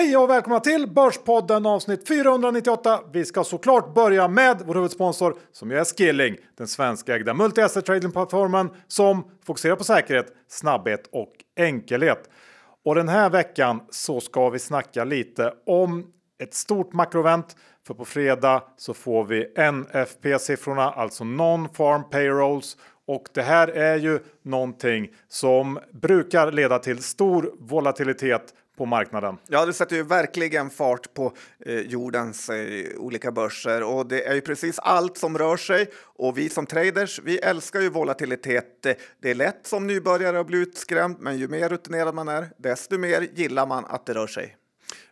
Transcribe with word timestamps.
Hej 0.00 0.16
och 0.16 0.30
välkomna 0.30 0.60
till 0.60 0.90
Börspodden 0.90 1.66
avsnitt 1.66 2.08
498. 2.08 3.00
Vi 3.12 3.24
ska 3.24 3.44
såklart 3.44 3.94
börja 3.94 4.28
med 4.28 4.62
vår 4.66 4.74
huvudsponsor 4.74 5.36
som 5.52 5.70
är 5.70 5.84
Skilling, 5.84 6.36
den 6.56 6.68
svenskägda 6.68 7.32
multi-asset 7.32 7.82
trading-plattformen 7.82 8.70
som 8.88 9.24
fokuserar 9.46 9.76
på 9.76 9.84
säkerhet, 9.84 10.26
snabbhet 10.48 11.08
och 11.12 11.32
enkelhet. 11.56 12.30
Och 12.84 12.94
den 12.94 13.08
här 13.08 13.30
veckan 13.30 13.80
så 13.90 14.20
ska 14.20 14.50
vi 14.50 14.58
snacka 14.58 15.04
lite 15.04 15.54
om 15.66 16.06
ett 16.42 16.54
stort 16.54 16.92
makrovent. 16.92 17.56
För 17.86 17.94
på 17.94 18.04
fredag 18.04 18.62
så 18.76 18.94
får 18.94 19.24
vi 19.24 19.52
NFP-siffrorna, 19.56 20.90
alltså 20.90 21.24
Non-Farm 21.24 22.10
Payrolls. 22.10 22.76
Och 23.06 23.28
det 23.34 23.42
här 23.42 23.68
är 23.68 23.96
ju 23.96 24.18
någonting 24.42 25.08
som 25.28 25.78
brukar 25.92 26.52
leda 26.52 26.78
till 26.78 27.02
stor 27.02 27.54
volatilitet 27.58 28.54
på 28.80 28.86
marknaden. 28.86 29.36
Ja, 29.48 29.66
det 29.66 29.72
sätter 29.72 29.96
ju 29.96 30.02
verkligen 30.02 30.70
fart 30.70 31.14
på 31.14 31.32
eh, 31.66 31.80
jordens 31.80 32.48
eh, 32.48 32.98
olika 32.98 33.32
börser 33.32 33.82
och 33.82 34.06
det 34.06 34.26
är 34.26 34.34
ju 34.34 34.40
precis 34.40 34.78
allt 34.78 35.18
som 35.18 35.38
rör 35.38 35.56
sig. 35.56 35.86
Och 35.96 36.38
vi 36.38 36.48
som 36.48 36.66
traders, 36.66 37.20
vi 37.24 37.38
älskar 37.38 37.80
ju 37.80 37.90
volatilitet. 37.90 38.82
Det 39.20 39.30
är 39.30 39.34
lätt 39.34 39.66
som 39.66 39.86
nybörjare 39.86 40.40
att 40.40 40.46
bli 40.46 40.58
utskrämd, 40.58 41.16
men 41.20 41.38
ju 41.38 41.48
mer 41.48 41.68
rutinerad 41.68 42.14
man 42.14 42.28
är, 42.28 42.48
desto 42.56 42.98
mer 42.98 43.28
gillar 43.34 43.66
man 43.66 43.84
att 43.84 44.06
det 44.06 44.14
rör 44.14 44.26
sig. 44.26 44.56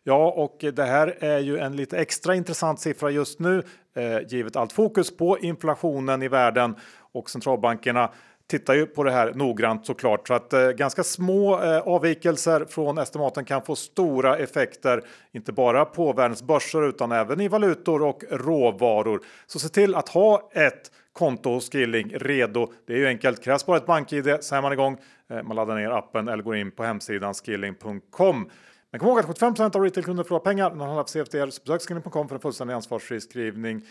Ja, 0.02 0.32
och 0.32 0.64
det 0.72 0.84
här 0.84 1.16
är 1.20 1.38
ju 1.38 1.58
en 1.58 1.76
lite 1.76 1.98
extra 1.98 2.34
intressant 2.34 2.80
siffra 2.80 3.10
just 3.10 3.38
nu, 3.38 3.62
eh, 3.96 4.18
givet 4.28 4.56
allt 4.56 4.72
fokus 4.72 5.16
på 5.16 5.38
inflationen 5.38 6.22
i 6.22 6.28
världen 6.28 6.76
och 7.12 7.30
centralbankerna 7.30 8.10
tittar 8.48 8.74
ju 8.74 8.86
på 8.86 9.04
det 9.04 9.10
här 9.10 9.32
noggrant 9.34 9.86
såklart. 9.86 10.28
Så 10.28 10.34
att 10.34 10.52
eh, 10.52 10.68
ganska 10.68 11.04
små 11.04 11.62
eh, 11.62 11.78
avvikelser 11.78 12.64
från 12.64 12.98
estimaten 12.98 13.44
kan 13.44 13.62
få 13.62 13.76
stora 13.76 14.36
effekter, 14.36 15.02
inte 15.32 15.52
bara 15.52 15.84
på 15.84 16.12
världens 16.12 16.42
börser 16.42 16.88
utan 16.88 17.12
även 17.12 17.40
i 17.40 17.48
valutor 17.48 18.02
och 18.02 18.24
råvaror. 18.30 19.20
Så 19.46 19.58
se 19.58 19.68
till 19.68 19.94
att 19.94 20.08
ha 20.08 20.50
ett 20.52 20.90
konto 21.12 21.50
hos 21.50 21.70
Skilling 21.70 22.12
redo. 22.14 22.72
Det 22.86 22.92
är 22.92 22.96
ju 22.96 23.06
enkelt, 23.06 23.44
krävs 23.44 23.66
bara 23.66 23.76
ett 23.76 23.86
bank-id 23.86 24.36
så 24.40 24.54
är 24.54 24.62
man 24.62 24.72
igång. 24.72 24.98
Eh, 25.30 25.42
man 25.42 25.56
laddar 25.56 25.74
ner 25.74 25.90
appen 25.90 26.28
eller 26.28 26.42
går 26.42 26.56
in 26.56 26.70
på 26.70 26.84
hemsidan 26.84 27.34
skilling.com. 27.34 28.50
Men 28.90 29.00
kom 29.00 29.08
ihåg 29.08 29.18
att 29.18 29.26
75% 29.26 29.76
av 29.76 29.82
retailkunder 29.82 30.24
förlorar 30.24 30.44
pengar 30.44 30.70
när 30.70 30.78
de 30.78 30.80
handlar 30.80 31.04
för 31.04 31.10
CFDR. 31.10 31.50
Så 31.50 31.62
besök 31.64 31.82
skilling.com 31.88 32.28
för 32.28 32.34
en 32.34 32.40
fullständig 32.40 32.74
ansvarsfri 32.74 33.20
skrivning. 33.20 33.82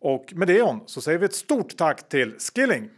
Och 0.00 0.32
med 0.36 0.48
det 0.48 0.58
John 0.58 0.80
så 0.86 1.00
säger 1.00 1.18
vi 1.18 1.24
ett 1.24 1.34
stort 1.34 1.76
tack 1.76 2.08
till 2.08 2.34
Skilling. 2.38 2.90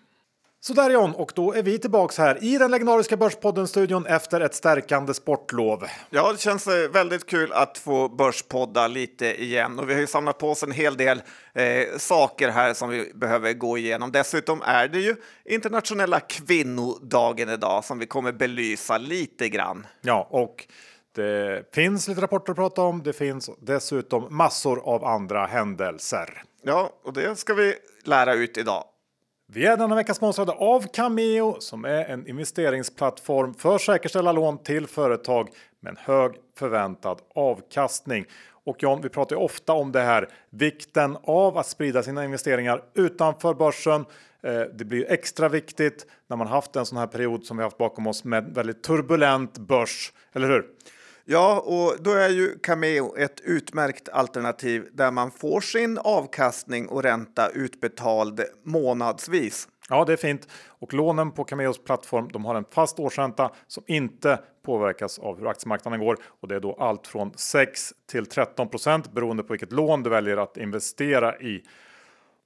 Så 0.67 0.75
där 0.75 0.91
John, 0.91 1.15
och 1.15 1.33
då 1.35 1.53
är 1.53 1.63
vi 1.63 1.79
tillbaks 1.79 2.19
här 2.19 2.45
i 2.45 2.59
den 2.59 2.71
legendariska 2.71 3.17
Börspodden-studion 3.17 4.07
efter 4.07 4.41
ett 4.41 4.55
stärkande 4.55 5.15
sportlov. 5.15 5.85
Ja, 6.11 6.33
det 6.33 6.41
känns 6.41 6.67
eh, 6.67 6.91
väldigt 6.91 7.27
kul 7.27 7.53
att 7.53 7.79
få 7.79 8.09
börspodda 8.09 8.89
lite 8.89 9.43
igen 9.43 9.79
och 9.79 9.91
vi 9.91 9.95
har 9.95 10.01
ju 10.01 10.07
samlat 10.07 10.39
på 10.39 10.51
oss 10.51 10.63
en 10.63 10.73
hel 10.73 10.97
del 10.97 11.23
eh, 11.55 11.97
saker 11.97 12.49
här 12.49 12.75
som 12.75 12.89
vi 12.89 13.13
behöver 13.15 13.53
gå 13.53 13.79
igenom. 13.79 14.13
Dessutom 14.13 14.63
är 14.63 14.89
det 14.89 14.99
ju 14.99 15.17
internationella 15.45 16.21
kvinnodagen 16.21 17.49
idag 17.49 17.85
som 17.85 17.99
vi 17.99 18.07
kommer 18.07 18.33
belysa 18.33 18.99
lite 18.99 19.49
grann. 19.49 19.87
Ja, 20.01 20.29
och 20.31 20.67
det 21.15 21.75
finns 21.75 22.09
lite 22.09 22.21
rapporter 22.21 22.53
att 22.53 22.57
prata 22.57 22.83
om. 22.83 23.03
Det 23.03 23.13
finns 23.13 23.51
dessutom 23.61 24.37
massor 24.37 24.81
av 24.85 25.05
andra 25.05 25.47
händelser. 25.47 26.43
Ja, 26.63 26.91
och 27.05 27.13
det 27.13 27.39
ska 27.39 27.55
vi 27.55 27.75
lära 28.05 28.35
ut 28.35 28.59
idag. 28.59 28.85
Vi 29.47 29.67
är 29.67 29.77
denna 29.77 29.95
vecka 29.95 30.15
sponsrade 30.15 30.53
av 30.53 30.87
Cameo 30.93 31.57
som 31.61 31.85
är 31.85 32.05
en 32.05 32.29
investeringsplattform 32.29 33.55
för 33.55 33.79
säkerställa 33.79 34.33
lån 34.33 34.59
till 34.59 34.87
företag 34.87 35.49
med 35.81 35.91
en 35.91 35.97
hög 35.97 36.33
förväntad 36.59 37.19
avkastning. 37.35 38.27
Och 38.65 38.83
John, 38.83 39.01
vi 39.03 39.09
pratar 39.09 39.37
ju 39.37 39.43
ofta 39.43 39.73
om 39.73 39.93
det 39.93 40.01
här 40.01 40.29
vikten 40.51 41.17
av 41.23 41.59
att 41.59 41.67
sprida 41.67 42.03
sina 42.03 42.25
investeringar 42.25 42.83
utanför 42.95 43.55
börsen. 43.55 44.05
Eh, 44.43 44.61
det 44.61 44.85
blir 44.85 45.13
extra 45.13 45.49
viktigt 45.49 46.07
när 46.27 46.37
man 46.37 46.47
haft 46.47 46.77
en 46.77 46.87
sån 46.87 46.99
här 46.99 47.07
period 47.07 47.45
som 47.45 47.57
vi 47.57 47.63
haft 47.63 47.79
bakom 47.79 48.07
oss 48.07 48.25
med 48.25 48.55
väldigt 48.55 48.83
turbulent 48.83 49.59
börs, 49.59 50.13
eller 50.33 50.49
hur? 50.49 50.67
Ja, 51.27 51.61
och 51.61 52.03
då 52.03 52.11
är 52.11 52.29
ju 52.29 52.59
Cameo 52.59 53.17
ett 53.17 53.41
utmärkt 53.41 54.09
alternativ 54.09 54.89
där 54.93 55.11
man 55.11 55.31
får 55.31 55.61
sin 55.61 55.99
avkastning 55.99 56.89
och 56.89 57.03
ränta 57.03 57.49
utbetald 57.49 58.41
månadsvis. 58.65 59.69
Ja, 59.89 60.05
det 60.05 60.13
är 60.13 60.17
fint. 60.17 60.49
Och 60.67 60.95
lånen 60.95 61.33
på 61.33 61.45
Cameos 61.45 61.85
plattform 61.85 62.29
de 62.33 62.45
har 62.45 62.55
en 62.55 62.65
fast 62.71 62.99
årsränta 62.99 63.51
som 63.67 63.85
inte 63.87 64.39
påverkas 64.65 65.19
av 65.19 65.39
hur 65.39 65.47
aktiemarknaden 65.47 66.01
går. 66.01 66.17
Och 66.41 66.49
det 66.49 66.57
är 66.57 66.61
då 66.61 66.77
allt 66.79 67.07
från 67.07 67.33
6 67.37 67.93
till 68.11 68.25
13% 68.25 69.15
beroende 69.15 69.43
på 69.43 69.53
vilket 69.53 69.73
lån 69.73 70.03
du 70.03 70.11
väljer 70.11 70.37
att 70.37 70.57
investera 70.57 71.39
i. 71.39 71.63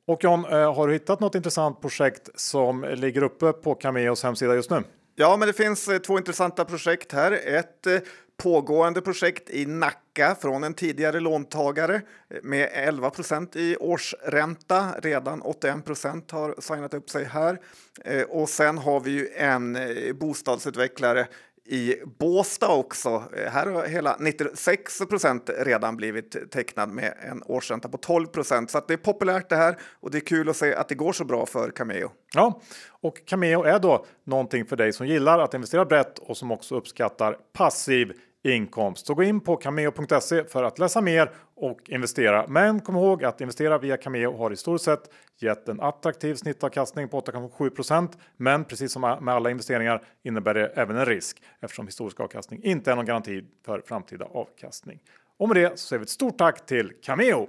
Och 0.07 0.25
John, 0.25 0.45
eh, 0.45 0.75
har 0.75 0.87
du 0.87 0.93
hittat 0.93 1.21
något 1.21 1.35
intressant 1.35 1.81
projekt 1.81 2.29
som 2.35 2.87
ligger 2.95 3.23
uppe 3.23 3.53
på 3.53 3.75
Cameos 3.75 4.23
hemsida 4.23 4.55
just 4.55 4.71
nu? 4.71 4.83
Ja, 5.15 5.37
men 5.37 5.49
det 5.49 5.55
finns 5.55 5.89
eh, 5.89 5.99
två 5.99 6.19
intressanta 6.19 6.65
projekt 6.65 7.13
här. 7.13 7.33
Ett 7.33 7.87
eh, 7.87 7.99
pågående 8.43 9.01
projekt 9.01 9.51
i 9.51 9.67
Nacka 9.67 10.37
från 10.41 10.65
en 10.65 10.75
tidigare 10.75 11.21
låntagare 11.21 11.95
eh, 11.95 12.03
med 12.43 12.69
11% 12.69 13.57
i 13.57 13.77
årsränta. 13.77 14.95
Redan 14.99 15.43
81% 15.43 16.33
har 16.33 16.61
signat 16.61 16.95
upp 16.95 17.11
sig 17.11 17.25
här. 17.25 17.59
Eh, 18.05 18.23
och 18.23 18.49
sen 18.49 18.79
har 18.79 19.01
vi 19.01 19.11
ju 19.11 19.29
en 19.29 19.77
eh, 19.77 20.13
bostadsutvecklare 20.13 21.29
i 21.69 22.03
Båstad 22.19 22.69
också. 22.69 23.23
Eh, 23.37 23.51
här 23.53 23.67
har 23.67 23.87
hela 23.87 24.17
96 24.21 24.99
procent 25.09 25.51
redan 25.59 25.97
blivit 25.97 26.51
tecknad 26.51 26.89
med 26.89 27.15
en 27.21 27.43
årsränta 27.43 27.89
på 27.89 27.97
12 27.97 28.27
procent. 28.27 28.71
Så 28.71 28.81
det 28.89 28.93
är 28.93 28.99
populärt 28.99 29.49
det 29.49 29.57
här 29.57 29.77
och 30.01 30.11
det 30.11 30.19
är 30.19 30.27
kul 30.27 30.49
att 30.49 30.57
se 30.57 30.75
att 30.75 30.89
det 30.89 30.95
går 30.95 31.13
så 31.13 31.25
bra 31.25 31.47
för 31.47 31.71
Cameo. 31.71 32.11
Ja, 32.35 32.61
och 33.01 33.27
Cameo 33.27 33.63
är 33.63 33.79
då 33.79 34.07
någonting 34.25 34.67
för 34.67 34.77
dig 34.77 34.93
som 34.93 35.07
gillar 35.07 35.39
att 35.39 35.55
investera 35.55 35.85
brett 35.85 36.19
och 36.19 36.37
som 36.37 36.51
också 36.51 36.77
uppskattar 36.77 37.37
passiv 37.53 38.13
inkomst. 38.55 39.07
Så 39.07 39.15
gå 39.15 39.23
in 39.23 39.41
på 39.41 39.57
cameo.se 39.57 40.45
för 40.45 40.63
att 40.63 40.79
läsa 40.79 41.01
mer 41.01 41.31
och 41.57 41.81
investera. 41.89 42.47
Men 42.49 42.81
kom 42.81 42.97
ihåg 42.97 43.25
att 43.25 43.41
investera 43.41 43.79
via 43.79 43.97
Cameo 43.97 44.37
har 44.37 44.51
historiskt 44.51 44.85
sett 44.85 45.11
gett 45.39 45.69
en 45.69 45.81
attraktiv 45.81 46.35
snittavkastning 46.35 47.09
på 47.09 47.21
8,7% 47.21 48.09
Men 48.37 48.65
precis 48.65 48.93
som 48.93 49.03
med 49.21 49.35
alla 49.35 49.51
investeringar 49.51 50.03
innebär 50.23 50.55
det 50.55 50.67
även 50.67 50.97
en 50.97 51.07
risk 51.07 51.43
eftersom 51.61 51.87
historisk 51.87 52.21
avkastning 52.21 52.61
inte 52.63 52.93
är 52.93 52.97
någon 52.97 53.07
garanti 53.07 53.45
för 53.65 53.83
framtida 53.87 54.25
avkastning. 54.25 55.01
Och 55.39 55.49
med 55.49 55.57
det 55.57 55.79
så 55.79 55.87
säger 55.87 55.99
vi 55.99 56.03
ett 56.03 56.11
stort 56.11 56.39
tack 56.39 56.67
till 56.67 56.93
Cameo! 57.03 57.49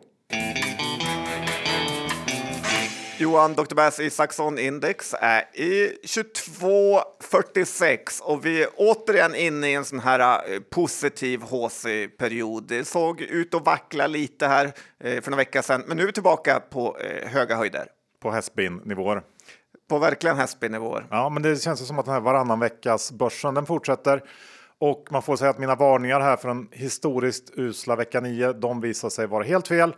Johan, 3.22 3.54
Dr. 3.54 3.76
Bass 3.76 4.00
Isaksson 4.00 4.60
index 4.60 5.16
är 5.20 5.44
i 5.54 5.98
22,46 6.04 8.22
och 8.22 8.46
vi 8.46 8.64
är 8.64 8.70
återigen 8.76 9.36
inne 9.36 9.70
i 9.70 9.74
en 9.74 9.86
sån 9.86 10.00
här 10.00 10.54
eh, 10.54 10.60
positiv 10.60 11.42
HC-period. 11.42 12.64
Det 12.68 12.88
såg 12.88 13.22
ut 13.22 13.54
att 13.54 13.66
vackla 13.66 14.08
lite 14.08 14.48
här 14.48 14.66
eh, 15.00 15.22
för 15.22 15.32
några 15.32 15.42
veckor 15.42 15.62
sedan, 15.62 15.84
men 15.88 15.98
nu 15.98 16.04
är 16.04 16.08
vi 16.08 16.14
tillbaka 16.14 16.60
på 16.60 16.98
eh, 16.98 17.30
höga 17.30 17.56
höjder. 17.56 17.88
På 18.22 18.32
hästspin-nivåer. 18.32 19.22
På 19.90 20.00
verkligen 20.00 20.38
hästspin-nivåer. 20.38 21.06
Ja, 21.10 21.30
men 21.30 21.44
det 21.44 21.64
känns 21.64 21.88
som 21.88 22.00
att 22.00 22.06
den 22.06 22.14
här 22.14 22.22
varannan 22.22 22.60
veckas 22.60 23.12
börsen 23.12 23.54
den 23.54 23.66
fortsätter. 23.66 24.24
Och 24.78 25.08
man 25.12 25.22
får 25.22 25.36
säga 25.36 25.50
att 25.50 25.60
mina 25.60 25.76
varningar 25.76 26.20
här 26.20 26.38
för 26.38 26.48
den 26.48 26.68
historiskt 26.72 27.52
usla 27.56 27.96
vecka 27.96 28.22
9, 28.22 28.54
de 28.54 28.82
visar 28.82 29.10
sig 29.10 29.28
vara 29.28 29.44
helt 29.44 29.68
fel. 29.68 29.94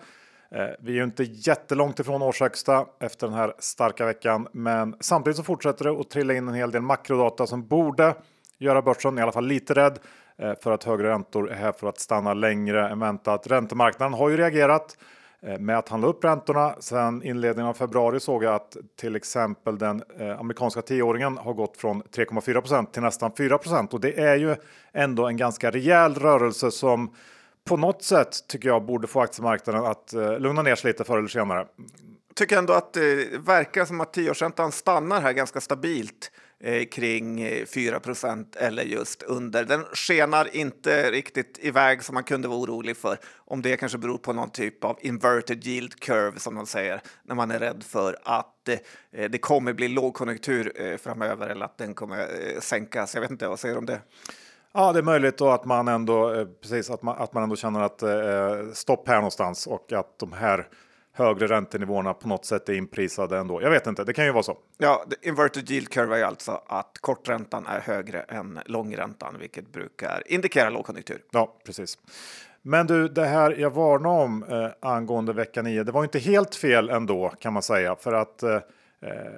Eh, 0.56 0.70
vi 0.80 0.92
är 0.92 0.96
ju 0.96 1.04
inte 1.04 1.24
jättelångt 1.24 2.00
ifrån 2.00 2.22
årshögsta 2.22 2.86
efter 3.00 3.28
den 3.28 3.36
här 3.36 3.54
starka 3.60 4.06
veckan, 4.06 4.48
men 4.52 4.96
samtidigt 5.00 5.38
så 5.38 5.44
fortsätter 5.44 5.86
det 5.86 5.92
att 5.92 6.10
trilla 6.10 6.34
in 6.34 6.48
en 6.48 6.54
hel 6.54 6.72
del 6.72 6.82
makrodata 6.82 7.48
som 7.48 7.68
borde 7.68 8.16
göra 8.58 8.82
börsen 8.82 9.18
i 9.18 9.22
alla 9.22 9.32
fall 9.32 9.48
lite 9.48 9.74
rädd 9.74 10.00
eh, 10.38 10.54
för 10.64 10.72
att 10.72 10.84
högre 10.84 11.10
räntor 11.10 11.52
är 11.52 11.56
här 11.56 11.72
för 11.72 11.88
att 11.88 12.00
stanna 12.00 12.34
längre 12.34 12.90
än 12.90 13.00
väntat. 13.00 13.48
Räntemarknaden 13.48 14.14
har 14.14 14.30
ju 14.30 14.38
reagerat 14.38 14.98
eh, 15.42 15.60
med 15.60 15.78
att 15.78 15.90
handla 15.90 16.08
upp 16.08 16.24
räntorna. 16.24 16.76
Sedan 16.80 17.24
inledningen 17.24 17.70
av 17.70 17.74
februari 17.74 18.20
såg 18.20 18.44
jag 18.44 18.56
att 18.56 18.78
till 19.00 19.16
exempel 19.16 19.78
den 19.78 20.04
amerikanska 20.40 20.82
tioåringen 20.82 21.38
har 21.38 21.54
gått 21.54 21.78
från 21.78 22.04
3,4% 22.04 22.92
till 22.92 23.02
nästan 23.02 23.32
4 23.38 23.60
och 23.92 24.00
det 24.00 24.20
är 24.20 24.36
ju 24.36 24.56
ändå 24.94 25.28
en 25.28 25.38
ganska 25.38 25.72
rejäl 25.72 26.16
rörelse 26.16 26.72
som 26.72 27.12
på 27.64 27.78
något 27.78 28.04
sätt 28.04 28.48
tycker 28.48 28.70
jag 28.70 28.86
borde 28.86 29.08
få 29.08 29.22
aktiemarknaden 29.22 29.86
att 29.86 30.14
eh, 30.14 30.40
lugna 30.40 30.62
ner 30.62 30.76
sig 30.76 30.92
lite 30.92 31.04
förr 31.04 31.18
eller 31.18 31.28
senare. 31.28 31.68
Tycker 32.36 32.58
ändå 32.58 32.74
att 32.74 32.94
det 32.94 33.40
verkar 33.40 33.86
som 33.86 34.02
att 34.02 34.14
tioårsräntan 34.14 34.72
stannar 34.72 35.22
här 35.22 35.34
ganska 35.34 35.62
stabilt 35.62 36.32
eh, 36.60 36.86
kring 36.86 37.42
eh, 37.42 37.66
4 37.66 38.00
eller 38.60 38.84
just 38.84 39.24
under. 39.24 39.64
Den 39.66 39.84
skenar 39.94 40.56
inte 40.56 41.12
riktigt 41.12 41.60
iväg 41.62 42.04
som 42.04 42.14
man 42.14 42.24
kunde 42.24 42.48
vara 42.48 42.60
orolig 42.60 42.98
för. 42.98 43.18
Om 43.36 43.62
det 43.62 43.78
kanske 43.78 43.98
beror 43.98 44.18
på 44.18 44.34
någon 44.34 44.50
typ 44.50 44.84
av 44.84 44.98
inverted 45.02 45.68
yield 45.68 46.00
curve 46.00 46.40
som 46.40 46.56
de 46.56 46.66
säger 46.66 47.02
när 47.24 47.36
man 47.36 47.52
är 47.52 47.60
rädd 47.60 47.84
för 47.84 48.18
att 48.24 48.70
eh, 48.70 49.30
det 49.30 49.38
kommer 49.38 49.74
bli 49.74 49.88
lågkonjunktur 49.88 50.82
eh, 50.82 50.98
framöver 50.98 51.50
eller 51.50 51.66
att 51.66 51.78
den 51.78 51.94
kommer 51.94 52.20
eh, 52.20 52.60
sänkas. 52.60 53.14
Jag 53.14 53.22
vet 53.22 53.32
inte, 53.32 53.48
vad 53.48 53.60
säger 53.60 53.76
du 53.76 53.80
om 53.80 53.86
det? 53.86 54.02
Ja, 54.74 54.94
det 54.94 55.00
är 55.00 55.04
möjligt 55.04 55.38
då 55.38 55.50
att 55.50 55.66
man 55.66 55.88
ändå 55.88 56.34
eh, 56.34 56.48
precis 56.62 56.90
att 56.90 57.02
man, 57.02 57.16
att 57.18 57.34
man 57.34 57.44
ändå 57.44 57.56
känner 57.56 57.82
att 57.82 58.04
eh, 58.04 58.74
stopp 58.74 59.08
här 59.08 59.16
någonstans 59.16 59.68
och 59.68 59.94
att 59.94 60.20
de 60.20 60.34
här 60.34 60.68
högre 61.14 61.48
räntenivåerna 61.48 62.14
på 62.14 62.28
något 62.28 62.46
sätt 62.46 62.70
är 62.70 62.74
inprisade 62.74 63.38
ändå. 63.38 63.62
Jag 63.62 63.70
vet 63.70 63.88
inte, 63.88 64.04
det 64.04 64.14
kan 64.14 64.26
ju 64.26 64.32
vara 64.32 64.44
så. 64.44 64.58
Ja, 64.78 65.06
inverted 65.22 65.72
yield 65.72 65.90
curve 65.90 66.20
är 66.20 66.24
alltså 66.24 66.62
att 66.68 66.98
korträntan 67.02 67.66
är 67.66 67.80
högre 67.80 68.20
än 68.22 68.60
långräntan, 68.66 69.36
vilket 69.40 69.72
brukar 69.72 70.24
indikera 70.26 70.70
lågkonjunktur. 70.70 71.24
Ja, 71.32 71.56
precis. 71.66 71.98
Men 72.62 72.88
du, 72.88 73.08
det 73.08 73.26
här 73.26 73.56
jag 73.60 73.70
varnade 73.70 74.24
om 74.24 74.44
eh, 74.44 74.68
angående 74.90 75.34
vecka 75.34 75.62
9, 75.62 75.84
det 75.84 75.92
var 75.92 76.04
inte 76.04 76.20
helt 76.20 76.56
fel 76.56 76.90
ändå 76.90 77.30
kan 77.40 77.54
man 77.54 77.64
säga, 77.64 77.96
för 77.96 78.14
att 78.14 78.44
eh, 78.44 78.60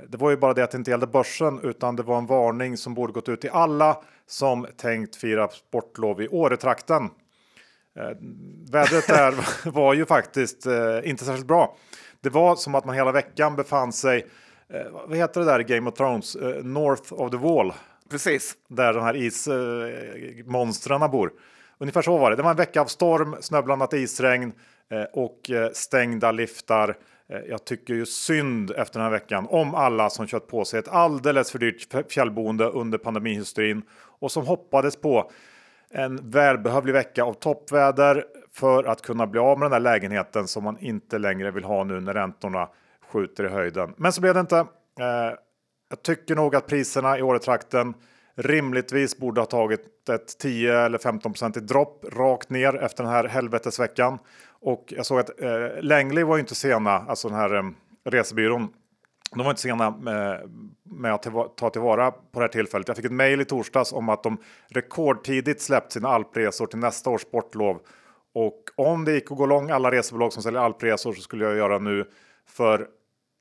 det 0.07 0.18
var 0.18 0.30
ju 0.30 0.38
bara 0.38 0.54
det 0.54 0.63
att 0.63 0.71
det 0.71 0.77
inte 0.77 0.92
gällde 0.92 1.07
börsen, 1.07 1.60
utan 1.63 1.95
det 1.95 2.04
var 2.04 2.18
en 2.18 2.25
varning 2.25 2.77
som 2.77 2.94
borde 2.94 3.13
gått 3.13 3.30
ut 3.30 3.42
till 3.42 3.50
alla 3.50 3.98
som 4.27 4.68
tänkt 4.77 5.15
fira 5.15 5.48
sportlov 5.48 6.21
i 6.21 6.27
Åretrakten. 6.27 7.10
Eh, 7.95 8.18
vädret 8.71 9.07
där 9.07 9.33
var 9.71 9.94
ju 9.94 10.06
faktiskt 10.06 10.65
eh, 10.65 11.00
inte 11.04 11.25
särskilt 11.25 11.48
bra. 11.48 11.77
Det 12.21 12.30
var 12.30 12.56
som 12.56 12.75
att 12.75 12.86
man 12.86 12.95
hela 12.95 13.12
veckan 13.12 13.56
befann 13.56 13.94
sig, 13.94 14.27
eh, 14.69 14.92
vad 15.07 15.18
heter 15.18 15.39
det 15.42 15.45
där 15.45 15.60
i 15.60 15.63
Game 15.63 15.89
of 15.89 15.95
Thrones, 15.95 16.36
eh, 16.36 16.63
North 16.63 17.13
of 17.13 17.31
the 17.31 17.38
Wall. 17.38 17.74
Precis. 18.10 18.54
Där 18.68 18.94
de 18.94 19.04
här 19.04 19.15
ismonstren 19.15 21.12
bor. 21.12 21.31
Ungefär 21.77 22.01
så 22.01 22.18
var 22.18 22.30
det. 22.30 22.36
Det 22.36 22.44
var 22.44 22.51
en 22.51 22.57
vecka 22.57 22.81
av 22.81 22.86
storm, 22.86 23.36
snöblandat 23.39 23.94
isregn 23.94 24.54
eh, 24.92 25.04
och 25.04 25.50
eh, 25.50 25.69
stängda 25.74 26.31
liftar. 26.31 26.98
Eh, 27.30 27.40
jag 27.50 27.66
tycker 27.66 27.94
ju 27.94 28.06
synd 28.06 28.72
efter 28.72 29.00
den 29.00 29.04
här 29.04 29.12
veckan 29.12 29.48
om 29.50 29.75
alla 29.75 30.10
som 30.10 30.28
kört 30.28 30.48
på 30.48 30.66
sig 30.66 30.80
ett 30.80 30.88
alldeles 30.88 31.52
för 31.52 31.60
dyrt 31.60 32.12
fjällboende 32.12 32.66
under 32.66 32.98
pandemihysterin 32.98 33.81
och 34.20 34.31
som 34.31 34.48
hoppades 34.48 34.96
på 34.96 35.31
en 35.92 36.30
välbehövlig 36.30 36.94
vecka 36.94 37.24
av 37.24 37.34
toppväder 37.34 38.25
för 38.52 38.84
att 38.84 39.02
kunna 39.02 39.28
bli 39.28 39.40
av 39.40 39.60
med 39.60 39.66
den 39.66 39.72
där 39.72 39.92
lägenheten 39.92 40.48
som 40.48 40.64
man 40.64 40.78
inte 40.80 41.18
längre 41.18 41.52
vill 41.52 41.64
ha 41.64 41.84
nu 41.84 42.00
när 42.00 42.14
räntorna 42.14 42.70
skjuter 43.12 43.44
i 43.44 43.50
höjden. 43.50 43.94
Men 43.98 44.14
så 44.14 44.22
blev 44.22 44.34
det 44.34 44.40
inte. 44.40 44.58
Eh, 45.00 45.38
jag 45.90 46.02
tycker 46.04 46.36
nog 46.36 46.56
att 46.56 46.68
priserna 46.68 47.18
i 47.18 47.22
Åretrakten 47.22 47.94
rimligtvis 48.36 49.18
borde 49.18 49.42
ha 49.42 49.46
tagit 49.46 50.10
ett 50.10 50.38
10 50.40 50.80
eller 50.80 50.98
15 50.98 51.31
procentigt 51.34 51.68
dropp 51.68 52.06
rakt 52.12 52.50
ner 52.50 52.75
efter 52.75 53.04
den 53.04 53.14
här 53.14 53.24
helvetesveckan. 53.24 54.20
Och 54.63 54.94
jag 54.98 55.06
såg 55.06 55.19
att 55.19 55.42
eh, 55.42 55.81
Langley 55.81 56.24
var 56.24 56.36
ju 56.36 56.39
inte 56.39 56.56
sena, 56.56 56.92
alltså 56.92 57.27
den 57.27 57.38
här 57.38 57.56
eh, 57.56 57.63
resebyrån. 58.06 58.74
De 59.36 59.44
var 59.44 59.50
inte 59.50 59.62
sena 59.62 59.92
med, 59.92 60.50
med 60.83 61.13
att 61.13 61.24
ta 61.57 61.69
tillvara 61.69 62.12
på 62.12 62.39
det 62.39 62.39
här 62.39 62.48
tillfället. 62.48 62.88
Jag 62.88 62.98
fick 62.98 63.06
ett 63.06 63.12
mejl 63.12 63.42
i 63.42 63.45
torsdags 63.45 63.94
om 63.94 64.10
att 64.10 64.24
de 64.24 64.38
rekordtidigt 64.68 65.62
släppt 65.62 65.92
sina 65.92 66.10
alpresor 66.10 66.65
till 66.65 66.80
nästa 66.80 67.10
års 67.10 67.21
sportlov. 67.21 67.80
Och 68.33 68.63
om 68.75 69.06
det 69.06 69.13
gick 69.13 69.31
att 69.31 69.38
gå 69.38 69.45
lång 69.45 69.71
alla 69.71 69.92
resebolag 69.92 70.33
som 70.33 70.44
säljer 70.44 70.62
alpresor 70.62 71.13
så 71.13 71.21
skulle 71.21 71.45
jag 71.45 71.56
göra 71.56 71.80
nu. 71.80 72.10
För 72.48 72.88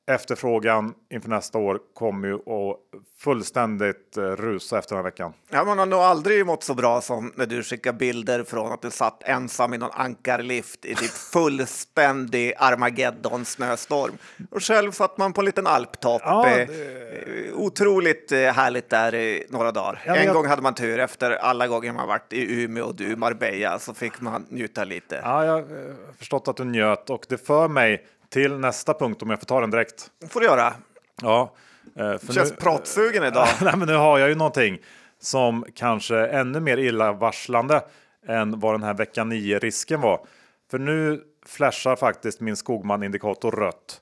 efterfrågan 0.07 0.95
inför 1.11 1.29
nästa 1.29 1.59
år 1.59 1.81
kommer 1.95 2.29
ju 2.29 2.35
att 2.35 2.77
fullständigt 3.19 4.17
eh, 4.17 4.23
rusa 4.23 4.79
efter 4.79 4.97
den 4.97 5.05
här 5.05 5.11
veckan. 5.11 5.33
Ja, 5.51 5.65
man 5.65 5.79
har 5.79 5.87
nog 5.87 6.01
aldrig 6.01 6.47
mått 6.47 6.63
så 6.63 6.75
bra 6.75 7.01
som 7.01 7.33
när 7.37 7.47
du 7.47 7.63
skickar 7.63 7.93
bilder 7.93 8.45
från 8.45 8.73
att 8.73 8.83
du 8.83 8.91
satt 8.91 9.23
ensam 9.23 9.75
i 9.75 9.79
någon 9.79 9.91
ankarlift 9.93 10.85
i 10.85 10.95
typ 10.95 11.11
fullständig 11.33 12.55
Armageddon 12.59 13.45
snöstorm. 13.45 14.13
Och 14.51 14.63
själv 14.63 14.93
satt 14.93 15.19
man 15.19 15.33
på 15.33 15.41
en 15.41 15.45
liten 15.45 15.67
alptopp. 15.67 16.23
Ja, 16.25 16.49
eh, 16.49 16.67
det... 16.67 17.53
Otroligt 17.53 18.33
eh, 18.33 18.39
härligt 18.39 18.91
där 18.91 19.15
i 19.15 19.47
några 19.49 19.73
dagar. 19.73 20.03
Ja, 20.07 20.17
en 20.17 20.27
jag... 20.27 20.35
gång 20.35 20.47
hade 20.47 20.63
man 20.63 20.75
tur 20.75 20.99
efter 20.99 21.31
alla 21.31 21.69
gånger 21.69 21.93
man 21.93 22.09
varit 22.09 22.33
i 22.33 22.63
Umeå 22.63 22.85
och 22.85 22.95
du 22.95 23.17
Marbella 23.17 23.79
så 23.79 23.95
fick 23.95 24.21
man 24.21 24.47
njuta 24.49 24.85
lite. 24.85 25.21
Ja, 25.23 25.45
jag 25.45 25.53
har 25.53 26.15
förstått 26.19 26.49
att 26.49 26.57
du 26.57 26.65
njöt 26.65 27.11
och 27.11 27.27
det 27.29 27.39
för 27.47 27.69
mig 27.69 28.07
till 28.33 28.59
nästa 28.59 28.95
punkt 28.95 29.23
om 29.23 29.31
jag 29.31 29.39
får 29.39 29.47
ta 29.47 29.61
den 29.61 29.71
direkt. 29.71 30.11
får 30.29 30.41
du 30.41 30.47
göra. 30.47 30.75
Ja. 31.23 31.55
Eh, 31.97 32.19
för 32.19 32.33
Känns 32.33 32.51
nu, 32.51 32.57
pratsugen 32.57 33.25
idag. 33.25 33.49
nej, 33.61 33.77
men 33.77 33.89
nu 33.89 33.95
har 33.95 34.19
jag 34.19 34.29
ju 34.29 34.35
någonting 34.35 34.79
som 35.21 35.65
kanske 35.75 36.17
är 36.17 36.29
ännu 36.29 36.61
mer 36.61 36.77
illavarslande 36.77 37.83
än 38.27 38.61
vad 38.61 38.75
den 38.75 38.83
här 38.83 38.95
vecka 38.95 39.23
9-risken 39.25 40.01
var. 40.01 40.27
För 40.71 40.79
nu 40.79 41.23
flashar 41.47 41.97
faktiskt 41.97 42.41
min 42.41 42.57
Skogman-indikator 42.57 43.51
rött. 43.51 44.01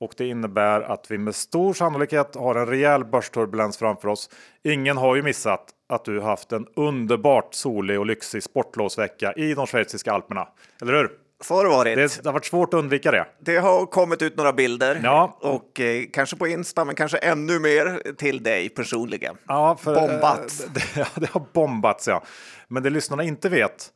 Och 0.00 0.14
det 0.16 0.26
innebär 0.26 0.80
att 0.80 1.10
vi 1.10 1.18
med 1.18 1.34
stor 1.34 1.74
sannolikhet 1.74 2.34
har 2.34 2.54
en 2.54 2.66
rejäl 2.66 3.04
börsturbulens 3.04 3.78
framför 3.78 4.08
oss. 4.08 4.30
Ingen 4.62 4.96
har 4.96 5.16
ju 5.16 5.22
missat 5.22 5.70
att 5.88 6.04
du 6.04 6.20
haft 6.20 6.52
en 6.52 6.66
underbart 6.76 7.54
solig 7.54 7.98
och 8.00 8.06
lyxig 8.06 8.42
sportlovsvecka 8.42 9.32
i 9.32 9.54
de 9.54 9.66
schweiziska 9.66 10.12
alperna. 10.12 10.48
Eller 10.82 10.92
hur? 10.92 11.21
Så 11.42 11.54
har 11.54 11.64
det 11.64 11.70
varit. 11.70 12.22
Det, 12.22 12.28
har 12.28 12.32
varit 12.32 12.44
svårt 12.44 12.74
att 12.74 12.78
undvika 12.78 13.10
det. 13.10 13.26
Det 13.38 13.56
har 13.56 13.86
kommit 13.86 14.22
ut 14.22 14.36
några 14.36 14.52
bilder 14.52 15.00
ja. 15.04 15.38
och 15.40 15.80
eh, 15.80 16.04
kanske 16.12 16.36
på 16.36 16.46
Insta, 16.46 16.84
men 16.84 16.94
kanske 16.94 17.18
ännu 17.18 17.58
mer 17.58 18.12
till 18.12 18.42
dig 18.42 18.68
personligen. 18.68 19.36
Ja, 19.46 19.76
för, 19.76 19.94
bombats. 19.94 20.60
Eh, 20.60 20.70
det, 20.94 21.08
det, 21.14 21.30
har 21.30 21.46
bombats, 21.52 22.08
ja. 22.08 22.22
Men 22.68 22.82
det 22.82 22.90
lyssnarna 22.90 23.22
inte 23.22 23.48
vet 23.48 23.92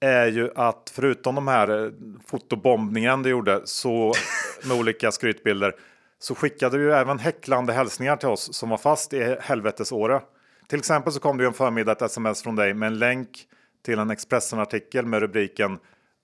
är 0.00 0.26
ju 0.26 0.50
att 0.54 0.92
förutom 0.94 1.34
de 1.34 1.48
här 1.48 1.84
eh, 1.84 1.92
fotobombningen 2.26 3.22
du 3.22 3.30
gjorde 3.30 3.60
så 3.64 4.14
med 4.64 4.78
olika 4.78 5.12
skrytbilder 5.12 5.74
så 6.18 6.34
skickade 6.34 6.78
du 6.78 6.94
även 6.94 7.18
häcklande 7.18 7.72
hälsningar 7.72 8.16
till 8.16 8.28
oss 8.28 8.54
som 8.54 8.68
var 8.68 8.78
fast 8.78 9.12
i 9.12 9.36
helvetesåret. 9.40 10.22
Till 10.68 10.78
exempel 10.78 11.12
så 11.12 11.20
kom 11.20 11.36
det 11.36 11.42
ju 11.42 11.46
en 11.46 11.54
förmiddag 11.54 11.92
ett 11.92 12.02
sms 12.02 12.42
från 12.42 12.56
dig 12.56 12.74
med 12.74 12.86
en 12.86 12.98
länk 12.98 13.28
till 13.84 13.98
en 13.98 14.10
Expressen-artikel 14.10 15.06
med 15.06 15.20
rubriken 15.20 15.78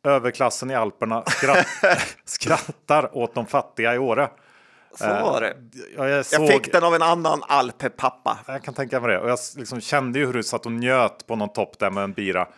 Överklassen 0.05 0.71
i 0.71 0.75
Alperna 0.75 1.25
skratt, 1.27 1.67
skrattar 2.25 3.17
åt 3.17 3.35
de 3.35 3.47
fattiga 3.47 3.95
i 3.95 3.99
Åre. 3.99 4.29
Så 4.99 5.06
var 5.06 5.41
det. 5.41 5.56
Jag, 5.97 6.09
jag, 6.09 6.27
såg, 6.27 6.43
jag 6.43 6.49
fick 6.49 6.73
den 6.73 6.85
av 6.85 6.95
en 6.95 7.03
annan 7.03 7.43
alppappa. 7.49 8.39
Jag 8.47 8.62
kan 8.62 8.75
tänka 8.75 9.01
mig 9.01 9.11
det. 9.11 9.19
Och 9.19 9.31
jag 9.31 9.39
liksom 9.56 9.81
kände 9.81 10.19
ju 10.19 10.27
hur 10.27 10.33
du 10.33 10.43
satt 10.43 10.67
och 10.67 10.73
njöt 10.73 11.27
på 11.27 11.37
någon 11.37 11.53
topp 11.53 11.79
där 11.79 11.91
med 11.91 12.05
en 12.05 12.12
bira. 12.12 12.49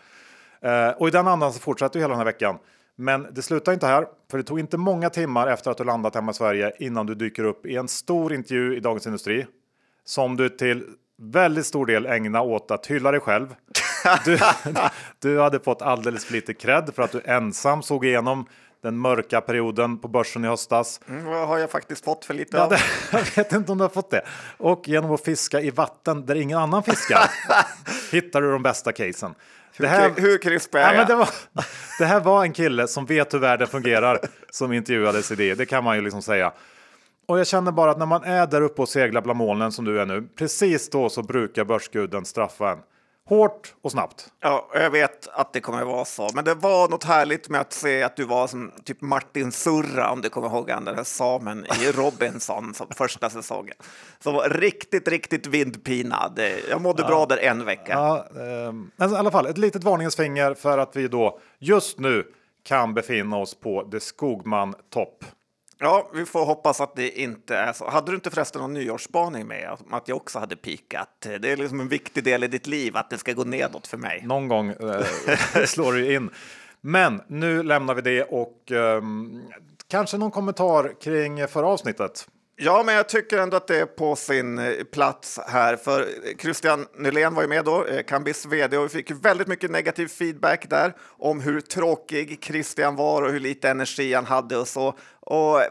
Eh, 0.61 0.89
och 0.89 1.07
i 1.07 1.11
den 1.11 1.27
andan 1.27 1.53
så 1.53 1.59
fortsatte 1.59 1.97
ju 1.97 2.03
hela 2.03 2.11
den 2.11 2.17
här 2.17 2.25
veckan. 2.25 2.57
Men 2.95 3.27
det 3.31 3.41
slutar 3.41 3.73
inte 3.73 3.87
här, 3.87 4.07
för 4.31 4.37
det 4.37 4.43
tog 4.43 4.59
inte 4.59 4.77
många 4.77 5.09
timmar 5.09 5.47
efter 5.47 5.71
att 5.71 5.77
du 5.77 5.83
landat 5.83 6.15
hemma 6.15 6.31
i 6.31 6.33
Sverige 6.33 6.73
innan 6.79 7.05
du 7.05 7.15
dyker 7.15 7.43
upp 7.43 7.65
i 7.65 7.75
en 7.75 7.87
stor 7.87 8.33
intervju 8.33 8.77
i 8.77 8.79
Dagens 8.79 9.05
Industri 9.05 9.45
som 10.05 10.37
du 10.37 10.49
till 10.49 10.85
väldigt 11.21 11.65
stor 11.65 11.85
del 11.85 12.05
ägna 12.05 12.41
åt 12.41 12.71
att 12.71 12.87
hylla 12.87 13.11
dig 13.11 13.19
själv 13.19 13.55
du, 14.25 14.39
du 15.19 15.39
hade 15.39 15.59
fått 15.59 15.81
alldeles 15.81 16.25
för 16.25 16.33
lite 16.33 16.53
cred 16.53 16.91
för 16.95 17.03
att 17.03 17.11
du 17.11 17.21
ensam 17.25 17.81
såg 17.83 18.05
igenom 18.05 18.45
den 18.83 18.97
mörka 18.97 19.41
perioden 19.41 19.97
på 19.97 20.07
börsen 20.07 20.45
i 20.45 20.47
höstas. 20.47 21.01
Mm, 21.09 21.25
vad 21.25 21.47
har 21.47 21.57
jag 21.57 21.71
faktiskt 21.71 22.05
fått 22.05 22.25
för 22.25 22.33
lite 22.33 22.57
ja, 22.57 22.63
av? 22.63 22.69
Det, 22.69 22.79
jag 23.11 23.35
vet 23.35 23.53
inte 23.53 23.71
om 23.71 23.77
du 23.77 23.83
har 23.83 23.89
fått 23.89 24.11
det. 24.11 24.21
Och 24.57 24.87
genom 24.87 25.11
att 25.11 25.23
fiska 25.23 25.61
i 25.61 25.69
vatten 25.69 26.25
där 26.25 26.35
ingen 26.35 26.57
annan 26.57 26.83
fiskar 26.83 27.31
hittar 28.11 28.41
du 28.41 28.51
de 28.51 28.63
bästa 28.63 28.91
casen. 28.91 29.35
Det 29.77 29.87
här, 29.87 30.13
hur 30.17 30.37
krisp 30.37 30.75
är 30.75 30.93
ja, 30.93 31.05
det, 31.05 31.15
var, 31.15 31.29
det 31.99 32.05
här 32.05 32.19
var 32.19 32.43
en 32.43 32.53
kille 32.53 32.87
som 32.87 33.05
vet 33.05 33.33
hur 33.33 33.39
världen 33.39 33.67
fungerar 33.67 34.19
som 34.49 34.73
intervjuades 34.73 35.31
i 35.31 35.35
det. 35.35 35.53
Det 35.53 35.65
kan 35.65 35.83
man 35.83 35.95
ju 35.95 36.01
liksom 36.01 36.21
säga. 36.21 36.53
Och 37.27 37.39
jag 37.39 37.47
känner 37.47 37.71
bara 37.71 37.91
att 37.91 37.97
när 37.97 38.05
man 38.05 38.23
är 38.23 38.47
där 38.47 38.61
uppe 38.61 38.81
och 38.81 38.89
seglar 38.89 39.21
bland 39.21 39.37
molnen 39.37 39.71
som 39.71 39.85
du 39.85 40.01
är 40.01 40.05
nu, 40.05 40.27
precis 40.35 40.89
då 40.89 41.09
så 41.09 41.23
brukar 41.23 41.65
börsguden 41.65 42.25
straffa 42.25 42.71
en. 42.71 42.79
Hårt 43.29 43.75
och 43.81 43.91
snabbt. 43.91 44.27
Ja, 44.39 44.69
jag 44.73 44.89
vet 44.89 45.27
att 45.27 45.53
det 45.53 45.59
kommer 45.59 45.83
vara 45.83 46.05
så. 46.05 46.29
Men 46.33 46.45
det 46.45 46.53
var 46.53 46.89
något 46.89 47.03
härligt 47.03 47.49
med 47.49 47.61
att 47.61 47.73
se 47.73 48.03
att 48.03 48.15
du 48.15 48.23
var 48.23 48.47
som 48.47 48.71
typ 48.83 49.01
Martin 49.01 49.51
Surra, 49.51 50.11
om 50.11 50.21
du 50.21 50.29
kommer 50.29 50.47
ihåg 50.47 50.69
han, 50.69 50.85
den 50.85 50.95
där 50.95 51.03
samen 51.03 51.65
i 51.65 51.91
Robinson 51.95 52.73
som 52.73 52.87
första 52.89 53.29
säsongen. 53.29 53.75
Som 54.19 54.33
var 54.33 54.49
riktigt, 54.49 55.07
riktigt 55.07 55.47
vindpinad. 55.47 56.39
Jag 56.69 56.81
mådde 56.81 57.01
ja. 57.01 57.07
bra 57.07 57.25
där 57.25 57.37
en 57.37 57.65
vecka. 57.65 57.93
Ja, 57.93 58.17
eh, 58.17 58.73
alltså, 58.97 59.15
i 59.17 59.19
alla 59.19 59.31
fall 59.31 59.45
ett 59.45 59.57
litet 59.57 59.83
varningens 59.83 60.15
finger 60.15 60.53
för 60.53 60.77
att 60.77 60.95
vi 60.95 61.07
då 61.07 61.39
just 61.59 61.99
nu 61.99 62.27
kan 62.63 62.93
befinna 62.93 63.37
oss 63.37 63.59
på 63.59 63.83
The 63.91 63.99
Skogman 63.99 64.75
topp. 64.93 65.25
Ja, 65.79 66.09
vi 66.13 66.25
får 66.25 66.45
hoppas 66.45 66.81
att 66.81 66.95
det 66.95 67.19
inte 67.19 67.55
är 67.55 67.73
så. 67.73 67.89
Hade 67.89 68.11
du 68.11 68.15
inte 68.15 68.29
förresten 68.29 68.61
någon 68.61 68.73
nyårsspaning 68.73 69.47
med 69.47 69.77
att 69.91 70.07
jag 70.07 70.17
också 70.17 70.39
hade 70.39 70.55
pikat? 70.55 71.09
Det 71.39 71.51
är 71.51 71.57
liksom 71.57 71.79
en 71.79 71.87
viktig 71.87 72.23
del 72.23 72.43
i 72.43 72.47
ditt 72.47 72.67
liv 72.67 72.97
att 72.97 73.09
det 73.09 73.17
ska 73.17 73.33
gå 73.33 73.43
nedåt 73.43 73.87
för 73.87 73.97
mig. 73.97 74.21
Någon 74.25 74.47
gång 74.47 74.69
eh, 74.69 75.63
slår 75.65 75.93
du 75.93 76.13
in. 76.13 76.29
Men 76.81 77.21
nu 77.27 77.63
lämnar 77.63 77.95
vi 77.95 78.01
det 78.01 78.23
och 78.23 78.71
eh, 78.71 79.01
kanske 79.87 80.17
någon 80.17 80.31
kommentar 80.31 81.01
kring 81.01 81.47
förra 81.47 81.67
avsnittet. 81.67 82.27
Ja, 82.59 82.83
men 82.85 82.95
jag 82.95 83.09
tycker 83.09 83.37
ändå 83.37 83.57
att 83.57 83.67
det 83.67 83.79
är 83.79 83.85
på 83.85 84.15
sin 84.15 84.59
eh, 84.59 84.83
plats 84.83 85.39
här, 85.47 85.75
för 85.75 86.01
eh, 86.01 86.37
Christian 86.39 86.85
Nylén 86.97 87.33
var 87.33 87.41
ju 87.41 87.47
med 87.47 87.65
då, 87.65 87.85
eh, 87.85 88.03
Kambis 88.03 88.45
vd, 88.45 88.77
och 88.77 88.85
vi 88.85 88.89
fick 88.89 89.11
väldigt 89.11 89.47
mycket 89.47 89.71
negativ 89.71 90.07
feedback 90.07 90.69
där 90.69 90.93
om 91.01 91.41
hur 91.41 91.61
tråkig 91.61 92.43
Christian 92.43 92.95
var 92.95 93.21
och 93.21 93.31
hur 93.31 93.39
lite 93.39 93.69
energi 93.69 94.13
han 94.13 94.25
hade 94.25 94.57
och 94.57 94.67
så. 94.67 94.97
Och 95.19 95.61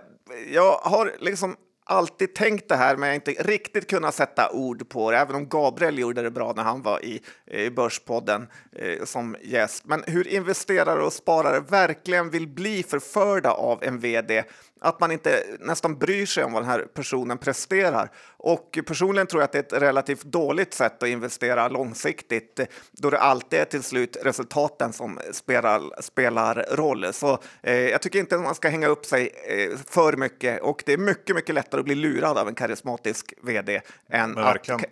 jag 0.52 0.72
har 0.72 1.12
liksom 1.18 1.56
alltid 1.84 2.34
tänkt 2.34 2.68
det 2.68 2.76
här, 2.76 2.96
men 2.96 3.08
jag 3.08 3.14
har 3.14 3.28
inte 3.28 3.42
riktigt 3.42 3.90
kunnat 3.90 4.14
sätta 4.14 4.50
ord 4.50 4.88
på 4.88 5.10
det, 5.10 5.18
även 5.18 5.36
om 5.36 5.48
Gabriel 5.48 5.98
gjorde 5.98 6.22
det 6.22 6.30
bra 6.30 6.52
när 6.56 6.62
han 6.62 6.82
var 6.82 7.04
i, 7.04 7.22
i 7.46 7.70
Börspodden 7.70 8.48
eh, 8.72 9.04
som 9.04 9.36
gäst. 9.42 9.84
Men 9.86 10.04
hur 10.06 10.28
investerare 10.28 11.02
och 11.02 11.12
sparare 11.12 11.60
verkligen 11.60 12.30
vill 12.30 12.48
bli 12.48 12.82
förförda 12.82 13.50
av 13.50 13.84
en 13.84 13.98
vd 13.98 14.44
att 14.80 15.00
man 15.00 15.12
inte 15.12 15.44
nästan 15.60 15.98
bryr 15.98 16.26
sig 16.26 16.44
om 16.44 16.52
vad 16.52 16.62
den 16.62 16.70
här 16.70 16.86
personen 16.94 17.38
presterar. 17.38 18.10
Och 18.36 18.78
personligen 18.86 19.26
tror 19.26 19.42
jag 19.42 19.44
att 19.44 19.52
det 19.52 19.72
är 19.72 19.78
ett 19.78 19.82
relativt 19.82 20.22
dåligt 20.22 20.74
sätt 20.74 21.02
att 21.02 21.08
investera 21.08 21.68
långsiktigt 21.68 22.60
då 22.92 23.10
det 23.10 23.18
alltid 23.18 23.58
är 23.58 23.64
till 23.64 23.82
slut 23.82 24.16
resultaten 24.22 24.92
som 24.92 25.20
spelar, 25.32 26.02
spelar 26.02 26.66
roll. 26.70 27.12
Så 27.12 27.38
eh, 27.62 27.74
jag 27.74 28.02
tycker 28.02 28.18
inte 28.18 28.36
att 28.36 28.42
man 28.42 28.54
ska 28.54 28.68
hänga 28.68 28.86
upp 28.86 29.06
sig 29.06 29.30
eh, 29.48 29.78
för 29.86 30.16
mycket 30.16 30.62
och 30.62 30.82
det 30.86 30.92
är 30.92 30.98
mycket, 30.98 31.36
mycket 31.36 31.54
lättare 31.54 31.78
att 31.78 31.84
bli 31.84 31.94
lurad 31.94 32.38
av 32.38 32.48
en 32.48 32.54
karismatisk 32.54 33.34
vd 33.42 33.80
än 34.08 34.38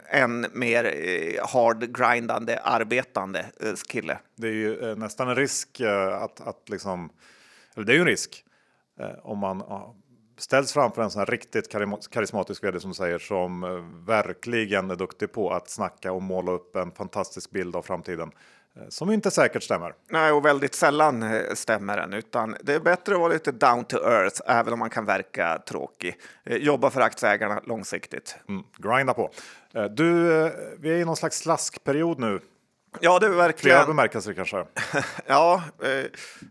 en 0.09 0.47
mer 0.53 0.85
eh, 0.85 1.47
hard 1.47 1.97
grindande 1.97 2.59
arbetande 2.64 3.47
eh, 3.61 3.75
kille. 3.88 4.19
Det 4.37 4.47
är 4.47 4.53
ju 4.53 4.91
eh, 4.91 4.97
nästan 4.97 5.29
en 5.29 5.37
risk 5.37 5.81
eh, 5.81 6.23
att, 6.23 6.41
att 6.41 6.69
liksom, 6.69 7.11
eller 7.75 7.87
det 7.87 7.93
är 7.93 7.95
ju 7.95 8.00
en 8.00 8.07
risk 8.07 8.45
Eh, 8.45 8.53
om 9.23 9.39
man 9.39 9.63
ställs 10.39 10.73
framför 10.73 11.03
en 11.03 11.11
sån 11.11 11.19
här 11.19 11.27
riktigt 11.27 11.73
karismatisk 12.11 12.65
vd 12.65 12.81
som 12.81 12.95
säger 12.95 13.19
som 13.19 13.65
eh, 13.65 13.71
verkligen 14.07 14.91
är 14.91 14.97
duktig 14.97 15.33
på 15.33 15.51
att 15.51 15.71
snacka 15.71 16.13
och 16.13 16.23
måla 16.23 16.53
upp 16.53 16.77
en 16.77 16.91
fantastisk 16.91 17.51
bild 17.51 17.77
av 17.77 17.83
framtiden 17.83 18.31
eh, 18.77 18.83
som 18.89 19.11
inte 19.11 19.31
säkert 19.31 19.63
stämmer. 19.63 19.95
Nej, 20.11 20.33
och 20.33 20.45
väldigt 20.45 20.75
sällan 20.75 21.41
stämmer 21.55 21.97
den, 21.97 22.13
utan 22.13 22.57
det 22.63 22.75
är 22.75 22.81
bättre 22.81 23.15
att 23.15 23.21
vara 23.21 23.33
lite 23.33 23.53
down 23.53 23.85
to 23.85 23.97
earth, 23.97 24.41
även 24.47 24.73
om 24.73 24.79
man 24.79 24.91
kan 24.91 25.05
verka 25.05 25.63
tråkig. 25.67 26.17
Jobba 26.45 26.91
för 26.91 27.01
aktieägarna 27.01 27.61
långsiktigt. 27.65 28.37
Mm, 28.49 28.63
grinda 28.79 29.15
på. 29.15 29.31
Du, 29.91 30.25
vi 30.79 30.91
är 30.91 30.97
i 30.97 31.05
någon 31.05 31.17
slags 31.17 31.39
slaskperiod 31.39 32.19
nu 32.19 32.41
Ja, 33.01 33.19
det 33.19 33.27
är 33.27 33.31
verkligen. 33.31 33.77
Flera 33.77 33.87
bemärkelser 33.87 34.33
kanske. 34.33 34.65
ja, 35.27 35.63
eh, 35.83 36.05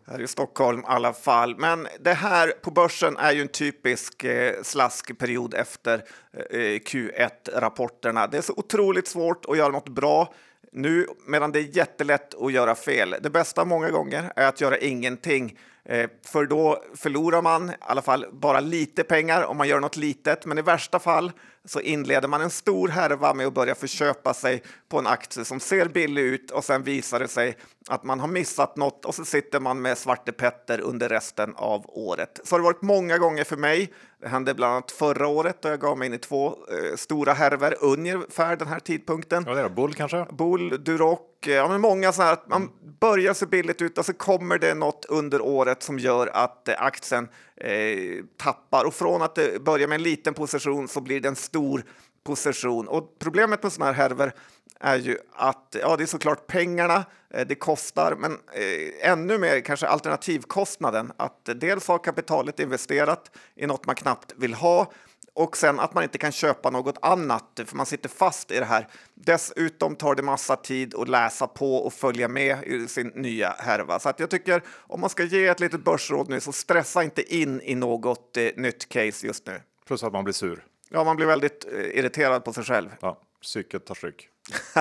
här 0.07 0.21
i 0.21 0.27
Stockholm 0.27 0.79
i 0.79 0.83
alla 0.85 1.13
fall. 1.13 1.55
Men 1.57 1.87
det 1.99 2.13
här 2.13 2.53
på 2.61 2.71
börsen 2.71 3.17
är 3.17 3.31
ju 3.31 3.41
en 3.41 3.47
typisk 3.47 4.23
eh, 4.23 4.53
slaskperiod 4.63 5.53
efter 5.53 6.03
eh, 6.49 6.57
Q1-rapporterna. 6.59 8.27
Det 8.27 8.37
är 8.37 8.41
så 8.41 8.53
otroligt 8.57 9.07
svårt 9.07 9.45
att 9.45 9.57
göra 9.57 9.71
något 9.71 9.89
bra 9.89 10.33
nu, 10.71 11.07
medan 11.27 11.51
det 11.51 11.59
är 11.59 11.77
jättelätt 11.77 12.41
att 12.41 12.51
göra 12.51 12.75
fel. 12.75 13.15
Det 13.21 13.29
bästa 13.29 13.65
många 13.65 13.89
gånger 13.89 14.33
är 14.35 14.47
att 14.47 14.61
göra 14.61 14.77
ingenting 14.77 15.57
Eh, 15.85 16.09
för 16.25 16.45
då 16.45 16.83
förlorar 16.95 17.41
man 17.41 17.69
i 17.69 17.73
alla 17.79 18.01
fall 18.01 18.25
bara 18.31 18.59
lite 18.59 19.03
pengar 19.03 19.43
om 19.43 19.57
man 19.57 19.67
gör 19.67 19.79
något 19.79 19.97
litet. 19.97 20.45
Men 20.45 20.57
i 20.57 20.61
värsta 20.61 20.99
fall 20.99 21.31
så 21.65 21.79
inleder 21.79 22.27
man 22.27 22.41
en 22.41 22.49
stor 22.49 22.87
härva 22.87 23.33
med 23.33 23.47
att 23.47 23.53
börja 23.53 23.75
förköpa 23.75 24.33
sig 24.33 24.63
på 24.89 24.99
en 24.99 25.07
aktie 25.07 25.45
som 25.45 25.59
ser 25.59 25.87
billig 25.87 26.21
ut 26.21 26.51
och 26.51 26.63
sen 26.63 26.83
visar 26.83 27.19
det 27.19 27.27
sig 27.27 27.57
att 27.89 28.03
man 28.03 28.19
har 28.19 28.27
missat 28.27 28.77
något 28.77 29.05
och 29.05 29.15
så 29.15 29.25
sitter 29.25 29.59
man 29.59 29.81
med 29.81 29.97
Svarte 29.97 30.31
Petter 30.31 30.81
under 30.81 31.09
resten 31.09 31.53
av 31.55 31.85
året. 31.87 32.39
Så 32.43 32.55
har 32.55 32.59
det 32.59 32.63
varit 32.63 32.81
många 32.81 33.17
gånger 33.17 33.43
för 33.43 33.57
mig. 33.57 33.93
Det 34.21 34.27
hände 34.27 34.53
bland 34.53 34.73
annat 34.73 34.91
förra 34.91 35.27
året 35.27 35.61
då 35.61 35.69
jag 35.69 35.79
gav 35.79 35.97
mig 35.97 36.05
in 36.05 36.13
i 36.13 36.17
två 36.17 36.47
eh, 36.47 36.95
stora 36.95 37.33
härvor 37.33 37.75
ungefär 37.81 38.55
den 38.55 38.67
här 38.67 38.79
tidpunkten. 38.79 39.43
Ja, 39.47 39.53
det 39.53 39.61
är 39.61 39.69
Bull 39.69 39.93
kanske? 39.93 40.25
Bull, 40.31 40.83
Duroc, 40.83 41.19
eh, 41.45 41.53
ja, 41.53 41.67
men 41.67 41.81
många 41.81 42.11
så 42.11 42.21
här 42.21 42.33
att 42.33 42.47
man 42.47 42.69
börjar 42.99 43.33
så 43.33 43.45
billigt 43.45 43.81
ut 43.81 43.97
och 43.97 44.05
så 44.05 44.13
kommer 44.13 44.57
det 44.57 44.73
något 44.73 45.05
under 45.05 45.41
året 45.41 45.83
som 45.83 45.99
gör 45.99 46.27
att 46.27 46.67
eh, 46.67 46.75
aktien 46.77 47.27
eh, 47.63 48.25
tappar 48.37 48.85
och 48.85 48.93
från 48.93 49.21
att 49.21 49.37
eh, 49.37 49.45
det 49.45 49.59
börjar 49.59 49.87
med 49.87 49.95
en 49.95 50.03
liten 50.03 50.33
position 50.33 50.87
så 50.87 51.01
blir 51.01 51.19
det 51.19 51.27
en 51.27 51.35
stor 51.35 51.83
position. 52.23 52.87
Och 52.87 53.15
problemet 53.19 53.63
med 53.63 53.73
sådana 53.73 53.91
här 53.91 54.09
härvor 54.09 54.31
är 54.79 54.97
ju 54.97 55.17
att 55.33 55.75
ja, 55.81 55.97
det 55.97 56.03
är 56.03 56.07
såklart 56.07 56.47
pengarna 56.47 57.05
eh, 57.33 57.47
det 57.47 57.55
kostar, 57.55 58.15
men 58.15 58.31
eh, 58.31 59.11
ännu 59.11 59.37
mer 59.37 59.59
kanske 59.59 59.87
alternativkostnaden. 59.87 61.11
Att 61.17 61.49
eh, 61.49 61.55
dels 61.55 61.87
har 61.87 61.97
kapitalet 61.97 62.59
investerat 62.59 63.31
i 63.55 63.67
något 63.67 63.85
man 63.85 63.95
knappt 63.95 64.33
vill 64.37 64.53
ha 64.53 64.91
och 65.33 65.57
sen 65.57 65.79
att 65.79 65.93
man 65.93 66.03
inte 66.03 66.17
kan 66.17 66.31
köpa 66.31 66.69
något 66.69 66.97
annat 67.01 67.59
för 67.65 67.75
man 67.75 67.85
sitter 67.85 68.09
fast 68.09 68.51
i 68.51 68.59
det 68.59 68.65
här. 68.65 68.87
Dessutom 69.13 69.95
tar 69.95 70.15
det 70.15 70.23
massa 70.23 70.55
tid 70.55 70.95
att 70.95 71.09
läsa 71.09 71.47
på 71.47 71.75
och 71.75 71.93
följa 71.93 72.27
med 72.27 72.63
i 72.63 72.87
sin 72.87 73.07
nya 73.07 73.49
härva. 73.49 73.99
Så 73.99 74.09
att 74.09 74.19
jag 74.19 74.29
tycker 74.29 74.63
om 74.67 75.01
man 75.01 75.09
ska 75.09 75.23
ge 75.23 75.47
ett 75.47 75.59
litet 75.59 75.83
börsråd 75.83 76.29
nu 76.29 76.39
så 76.39 76.51
stressa 76.51 77.03
inte 77.03 77.35
in 77.35 77.61
i 77.61 77.75
något 77.75 78.37
eh, 78.37 78.47
nytt 78.55 78.89
case 78.89 79.27
just 79.27 79.47
nu. 79.47 79.61
Plus 79.87 80.03
att 80.03 80.13
man 80.13 80.23
blir 80.23 80.33
sur. 80.33 80.65
Ja, 80.89 81.03
man 81.03 81.15
blir 81.15 81.25
väldigt 81.25 81.65
eh, 81.73 81.79
irriterad 81.79 82.45
på 82.45 82.53
sig 82.53 82.63
själv. 82.63 82.89
Ja, 83.01 83.21
psyket 83.41 83.85
tar 83.85 83.95
stryk. 83.95 84.29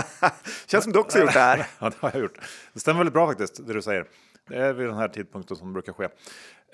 Känns 0.67 0.85
som 0.85 0.93
du 0.93 0.99
också 0.99 1.19
gjort 1.19 1.33
det 1.33 1.41
här. 1.41 1.67
ja, 1.79 1.91
det 1.91 1.97
har 2.01 2.11
jag 2.13 2.21
gjort. 2.21 2.39
Det 2.73 2.81
stämmer 2.81 2.99
väldigt 2.99 3.15
bra 3.15 3.27
faktiskt, 3.27 3.67
det 3.67 3.73
du 3.73 3.83
säger. 3.83 4.07
Det 4.49 4.57
är 4.57 4.73
vid 4.73 4.87
den 4.87 4.97
här 4.97 5.09
tidpunkten 5.09 5.57
som 5.57 5.67
det 5.67 5.73
brukar 5.73 5.93
ske. 5.93 6.09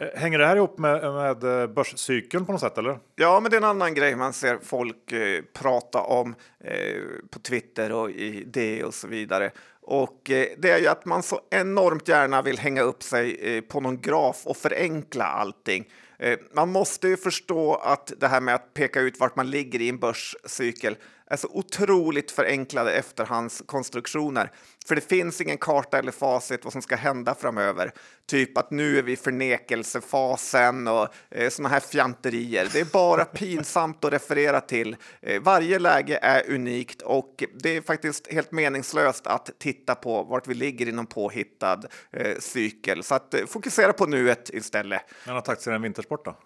Eh, 0.01 0.21
hänger 0.21 0.39
det 0.39 0.47
här 0.47 0.57
ihop 0.57 0.79
med, 0.79 1.13
med 1.13 1.45
eh, 1.45 1.67
börscykeln 1.67 2.47
på 2.47 2.53
något 2.53 2.61
sätt? 2.61 2.79
eller? 2.79 2.99
Ja, 3.17 3.41
men 3.41 3.51
det 3.51 3.57
är 3.57 3.61
en 3.61 3.65
annan 3.65 3.95
grej 3.95 4.17
man 4.17 4.33
ser 4.33 4.59
folk 4.63 5.13
eh, 5.13 5.43
prata 5.53 6.01
om 6.01 6.35
eh, 6.65 7.03
på 7.31 7.39
Twitter 7.39 7.93
och 7.93 8.11
i 8.11 8.45
det 8.47 8.85
och 8.85 8.95
så 8.95 9.09
vidare. 9.09 9.51
Och 9.81 10.31
eh, 10.31 10.47
det 10.59 10.71
är 10.71 10.79
ju 10.79 10.87
att 10.87 11.05
man 11.05 11.23
så 11.23 11.41
enormt 11.51 12.09
gärna 12.09 12.43
vill 12.43 12.59
hänga 12.59 12.83
upp 12.83 13.03
sig 13.03 13.57
eh, 13.57 13.61
på 13.61 13.81
någon 13.81 14.01
graf 14.01 14.47
och 14.47 14.57
förenkla 14.57 15.25
allting. 15.25 15.89
Eh, 16.19 16.39
man 16.53 16.73
måste 16.73 17.09
ju 17.09 17.17
förstå 17.17 17.75
att 17.75 18.13
det 18.19 18.29
här 18.29 18.41
med 18.41 18.55
att 18.55 18.75
peka 18.75 19.01
ut 19.01 19.21
vart 19.21 19.37
man 19.37 19.51
ligger 19.51 19.81
i 19.81 19.89
en 19.89 19.99
börscykel 19.99 20.97
är 21.31 21.37
så 21.37 21.49
otroligt 21.53 22.31
förenklade 22.31 22.93
efterhandskonstruktioner. 22.93 24.51
För 24.87 24.95
det 24.95 25.01
finns 25.01 25.41
ingen 25.41 25.59
karta 25.59 25.99
eller 25.99 26.13
facit 26.13 26.65
vad 26.65 26.73
som 26.73 26.83
ska 26.83 26.97
hända 26.97 27.35
framöver. 27.35 27.93
Typ 28.27 28.59
att 28.59 28.71
nu 28.71 28.99
är 28.99 29.03
vi 29.03 29.13
i 29.13 29.17
förnekelsefasen 29.17 30.89
och 30.89 31.09
eh, 31.31 31.51
såna 31.51 31.69
här 31.69 31.81
fjanterier. 31.81 32.69
Det 32.73 32.81
är 32.81 32.85
bara 32.85 33.25
pinsamt 33.35 34.05
att 34.05 34.13
referera 34.13 34.61
till. 34.61 34.97
Eh, 35.23 35.43
varje 35.43 35.79
läge 35.79 36.19
är 36.23 36.51
unikt 36.51 37.03
och 37.03 37.45
det 37.55 37.77
är 37.77 37.83
faktiskt 37.83 38.33
helt 38.33 38.53
meningslöst 38.53 39.27
att 39.27 39.51
titta 39.59 39.95
på 39.95 40.23
vart 40.23 40.47
vi 40.47 40.55
ligger 40.55 40.89
inom 40.89 41.07
påhittad 41.07 41.81
eh, 42.13 42.39
cykel. 42.39 43.03
Så 43.03 43.15
att 43.15 43.35
eh, 43.35 43.47
fokusera 43.47 43.93
på 43.93 44.07
nuet 44.07 44.51
istället. 44.51 45.03
Men 45.25 45.35
har 45.35 45.41
tagit 45.41 45.61
sig 45.61 45.75
en 45.75 45.83
vintersport 45.83 46.25
då? 46.25 46.31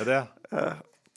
är 0.00 0.04
det? 0.04 0.26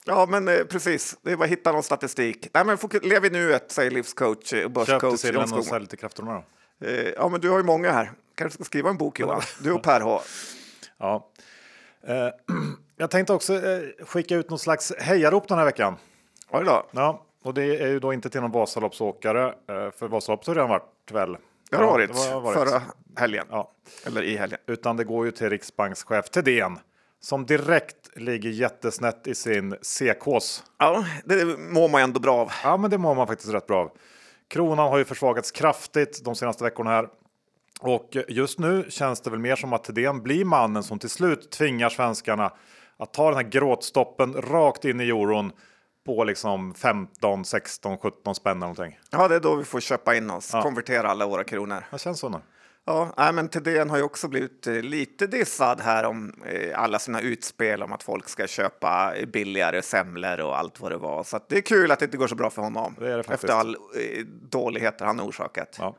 Eh, 0.08 0.14
Ja, 0.14 0.26
men 0.26 0.48
eh, 0.48 0.64
precis. 0.64 1.16
Det 1.22 1.32
är 1.32 1.36
bara 1.36 1.44
att 1.44 1.50
hitta 1.50 1.72
någon 1.72 1.82
statistik. 1.82 2.48
Nej, 2.54 2.64
men 2.64 2.78
lev 3.02 3.24
i 3.24 3.30
nuet, 3.30 3.72
säger 3.72 3.90
livscoach 3.90 4.52
och 4.52 4.70
börscoach. 4.70 5.00
Köp 5.02 5.10
till 5.10 5.18
sillen 5.18 5.52
och 5.52 5.64
sälj 5.64 5.86
till 5.86 5.98
krafterna 5.98 6.42
då. 6.80 6.86
Eh, 6.86 7.08
ja, 7.16 7.28
men 7.28 7.40
du 7.40 7.50
har 7.50 7.58
ju 7.58 7.64
många 7.64 7.92
här. 7.92 8.12
Kanske 8.34 8.54
ska 8.54 8.64
skriva 8.64 8.90
en 8.90 8.96
bok 8.96 9.20
Johan. 9.20 9.42
Du 9.62 9.72
och 9.72 9.82
Per 9.82 10.00
H. 10.00 10.20
Ja. 10.98 11.30
Eh, 12.06 12.14
jag 12.96 13.10
tänkte 13.10 13.32
också 13.32 13.54
eh, 13.54 13.82
skicka 14.06 14.36
ut 14.36 14.50
någon 14.50 14.58
slags 14.58 14.92
hejarop 14.98 15.48
den 15.48 15.58
här 15.58 15.64
veckan. 15.64 15.96
Oj 16.50 16.64
då. 16.64 16.86
Ja, 16.90 17.22
och 17.42 17.54
det 17.54 17.62
är 17.64 17.88
ju 17.88 18.00
då 18.00 18.12
inte 18.12 18.30
till 18.30 18.40
någon 18.40 18.50
Vasaloppsåkare, 18.50 19.46
eh, 19.46 19.90
för 19.90 20.08
Vasaloppet 20.08 20.46
har 20.46 20.54
redan 20.54 20.70
varit 20.70 21.12
väl? 21.12 21.36
Det 21.70 21.76
har 21.76 21.84
varit, 21.84 22.12
det 22.12 22.34
var, 22.34 22.54
förra 22.54 22.82
helgen. 23.16 23.46
Ja. 23.50 23.72
Eller 24.06 24.22
i 24.22 24.36
helgen. 24.36 24.58
Utan 24.66 24.96
det 24.96 25.04
går 25.04 25.26
ju 25.26 25.32
till 25.32 25.50
riksbankschef 25.50 26.30
Thedéen 26.30 26.78
som 27.26 27.46
direkt 27.46 28.16
ligger 28.16 28.50
jättesnätt 28.50 29.26
i 29.26 29.34
sin 29.34 29.76
C-kås. 29.82 30.64
Ja, 30.78 31.04
det 31.24 31.44
mår 31.58 31.88
man 31.88 32.02
ändå 32.02 32.20
bra 32.20 32.36
av. 32.36 32.52
Ja, 32.64 32.76
men 32.76 32.90
det 32.90 32.98
mår 32.98 33.14
man 33.14 33.26
faktiskt 33.26 33.52
rätt 33.52 33.66
bra 33.66 33.80
av. 33.80 33.90
Kronan 34.48 34.88
har 34.88 34.98
ju 34.98 35.04
försvagats 35.04 35.50
kraftigt 35.50 36.24
de 36.24 36.34
senaste 36.34 36.64
veckorna 36.64 36.90
här. 36.90 37.08
Och 37.80 38.16
just 38.28 38.58
nu 38.58 38.86
känns 38.88 39.20
det 39.20 39.30
väl 39.30 39.38
mer 39.38 39.56
som 39.56 39.72
att 39.72 39.84
Thedéen 39.84 40.22
blir 40.22 40.44
mannen 40.44 40.82
som 40.82 40.98
till 40.98 41.10
slut 41.10 41.50
tvingar 41.50 41.88
svenskarna 41.88 42.52
att 42.96 43.12
ta 43.12 43.28
den 43.28 43.36
här 43.36 43.50
gråtstoppen 43.50 44.34
rakt 44.34 44.84
in 44.84 45.00
i 45.00 45.04
euron 45.04 45.52
på 46.06 46.24
liksom 46.24 46.74
15, 46.74 47.44
16, 47.44 47.98
17 47.98 48.34
spänn 48.34 48.58
någonting. 48.58 48.98
Ja, 49.10 49.28
det 49.28 49.34
är 49.34 49.40
då 49.40 49.54
vi 49.54 49.64
får 49.64 49.80
köpa 49.80 50.16
in 50.16 50.30
oss, 50.30 50.50
ja. 50.52 50.62
konvertera 50.62 51.08
alla 51.08 51.26
våra 51.26 51.44
kronor. 51.44 51.84
Det 51.90 51.98
känns 51.98 52.18
så 52.18 52.28
nu. 52.28 52.38
Ja, 52.88 53.12
nej, 53.16 53.32
men 53.32 53.48
Thedéen 53.48 53.90
har 53.90 53.96
ju 53.96 54.02
också 54.02 54.28
blivit 54.28 54.66
eh, 54.66 54.74
lite 54.74 55.26
dissad 55.26 55.80
här 55.80 56.04
om 56.04 56.32
eh, 56.46 56.80
alla 56.80 56.98
sina 56.98 57.20
utspel 57.20 57.82
om 57.82 57.92
att 57.92 58.02
folk 58.02 58.28
ska 58.28 58.46
köpa 58.46 59.14
billigare 59.32 59.82
semlor 59.82 60.40
och 60.40 60.58
allt 60.58 60.80
vad 60.80 60.92
det 60.92 60.96
var. 60.96 61.24
Så 61.24 61.40
det 61.48 61.56
är 61.56 61.60
kul 61.60 61.90
att 61.90 61.98
det 61.98 62.04
inte 62.04 62.16
går 62.16 62.26
så 62.26 62.34
bra 62.34 62.50
för 62.50 62.62
honom 62.62 62.94
det 62.98 63.16
det 63.16 63.30
efter 63.30 63.48
all 63.48 63.74
eh, 63.74 64.24
dåligheter 64.50 65.04
han 65.04 65.20
orsakat. 65.20 65.76
Ja. 65.78 65.96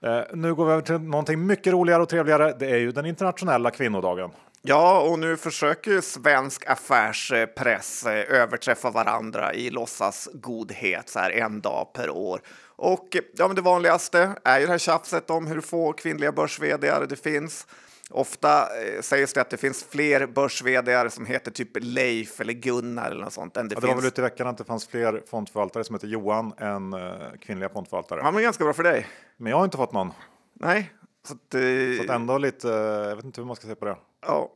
Eh, 0.00 0.22
nu 0.34 0.54
går 0.54 0.66
vi 0.66 0.72
över 0.72 0.82
till 0.82 0.98
någonting 0.98 1.46
mycket 1.46 1.72
roligare 1.72 2.02
och 2.02 2.08
trevligare. 2.08 2.54
Det 2.58 2.70
är 2.70 2.78
ju 2.78 2.92
den 2.92 3.06
internationella 3.06 3.70
kvinnodagen. 3.70 4.30
Ja, 4.68 5.00
och 5.00 5.18
nu 5.18 5.36
försöker 5.36 6.00
svensk 6.00 6.66
affärspress 6.66 8.06
överträffa 8.06 8.90
varandra 8.90 9.54
i 9.54 9.70
låtsas 9.70 10.28
godhet 10.32 11.08
så 11.08 11.18
här 11.18 11.30
en 11.30 11.60
dag 11.60 11.92
per 11.92 12.10
år. 12.10 12.40
Och 12.76 13.16
ja, 13.36 13.46
men 13.46 13.56
det 13.56 13.62
vanligaste 13.62 14.32
är 14.44 14.60
ju 14.60 14.66
det 14.66 14.72
här 14.72 14.78
tjafset 14.78 15.30
om 15.30 15.46
hur 15.46 15.60
få 15.60 15.92
kvinnliga 15.92 16.32
börs 16.32 16.60
det 17.08 17.16
finns. 17.16 17.66
Ofta 18.10 18.60
eh, 18.82 19.00
sägs 19.00 19.32
det 19.32 19.40
att 19.40 19.50
det 19.50 19.56
finns 19.56 19.84
fler 19.84 20.26
börs 20.26 20.62
som 21.10 21.26
heter 21.26 21.50
typ 21.50 21.70
Leif 21.74 22.40
eller 22.40 22.52
Gunnar 22.52 23.10
eller 23.10 23.24
något 23.24 23.32
sånt. 23.32 23.56
Än 23.56 23.68
det, 23.68 23.74
Ja, 23.74 23.80
det 23.80 23.86
finns... 23.86 23.94
var 23.94 24.02
väl 24.02 24.08
ute 24.08 24.20
i 24.20 24.22
veckan 24.22 24.46
att 24.46 24.58
det 24.58 24.64
fanns 24.64 24.88
fler 24.88 25.22
fondförvaltare 25.30 25.84
som 25.84 25.94
heter 25.94 26.08
Johan 26.08 26.52
än 26.58 26.92
eh, 26.92 27.10
kvinnliga 27.40 27.68
fondförvaltare. 27.68 28.20
Ja, 28.22 28.30
men 28.30 28.42
ganska 28.42 28.64
bra 28.64 28.72
för 28.72 28.82
dig. 28.82 29.06
Men 29.36 29.50
jag 29.50 29.56
har 29.56 29.64
inte 29.64 29.76
fått 29.76 29.92
någon. 29.92 30.12
Nej, 30.52 30.92
så 31.28 31.34
att, 31.34 31.54
eh, 31.54 31.60
Så 31.96 32.02
att 32.02 32.16
ändå 32.16 32.38
lite, 32.38 32.68
eh, 32.68 33.08
jag 33.08 33.16
vet 33.16 33.24
inte 33.24 33.40
hur 33.40 33.46
man 33.46 33.56
ska 33.56 33.66
se 33.66 33.74
på 33.74 33.84
det. 33.84 33.96
ja. 34.26 34.54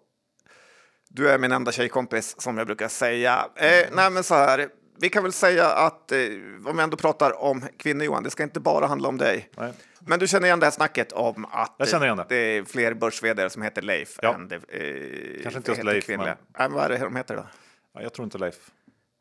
Du 1.15 1.31
är 1.31 1.39
min 1.39 1.53
enda 1.53 1.73
tjejkompis 1.73 2.41
som 2.41 2.59
jag 2.59 2.67
brukar 2.67 2.89
säga. 2.89 3.49
Eh, 3.57 3.89
nej, 3.93 4.11
men 4.11 4.25
så 4.25 4.35
här. 4.35 4.69
Vi 4.99 5.09
kan 5.09 5.23
väl 5.23 5.33
säga 5.33 5.69
att 5.69 6.13
eh, 6.13 6.19
om 6.67 6.77
vi 6.77 6.83
ändå 6.83 6.97
pratar 6.97 7.43
om 7.43 7.65
kvinnor 7.79 8.05
Johan, 8.05 8.23
det 8.23 8.31
ska 8.31 8.43
inte 8.43 8.61
bara 8.61 8.87
handla 8.87 9.09
om 9.09 9.19
dig. 9.19 9.51
Nej. 9.57 9.73
Men 10.01 10.19
du 10.19 10.27
känner 10.29 10.47
igen 10.47 10.61
det 10.61 10.67
här 10.67 10.71
snacket 10.71 11.13
om 11.13 11.45
att 11.51 11.75
Jag 11.79 11.89
känner 11.89 12.07
igen 12.07 12.17
det. 12.17 12.25
det 12.29 12.37
är 12.37 12.65
fler 12.65 12.95
börs 12.95 13.23
som 13.53 13.63
heter 13.63 13.83
Leif 13.83 14.19
Ja. 14.23 14.35
än 14.35 14.49
det 14.49 14.55
eh, 14.57 15.43
Kanske 15.43 15.57
inte 15.59 15.71
just 15.71 15.85
Leif, 15.85 16.07
kvinnliga. 16.07 16.37
Men 16.59 16.73
vad 16.73 16.85
är 16.85 16.89
det 16.89 16.99
de 16.99 17.17
heter 17.17 17.37
då? 17.37 17.47
Ja, 17.95 18.03
jag 18.03 18.13
tror 18.13 18.25
inte 18.25 18.39
Leif. 18.39 18.57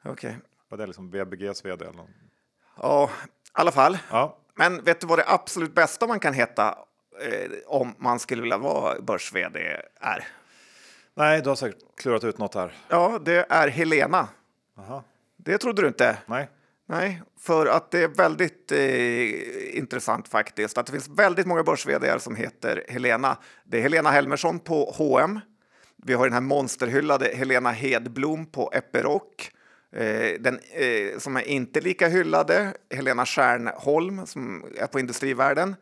Okej. 0.05 0.37
Var 0.69 0.77
det 0.77 0.87
liksom 0.87 1.11
VBGs 1.11 1.65
vd 1.65 1.85
eller? 1.85 2.03
Ja, 2.81 3.09
i 3.23 3.29
alla 3.53 3.71
fall. 3.71 3.97
Ja, 4.11 4.37
Men 4.55 4.83
vet 4.83 5.01
du 5.01 5.07
vad 5.07 5.19
det 5.19 5.25
absolut 5.27 5.75
bästa 5.75 6.07
man 6.07 6.19
kan 6.19 6.33
heta 6.33 6.77
eh, 7.21 7.51
om 7.67 7.95
man 7.97 8.19
skulle 8.19 8.41
vilja 8.41 8.57
vara 8.57 9.01
börs 9.01 9.33
är? 9.35 10.27
Nej, 11.15 11.41
du 11.41 11.49
har 11.49 11.55
säkert 11.55 11.95
klurat 11.97 12.23
ut 12.23 12.37
något 12.37 12.55
här. 12.55 12.73
Ja, 12.87 13.19
det 13.25 13.45
är 13.49 13.67
Helena. 13.67 14.27
Aha. 14.77 15.03
Det 15.37 15.57
trodde 15.57 15.81
du 15.81 15.87
inte? 15.87 16.17
Nej, 16.25 16.49
Nej, 16.91 17.21
för 17.39 17.65
att 17.65 17.91
det 17.91 18.03
är 18.03 18.07
väldigt 18.07 18.71
eh, 18.71 19.77
intressant 19.77 20.27
faktiskt 20.27 20.77
att 20.77 20.85
det 20.85 20.91
finns 20.91 21.09
väldigt 21.09 21.45
många 21.45 21.63
börs 21.63 21.87
som 22.19 22.35
heter 22.35 22.85
Helena. 22.87 23.37
Det 23.63 23.77
är 23.77 23.81
Helena 23.81 24.11
Helmersson 24.11 24.59
på 24.59 24.93
H&M. 24.97 25.39
Vi 26.05 26.13
har 26.13 26.23
den 26.23 26.33
här 26.33 26.41
monsterhyllade 26.41 27.31
Helena 27.35 27.71
Hedblom 27.71 28.45
på 28.45 28.71
Epiroc. 28.73 29.21
Eh, 29.95 30.39
den 30.39 30.59
eh, 30.71 31.19
som 31.19 31.37
är 31.37 31.41
inte 31.41 31.81
lika 31.81 32.07
hyllade, 32.07 32.73
Helena 32.93 33.25
Stjärnholm 33.25 34.25
som 34.25 34.65
är 34.77 34.87
på 34.87 34.99
Industrivärden. 34.99 35.75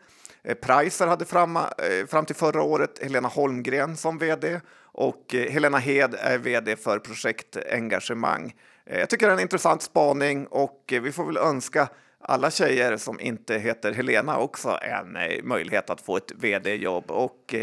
Eh, 0.43 0.55
Pricer 0.55 1.07
hade 1.07 1.25
fram, 1.25 1.59
fram 2.07 2.25
till 2.25 2.35
förra 2.35 2.61
året 2.61 2.99
Helena 3.03 3.27
Holmgren 3.27 3.97
som 3.97 4.17
vd 4.17 4.59
och 4.91 5.35
eh, 5.35 5.51
Helena 5.51 5.77
Hed 5.77 6.15
är 6.19 6.37
vd 6.37 6.75
för 6.75 6.99
projektengagemang. 6.99 8.55
Eh, 8.85 8.99
Jag 8.99 9.09
tycker 9.09 9.25
det 9.27 9.31
är 9.31 9.37
en 9.37 9.41
intressant 9.41 9.81
spaning 9.81 10.47
och 10.47 10.93
eh, 10.93 11.01
vi 11.01 11.11
får 11.11 11.25
väl 11.25 11.37
önska 11.37 11.89
alla 12.21 12.51
tjejer 12.51 12.97
som 12.97 13.19
inte 13.19 13.57
heter 13.57 13.91
Helena 13.91 14.37
också 14.37 14.79
en 14.81 15.17
möjlighet 15.47 15.89
att 15.89 16.01
få 16.01 16.17
ett 16.17 16.31
vd-jobb 16.35 17.11
och, 17.11 17.55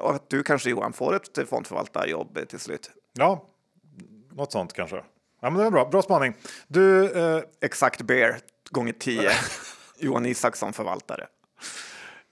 och 0.00 0.14
att 0.14 0.30
du 0.30 0.42
kanske 0.42 0.70
Johan 0.70 0.92
får 0.92 1.14
ett 1.16 1.48
fondförvaltarjobb 1.48 2.38
till 2.48 2.58
slut. 2.58 2.90
ja, 3.12 3.46
något 4.32 4.52
sånt 4.52 4.72
kanske. 4.72 4.96
Ja, 5.42 5.50
men 5.50 5.60
det 5.60 5.66
är 5.66 5.70
bra. 5.70 5.84
Bra 5.88 6.02
spaning. 6.02 6.34
Du, 6.68 7.12
eh, 7.12 7.42
Exakt 7.60 8.02
bear 8.02 8.36
gånger 8.70 8.92
10. 8.92 9.30
Johan 9.98 10.26
Isaksson 10.26 10.72
förvaltare. 10.72 11.26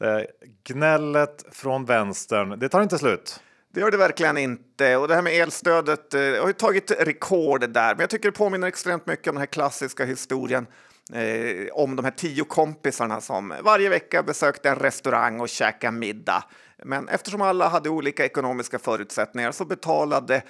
eh, 0.04 0.20
gnället 0.64 1.44
från 1.52 1.84
vänstern, 1.84 2.58
det 2.58 2.68
tar 2.68 2.82
inte 2.82 2.98
slut. 2.98 3.40
Det 3.74 3.80
gör 3.80 3.90
det 3.90 3.96
verkligen 3.96 4.38
inte. 4.38 4.96
Och 4.96 5.08
det 5.08 5.14
här 5.14 5.22
med 5.22 5.32
elstödet 5.32 6.14
eh, 6.14 6.20
har 6.20 6.46
ju 6.46 6.52
tagit 6.52 6.90
rekord 6.90 7.70
där. 7.70 7.94
Men 7.94 8.00
jag 8.00 8.10
tycker 8.10 8.28
det 8.28 8.38
påminner 8.38 8.68
extremt 8.68 9.06
mycket 9.06 9.28
om 9.28 9.34
den 9.34 9.40
här 9.40 9.46
klassiska 9.46 10.04
historien 10.04 10.66
eh, 11.12 11.72
om 11.72 11.96
de 11.96 12.04
här 12.04 12.12
tio 12.12 12.44
kompisarna 12.44 13.20
som 13.20 13.54
varje 13.62 13.88
vecka 13.88 14.22
besökte 14.22 14.68
en 14.68 14.76
restaurang 14.76 15.40
och 15.40 15.48
käkade 15.48 15.96
middag. 15.96 16.44
Men 16.84 17.08
eftersom 17.08 17.42
alla 17.42 17.68
hade 17.68 17.90
olika 17.90 18.24
ekonomiska 18.24 18.78
förutsättningar 18.78 19.52
så 19.52 19.64
betalade 19.64 20.42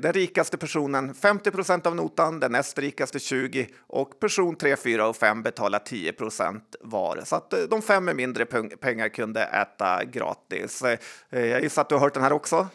den 0.00 0.12
rikaste 0.12 0.56
personen 0.58 1.14
50 1.14 1.50
procent 1.50 1.86
av 1.86 1.96
notan, 1.96 2.40
den 2.40 2.52
näst 2.52 2.78
rikaste 2.78 3.18
20 3.18 3.68
och 3.86 4.20
person 4.20 4.56
3, 4.56 4.76
4 4.76 5.08
och 5.08 5.16
5 5.16 5.42
betalade 5.42 5.84
10 5.84 6.12
procent 6.12 6.76
var. 6.80 7.20
Så 7.24 7.36
att 7.36 7.52
eh, 7.52 7.60
de 7.60 7.82
fem 7.82 8.04
med 8.04 8.16
mindre 8.16 8.44
peng- 8.44 8.76
pengar 8.76 9.08
kunde 9.08 9.42
äta 9.42 10.04
gratis. 10.04 10.82
Eh, 10.82 10.98
Jag 11.46 11.62
gissar 11.62 11.82
att 11.82 11.88
du 11.88 11.94
har 11.94 12.00
hört 12.02 12.14
den 12.14 12.22
här 12.22 12.32
också? 12.32 12.66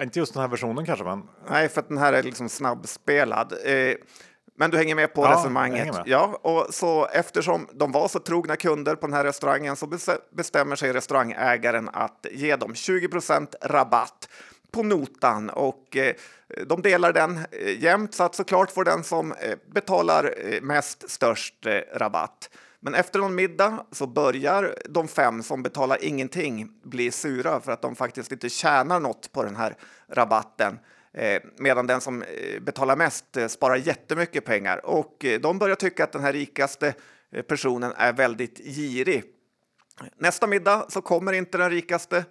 Inte 0.00 0.18
just 0.18 0.32
den 0.32 0.40
här 0.42 0.48
versionen 0.48 0.86
kanske, 0.86 1.04
men 1.04 1.22
Nej, 1.50 1.68
för 1.68 1.80
att 1.80 1.88
den 1.88 1.98
här 1.98 2.12
är 2.12 2.22
liksom 2.22 2.48
snabbspelad. 2.48 3.52
Men 4.60 4.70
du 4.70 4.76
hänger 4.76 4.94
med 4.94 5.14
på 5.14 5.24
Ja, 5.24 5.32
resonemanget? 5.32 5.94
med. 5.94 6.02
Ja, 6.06 6.38
och 6.42 6.74
så 6.74 7.06
eftersom 7.06 7.68
de 7.72 7.92
var 7.92 8.08
så 8.08 8.18
trogna 8.18 8.56
kunder 8.56 8.94
på 8.94 9.06
den 9.06 9.14
här 9.14 9.24
restaurangen 9.24 9.76
så 9.76 9.86
bes- 9.86 10.18
bestämmer 10.36 10.76
sig 10.76 10.92
restaurangägaren 10.92 11.88
att 11.92 12.26
ge 12.32 12.56
dem 12.56 12.72
20% 12.74 13.54
rabatt 13.62 14.28
på 14.70 14.82
notan 14.82 15.50
och 15.50 15.96
eh, 15.96 16.14
de 16.66 16.82
delar 16.82 17.12
den 17.12 17.36
eh, 17.50 17.82
jämnt 17.82 18.14
så 18.14 18.22
att 18.24 18.34
såklart 18.34 18.70
får 18.70 18.84
den 18.84 19.04
som 19.04 19.32
eh, 19.32 19.54
betalar 19.72 20.34
mest 20.62 21.10
störst 21.10 21.66
rabatt. 21.94 22.50
Men 22.80 22.94
efter 22.94 23.18
någon 23.18 23.34
middag 23.34 23.84
så 23.92 24.06
börjar 24.06 24.74
de 24.88 25.08
fem 25.08 25.42
som 25.42 25.62
betalar 25.62 26.04
ingenting 26.04 26.68
bli 26.84 27.10
sura 27.10 27.60
för 27.60 27.72
att 27.72 27.82
de 27.82 27.96
faktiskt 27.96 28.32
inte 28.32 28.48
tjänar 28.48 29.00
något 29.00 29.32
på 29.32 29.42
den 29.42 29.56
här 29.56 29.76
rabatten. 30.12 30.78
Eh, 31.14 31.42
medan 31.58 31.86
den 31.86 32.00
som 32.00 32.22
eh, 32.22 32.60
betalar 32.60 32.96
mest 32.96 33.36
eh, 33.36 33.48
sparar 33.48 33.76
jättemycket 33.76 34.44
pengar 34.44 34.86
och 34.86 35.24
de 35.40 35.58
börjar 35.58 35.76
tycka 35.76 36.04
att 36.04 36.12
den 36.12 36.22
här 36.22 36.32
rikaste 36.32 36.94
personen 37.48 37.92
är 37.96 38.12
väldigt 38.12 38.58
girig. 38.58 39.24
Nästa 40.16 40.46
middag 40.46 40.86
så 40.88 41.02
kommer 41.02 41.32
inte 41.32 41.58
den 41.58 41.70
rikaste 41.70 42.24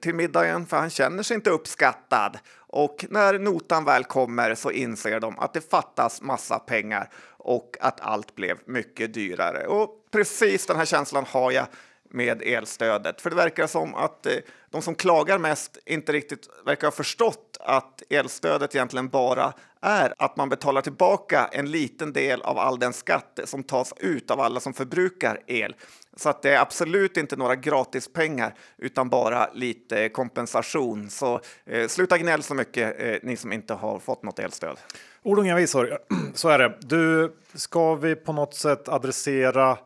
till 0.00 0.14
middagen 0.14 0.66
för 0.66 0.76
han 0.76 0.90
känner 0.90 1.22
sig 1.22 1.34
inte 1.34 1.50
uppskattad. 1.50 2.38
Och 2.56 3.06
när 3.10 3.38
notan 3.38 3.84
väl 3.84 4.04
kommer 4.04 4.54
så 4.54 4.70
inser 4.70 5.20
de 5.20 5.38
att 5.38 5.54
det 5.54 5.70
fattas 5.70 6.22
massa 6.22 6.58
pengar 6.58 7.10
och 7.28 7.76
att 7.80 8.00
allt 8.00 8.34
blev 8.34 8.58
mycket 8.66 9.14
dyrare. 9.14 9.66
Och 9.66 9.90
precis 10.10 10.66
den 10.66 10.76
här 10.76 10.84
känslan 10.84 11.24
har 11.28 11.52
jag 11.52 11.66
med 12.14 12.42
elstödet. 12.42 13.20
För 13.20 13.30
det 13.30 13.36
verkar 13.36 13.66
som 13.66 13.94
att 13.94 14.26
eh, 14.26 14.32
de 14.70 14.82
som 14.82 14.94
klagar 14.94 15.38
mest 15.38 15.78
inte 15.86 16.12
riktigt 16.12 16.48
verkar 16.66 16.86
ha 16.86 16.92
förstått 16.92 17.56
att 17.60 18.02
elstödet 18.10 18.74
egentligen 18.74 19.08
bara 19.08 19.52
är 19.80 20.14
att 20.18 20.36
man 20.36 20.48
betalar 20.48 20.82
tillbaka 20.82 21.48
en 21.52 21.70
liten 21.70 22.12
del 22.12 22.42
av 22.42 22.58
all 22.58 22.78
den 22.78 22.92
skatt 22.92 23.40
som 23.44 23.62
tas 23.62 23.92
ut 23.96 24.30
av 24.30 24.40
alla 24.40 24.60
som 24.60 24.74
förbrukar 24.74 25.40
el. 25.46 25.76
Så 26.16 26.28
att 26.28 26.42
det 26.42 26.54
är 26.54 26.60
absolut 26.60 27.16
inte 27.16 27.36
några 27.36 27.56
gratispengar 27.56 28.54
utan 28.78 29.08
bara 29.08 29.52
lite 29.52 30.08
kompensation. 30.08 31.10
Så 31.10 31.40
eh, 31.66 31.88
sluta 31.88 32.18
gnäll 32.18 32.42
så 32.42 32.54
mycket 32.54 33.00
eh, 33.00 33.16
ni 33.22 33.36
som 33.36 33.52
inte 33.52 33.74
har 33.74 33.98
fått 33.98 34.22
något 34.22 34.38
elstöd. 34.38 34.78
ord 35.22 35.38
och 35.38 35.44
inga 35.44 35.56
visor. 35.56 35.98
Så 36.34 36.48
är 36.48 36.58
det. 36.58 36.78
Du, 36.80 37.36
ska 37.54 37.94
vi 37.94 38.14
på 38.14 38.32
något 38.32 38.54
sätt 38.54 38.88
adressera 38.88 39.78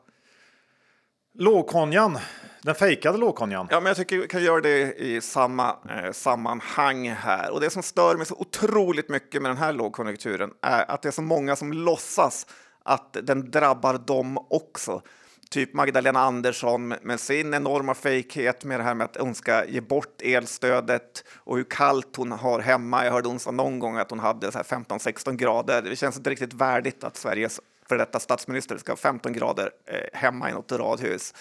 lågkonjan? 1.39 2.19
Den 2.63 2.75
fejkade 2.75 3.19
lågkonjan. 3.19 3.69
Ja, 3.71 3.81
men 3.81 3.87
jag 3.87 3.97
tycker 3.97 4.19
vi 4.19 4.29
kan 4.29 4.43
göra 4.43 4.61
det 4.61 4.95
i 4.95 5.21
samma 5.21 5.77
eh, 5.91 6.13
sammanhang 6.13 7.09
här. 7.11 7.51
Och 7.51 7.61
det 7.61 7.71
som 7.71 7.83
stör 7.83 8.17
mig 8.17 8.27
så 8.27 8.35
otroligt 8.35 9.09
mycket 9.09 9.43
med 9.43 9.51
den 9.51 9.59
här 9.59 9.73
lågkonjunkturen 9.73 10.51
är 10.63 10.91
att 10.91 11.03
det 11.03 11.09
är 11.09 11.13
så 11.13 11.23
många 11.23 11.57
som 11.57 11.73
låtsas 11.73 12.47
att 12.85 13.17
den 13.23 13.51
drabbar 13.51 13.99
dem 13.99 14.39
också. 14.51 15.03
Typ 15.51 15.75
Magdalena 15.75 16.21
Andersson 16.21 16.89
med 16.89 17.21
sin 17.21 17.55
enorma 17.55 17.95
fejkhet 17.95 18.65
med 18.65 18.81
det 18.81 18.85
här 18.85 18.95
med 18.95 19.05
att 19.05 19.17
hon 19.17 19.35
ska 19.35 19.65
ge 19.65 19.81
bort 19.81 20.23
elstödet 20.23 21.25
och 21.37 21.57
hur 21.57 21.65
kallt 21.65 22.17
hon 22.17 22.33
har 22.33 22.61
hemma. 22.61 23.05
Jag 23.05 23.13
hörde 23.13 23.29
hon 23.29 23.39
sa 23.39 23.51
någon 23.51 23.79
gång 23.79 23.97
att 23.97 24.11
hon 24.11 24.19
hade 24.21 24.51
15-16 24.51 25.37
grader. 25.37 25.83
Det 25.83 25.97
känns 25.97 26.17
inte 26.17 26.31
riktigt 26.31 26.55
värdigt 26.55 27.05
att 27.05 27.17
Sveriges 27.17 27.61
för 27.89 27.99
detta 27.99 28.21
statsminister 28.21 28.79
ska 28.79 28.93
ha 28.93 28.97
15 28.97 29.33
grader 29.33 29.71
eh, 29.87 30.19
hemma 30.19 30.51
i 30.51 30.53
något 30.53 30.73
radhus. 30.73 31.35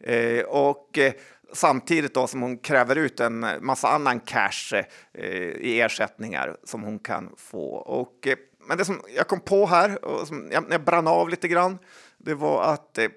Eh, 0.00 0.44
och 0.44 0.98
eh, 0.98 1.12
samtidigt 1.52 2.14
då 2.14 2.26
som 2.26 2.42
hon 2.42 2.58
kräver 2.58 2.96
ut 2.96 3.20
en 3.20 3.46
massa 3.60 3.88
annan 3.88 4.20
cash 4.20 4.74
eh, 5.14 5.24
i 5.48 5.80
ersättningar 5.80 6.56
som 6.64 6.82
hon 6.82 6.98
kan 6.98 7.34
få. 7.36 7.74
Och, 7.74 8.26
eh, 8.26 8.36
men 8.68 8.78
det 8.78 8.84
som 8.84 9.00
jag 9.16 9.28
kom 9.28 9.40
på 9.40 9.66
här, 9.66 10.04
och 10.04 10.28
som 10.28 10.48
jag, 10.52 10.64
jag 10.70 10.84
brann 10.84 11.06
av 11.06 11.28
lite 11.28 11.48
grann, 11.48 11.78
det 12.18 12.34
var 12.34 12.62
att 12.62 12.98
eh, 12.98 13.08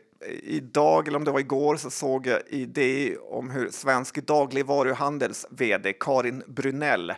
idag, 0.43 1.07
eller 1.07 1.17
om 1.17 1.23
det 1.23 1.31
var 1.31 1.39
igår, 1.39 1.75
så 1.75 1.89
såg 1.89 2.27
jag 2.27 2.41
i 2.47 2.65
DI 2.65 3.17
om 3.21 3.49
hur 3.49 3.69
Svensk 3.69 4.15
dagligvaruhandels 4.15 5.45
vd 5.49 5.93
Karin 5.93 6.43
Brunell 6.47 7.13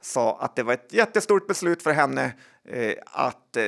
sa 0.00 0.38
att 0.40 0.56
det 0.56 0.62
var 0.62 0.72
ett 0.72 0.92
jättestort 0.92 1.46
beslut 1.46 1.82
för 1.82 1.92
henne 1.92 2.32
eh, 2.68 2.94
att 3.06 3.56
eh, 3.56 3.64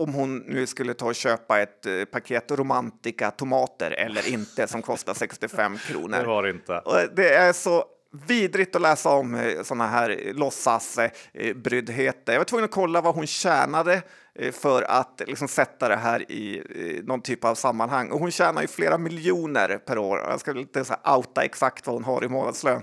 om 0.00 0.14
hon 0.14 0.36
nu 0.38 0.66
skulle 0.66 0.94
ta 0.94 1.06
och 1.06 1.14
köpa 1.14 1.60
ett 1.60 1.86
eh, 1.86 2.04
paket 2.04 2.50
romantika 2.50 3.30
tomater 3.30 3.90
eller 3.90 4.28
inte 4.28 4.66
som 4.66 4.82
kostar 4.82 5.14
65 5.14 5.72
Det 5.86 5.92
kronor. 5.92 6.24
var 6.24 6.42
det 6.42 6.50
inte. 6.50 6.82
Det 7.16 7.34
är 7.34 7.52
så 7.52 7.84
vidrigt 8.26 8.76
att 8.76 8.82
läsa 8.82 9.08
om 9.10 9.54
sådana 9.64 9.86
här 9.86 10.32
låtsasbryddheter. 10.34 12.32
Jag 12.32 12.40
var 12.40 12.44
tvungen 12.44 12.64
att 12.64 12.70
kolla 12.70 13.00
vad 13.00 13.14
hon 13.14 13.26
tjänade 13.26 14.02
eh, 14.34 14.52
för 14.52 14.82
att 14.82 15.22
liksom 15.26 15.48
sätta 15.48 15.88
det 15.88 15.96
här 15.96 16.32
i 16.32 16.58
eh, 16.58 17.04
någon 17.04 17.20
typ 17.20 17.44
av 17.44 17.54
sammanhang. 17.54 18.10
Och 18.10 18.20
hon 18.20 18.30
tjänar 18.30 18.62
ju 18.62 18.68
flera 18.68 18.98
miljoner 18.98 19.78
per 19.78 19.98
år. 19.98 20.18
Jag 20.18 20.40
ska 20.40 20.58
inte 20.58 20.84
så 20.84 20.94
här 21.02 21.16
outa 21.16 21.44
exakt 21.44 21.86
vad 21.86 21.94
hon 21.96 22.04
har 22.04 22.24
i 22.24 22.28
månadslön. 22.28 22.82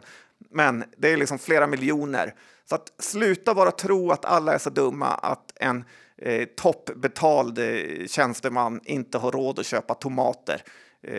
Men 0.52 0.84
det 0.98 1.10
är 1.14 1.18
liksom 1.18 1.40
flera 1.40 1.68
miljoner. 1.68 2.34
Så 2.70 2.76
att 2.76 2.92
sluta 3.00 3.54
bara 3.54 3.72
tro 3.72 4.12
att 4.12 4.26
alla 4.26 4.54
är 4.54 4.58
så 4.58 4.70
dumma 4.70 5.08
att 5.08 5.52
en 5.56 5.86
eh, 6.22 6.46
toppbetald 6.46 7.60
eh, 7.60 8.08
tjänsteman 8.08 8.82
inte 8.84 9.18
har 9.18 9.32
råd 9.32 9.60
att 9.60 9.66
köpa 9.66 9.94
tomater. 9.94 10.62
Eh, 11.04 11.12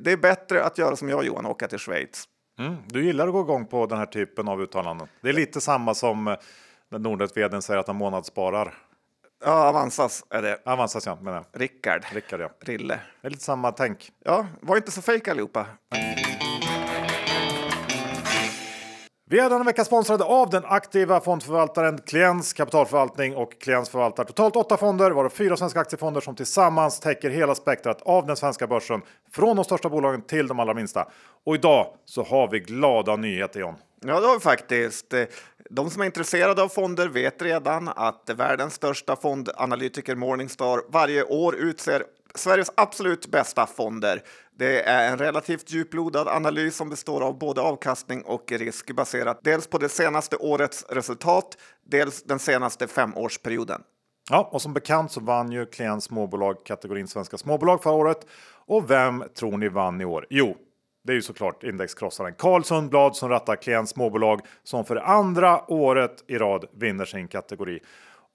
det 0.00 0.12
är 0.12 0.16
bättre 0.16 0.64
att 0.64 0.78
göra 0.78 0.96
som 0.96 1.08
jag 1.08 1.24
Johan, 1.24 1.46
åka 1.46 1.68
till 1.68 1.78
Schweiz. 1.78 2.24
Mm, 2.58 2.76
du 2.86 3.04
gillar 3.04 3.26
att 3.26 3.32
gå 3.32 3.40
igång 3.40 3.66
på 3.66 3.86
den 3.86 3.98
här 3.98 4.06
typen 4.06 4.48
av 4.48 4.62
uttalanden. 4.62 5.08
Det 5.20 5.28
är 5.28 5.32
lite 5.32 5.60
samma 5.60 5.94
som 5.94 6.28
eh, 6.28 6.36
när 6.90 6.98
Nordnet-vdn 6.98 7.62
säger 7.62 7.80
att 7.80 7.86
han 7.86 7.96
månadssparar. 7.96 8.74
Ja, 9.44 9.68
Avanzas 9.68 10.24
är 10.30 10.42
det. 10.42 10.58
Avanzas 10.64 11.06
ja, 11.06 11.18
menar 11.20 11.44
jag. 11.52 11.60
Rickard. 11.60 12.04
Rickard 12.12 12.40
ja. 12.40 12.50
Rille. 12.60 13.00
Det 13.20 13.26
är 13.26 13.30
lite 13.30 13.44
samma 13.44 13.72
tänk. 13.72 14.10
Ja, 14.24 14.46
var 14.60 14.76
inte 14.76 14.90
så 14.90 15.02
fejk 15.02 15.28
allihopa. 15.28 15.66
Vi 19.30 19.38
är 19.38 19.50
denna 19.50 19.64
vecka 19.64 19.84
sponsrade 19.84 20.24
av 20.24 20.50
den 20.50 20.64
aktiva 20.64 21.20
fondförvaltaren 21.20 21.98
Kliens 21.98 22.52
kapitalförvaltning 22.52 23.36
och 23.36 23.60
Kliens 23.60 23.88
förvaltar 23.88 24.24
totalt 24.24 24.56
åtta 24.56 24.76
fonder, 24.76 25.10
varav 25.10 25.28
fyra 25.28 25.56
svenska 25.56 25.80
aktiefonder 25.80 26.20
som 26.20 26.34
tillsammans 26.34 27.00
täcker 27.00 27.30
hela 27.30 27.54
spektrat 27.54 28.02
av 28.02 28.26
den 28.26 28.36
svenska 28.36 28.66
börsen 28.66 29.02
från 29.32 29.56
de 29.56 29.64
största 29.64 29.88
bolagen 29.88 30.22
till 30.22 30.46
de 30.46 30.60
allra 30.60 30.74
minsta. 30.74 31.08
Och 31.44 31.54
idag 31.54 31.86
så 32.04 32.22
har 32.22 32.48
vi 32.48 32.60
glada 32.60 33.16
nyheter 33.16 33.60
John. 33.60 33.74
Ja, 34.00 34.20
det 34.20 34.26
har 34.26 34.34
vi 34.34 34.40
faktiskt. 34.40 35.14
De 35.70 35.90
som 35.90 36.02
är 36.02 36.06
intresserade 36.06 36.62
av 36.62 36.68
fonder 36.68 37.08
vet 37.08 37.42
redan 37.42 37.88
att 37.88 38.30
världens 38.36 38.74
största 38.74 39.16
fondanalytiker 39.16 40.14
Morningstar 40.14 40.82
varje 40.88 41.24
år 41.24 41.56
utser 41.56 42.04
Sveriges 42.34 42.70
absolut 42.74 43.26
bästa 43.26 43.66
fonder. 43.66 44.22
Det 44.58 44.82
är 44.82 45.12
en 45.12 45.18
relativt 45.18 45.70
djuplodad 45.70 46.28
analys 46.28 46.76
som 46.76 46.90
består 46.90 47.22
av 47.22 47.38
både 47.38 47.60
avkastning 47.60 48.22
och 48.22 48.52
risk 48.52 48.96
baserat 48.96 49.40
dels 49.44 49.66
på 49.66 49.78
det 49.78 49.88
senaste 49.88 50.36
årets 50.36 50.86
resultat, 50.88 51.58
dels 51.84 52.22
den 52.22 52.38
senaste 52.38 52.86
femårsperioden. 52.86 53.82
Ja, 54.30 54.48
och 54.52 54.62
som 54.62 54.74
bekant 54.74 55.12
så 55.12 55.20
vann 55.20 55.52
ju 55.52 55.66
Klients 55.66 56.06
småbolag 56.06 56.66
kategorin 56.66 57.08
svenska 57.08 57.38
småbolag 57.38 57.82
förra 57.82 57.94
året. 57.94 58.26
Och 58.66 58.90
vem 58.90 59.24
tror 59.34 59.56
ni 59.56 59.68
vann 59.68 60.00
i 60.00 60.04
år? 60.04 60.26
Jo, 60.30 60.56
det 61.04 61.12
är 61.12 61.14
ju 61.14 61.22
såklart 61.22 61.64
indexkrossaren 61.64 62.34
Carl 62.34 62.64
Sundblad 62.64 63.16
som 63.16 63.28
rattar 63.28 63.56
Klients 63.56 63.92
småbolag 63.92 64.40
som 64.62 64.84
för 64.84 64.96
andra 64.96 65.70
året 65.70 66.24
i 66.26 66.38
rad 66.38 66.64
vinner 66.72 67.04
sin 67.04 67.28
kategori. 67.28 67.80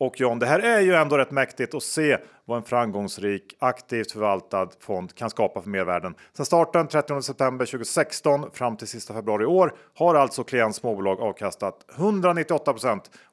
Och 0.04 0.20
John, 0.20 0.40
det 0.40 0.46
här 0.46 0.60
är 0.60 0.80
ju 0.82 0.94
ändå 0.94 1.18
rätt 1.18 1.32
mäktigt 1.32 1.76
att 1.76 1.84
se 1.84 2.18
vad 2.46 2.58
en 2.58 2.64
framgångsrik, 2.64 3.56
aktivt 3.60 4.12
förvaltad 4.12 4.70
fond 4.80 5.16
kan 5.16 5.30
skapa 5.30 5.62
för 5.62 5.70
mervärden. 5.70 6.16
Sedan 6.34 6.46
starten 6.46 6.88
30 6.88 7.22
september 7.22 7.66
2016 7.66 8.52
fram 8.54 8.78
till 8.78 8.88
sista 8.88 9.14
februari 9.14 9.44
i 9.44 9.46
år 9.46 9.74
har 9.94 10.16
alltså 10.16 10.44
Klients 10.44 10.80
småbolag 10.80 11.22
avkastat 11.22 11.86
198 11.98 12.76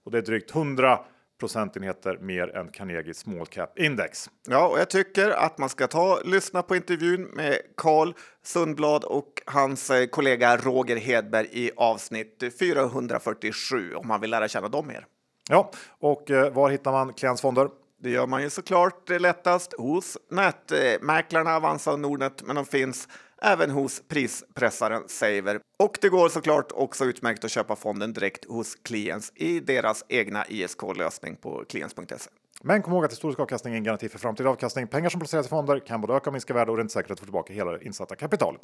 och 0.04 0.10
det 0.10 0.18
är 0.18 0.22
drygt 0.22 0.54
100 0.54 0.98
procentenheter 1.40 2.18
mer 2.20 2.56
än 2.56 2.68
Carnegie 2.68 3.14
Small 3.14 3.46
Cap 3.46 3.78
Index. 3.78 4.30
Ja, 4.48 4.68
och 4.68 4.78
jag 4.78 4.90
tycker 4.90 5.30
att 5.30 5.58
man 5.58 5.68
ska 5.68 5.86
ta 5.86 6.20
lyssna 6.24 6.62
på 6.62 6.76
intervjun 6.76 7.22
med 7.22 7.58
Carl 7.76 8.14
Sundblad 8.44 9.04
och 9.04 9.42
hans 9.46 9.90
eh, 9.90 10.06
kollega 10.06 10.56
Roger 10.56 10.96
Hedberg 10.96 11.48
i 11.52 11.70
avsnitt 11.76 12.42
447 12.58 13.94
om 13.94 14.08
man 14.08 14.20
vill 14.20 14.30
lära 14.30 14.48
känna 14.48 14.68
dem 14.68 14.86
mer. 14.86 15.06
Ja, 15.50 15.70
och 16.00 16.30
eh, 16.30 16.52
var 16.52 16.70
hittar 16.70 16.92
man 16.92 17.12
klientsfonder? 17.12 17.68
Det 18.02 18.10
gör 18.10 18.26
man 18.26 18.42
ju 18.42 18.50
såklart 18.50 19.08
lättast 19.08 19.74
hos 19.78 20.18
nätmäklarna 20.30 21.56
Avanza 21.56 21.92
och 21.92 22.00
Nordnet, 22.00 22.42
men 22.42 22.56
de 22.56 22.64
finns 22.64 23.08
även 23.42 23.70
hos 23.70 24.02
prispressaren 24.08 25.02
Saver. 25.06 25.60
Och 25.78 25.98
det 26.00 26.08
går 26.08 26.28
såklart 26.28 26.72
också 26.72 27.04
utmärkt 27.04 27.44
att 27.44 27.50
köpa 27.50 27.76
fonden 27.76 28.12
direkt 28.12 28.44
hos 28.44 28.74
Kliens 28.74 29.32
i 29.34 29.60
deras 29.60 30.04
egna 30.08 30.44
ISK-lösning 30.48 31.36
på 31.36 31.64
kliens.se. 31.68 32.30
Men 32.62 32.82
kom 32.82 32.92
ihåg 32.92 33.04
att 33.04 33.12
historisk 33.12 33.40
avkastning 33.40 33.74
är 33.74 33.78
en 33.78 33.84
garanti 33.84 34.08
för 34.08 34.18
framtida 34.18 34.50
avkastning. 34.50 34.86
Pengar 34.86 35.10
som 35.10 35.20
placeras 35.20 35.46
i 35.46 35.48
fonder 35.48 35.78
kan 35.78 36.00
både 36.00 36.14
öka 36.14 36.30
och 36.30 36.32
minska 36.32 36.54
värde 36.54 36.70
och 36.70 36.76
det 36.76 36.80
är 36.80 36.84
inte 36.84 36.94
säkert 36.94 37.10
att 37.10 37.18
få 37.18 37.24
tillbaka 37.24 37.52
hela 37.52 37.72
det 37.72 37.84
insatta 37.84 38.16
kapitalet. 38.16 38.60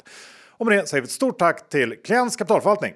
Och 0.47 0.65
med 0.65 0.77
det 0.77 0.87
säger 0.87 1.01
vi 1.01 1.05
ett 1.05 1.11
stort 1.11 1.39
tack 1.39 1.69
till 1.69 1.95
Kliens 2.03 2.35
kapitalförvaltning. 2.35 2.93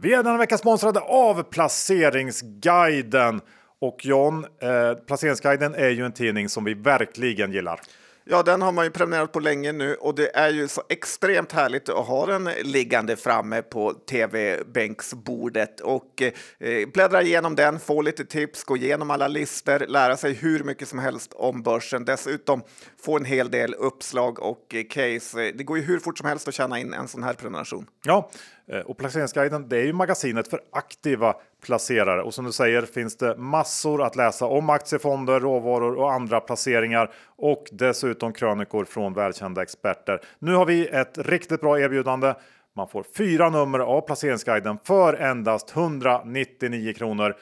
Vi 0.00 0.14
är 0.14 0.22
denna 0.22 0.38
vecka 0.38 0.58
sponsrade 0.58 1.00
av 1.00 1.42
Placeringsguiden. 1.42 3.40
Och 3.80 4.06
John, 4.06 4.44
eh, 4.44 4.94
Placeringsguiden 5.06 5.74
är 5.74 5.88
ju 5.88 6.04
en 6.04 6.12
tidning 6.12 6.48
som 6.48 6.64
vi 6.64 6.74
verkligen 6.74 7.52
gillar. 7.52 7.80
Ja, 8.24 8.42
den 8.42 8.62
har 8.62 8.72
man 8.72 8.84
ju 8.84 8.90
prenumererat 8.90 9.32
på 9.32 9.40
länge 9.40 9.72
nu 9.72 9.94
och 9.94 10.14
det 10.14 10.36
är 10.36 10.50
ju 10.50 10.68
så 10.68 10.82
extremt 10.88 11.52
härligt 11.52 11.88
att 11.88 12.06
ha 12.06 12.26
den 12.26 12.44
liggande 12.62 13.16
framme 13.16 13.62
på 13.62 13.92
tv-bänksbordet 13.92 15.80
och 15.80 16.22
eh, 16.58 16.88
bläddra 16.88 17.22
igenom 17.22 17.54
den, 17.54 17.80
få 17.80 18.02
lite 18.02 18.24
tips, 18.24 18.64
gå 18.64 18.76
igenom 18.76 19.10
alla 19.10 19.28
listor, 19.28 19.78
lära 19.78 20.16
sig 20.16 20.32
hur 20.32 20.64
mycket 20.64 20.88
som 20.88 20.98
helst 20.98 21.32
om 21.32 21.62
börsen. 21.62 22.04
Dessutom 22.04 22.62
få 23.02 23.16
en 23.16 23.24
hel 23.24 23.50
del 23.50 23.74
uppslag 23.74 24.38
och 24.38 24.74
eh, 24.74 24.84
case. 24.84 25.52
Det 25.54 25.64
går 25.64 25.78
ju 25.78 25.84
hur 25.84 25.98
fort 25.98 26.18
som 26.18 26.28
helst 26.28 26.48
att 26.48 26.54
tjäna 26.54 26.78
in 26.78 26.94
en 26.94 27.08
sån 27.08 27.22
här 27.22 27.34
prenumeration. 27.34 27.86
Ja, 28.04 28.30
Eh, 28.68 28.80
och 28.80 28.98
Placeringsguiden 28.98 29.68
det 29.68 29.76
är 29.76 29.84
ju 29.84 29.92
magasinet 29.92 30.48
för 30.48 30.60
aktiva 30.72 31.36
placerare 31.62 32.22
och 32.22 32.34
som 32.34 32.44
du 32.44 32.52
säger 32.52 32.82
finns 32.82 33.16
det 33.16 33.36
massor 33.36 34.02
att 34.02 34.16
läsa 34.16 34.46
om 34.46 34.70
aktiefonder, 34.70 35.40
råvaror 35.40 35.94
och 35.94 36.12
andra 36.12 36.40
placeringar 36.40 37.12
och 37.26 37.64
dessutom 37.72 38.32
krönikor 38.32 38.84
från 38.84 39.14
välkända 39.14 39.62
experter. 39.62 40.20
Nu 40.38 40.54
har 40.54 40.66
vi 40.66 40.86
ett 40.86 41.18
riktigt 41.18 41.60
bra 41.60 41.80
erbjudande. 41.80 42.34
Man 42.76 42.88
får 42.88 43.02
fyra 43.02 43.50
nummer 43.50 43.78
av 43.78 44.00
Placeringsguiden 44.00 44.78
för 44.84 45.14
endast 45.14 45.76
199 45.76 46.92
kronor. 46.92 47.36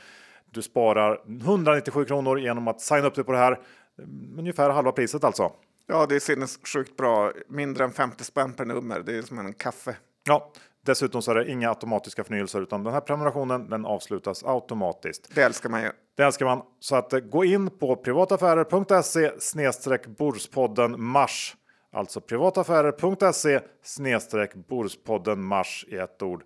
Du 0.50 0.62
sparar 0.62 1.20
197 1.26 2.04
kronor 2.04 2.38
genom 2.38 2.68
att 2.68 2.80
signa 2.80 3.06
upp 3.06 3.14
dig 3.14 3.24
på 3.24 3.32
det 3.32 3.38
här. 3.38 3.58
Mm, 3.98 4.38
ungefär 4.38 4.70
halva 4.70 4.92
priset 4.92 5.24
alltså. 5.24 5.52
Ja, 5.86 6.06
det 6.06 6.16
är 6.16 6.20
sinnessjukt 6.20 6.96
bra. 6.96 7.32
Mindre 7.48 7.84
än 7.84 7.92
50 7.92 8.24
spänn 8.24 8.52
per 8.52 8.64
nummer. 8.64 9.00
Det 9.00 9.18
är 9.18 9.22
som 9.22 9.38
en 9.38 9.52
kaffe. 9.52 9.96
Ja, 10.26 10.52
Dessutom 10.86 11.22
så 11.22 11.30
är 11.30 11.34
det 11.34 11.50
inga 11.50 11.68
automatiska 11.68 12.24
förnyelser 12.24 12.62
utan 12.62 12.84
den 12.84 12.92
här 12.92 13.00
prenumerationen 13.00 13.70
den 13.70 13.86
avslutas 13.86 14.44
automatiskt. 14.44 15.30
Det 15.34 15.42
älskar 15.42 15.68
man 15.68 15.82
ju. 15.82 15.90
Det 16.16 16.22
älskar 16.22 16.46
man. 16.46 16.62
Så 16.80 16.96
att 16.96 17.12
eh, 17.12 17.20
gå 17.20 17.44
in 17.44 17.70
på 17.70 17.96
privataffärer.se 17.96 19.30
snedstreck 19.38 20.06
Borspodden 20.06 21.02
mars. 21.02 21.56
Alltså 21.92 22.20
privataffärer.se 22.20 23.60
snedstreck 23.82 24.54
Borspodden 24.54 25.44
mars 25.44 25.84
i 25.88 25.96
ett 25.96 26.22
ord. 26.22 26.42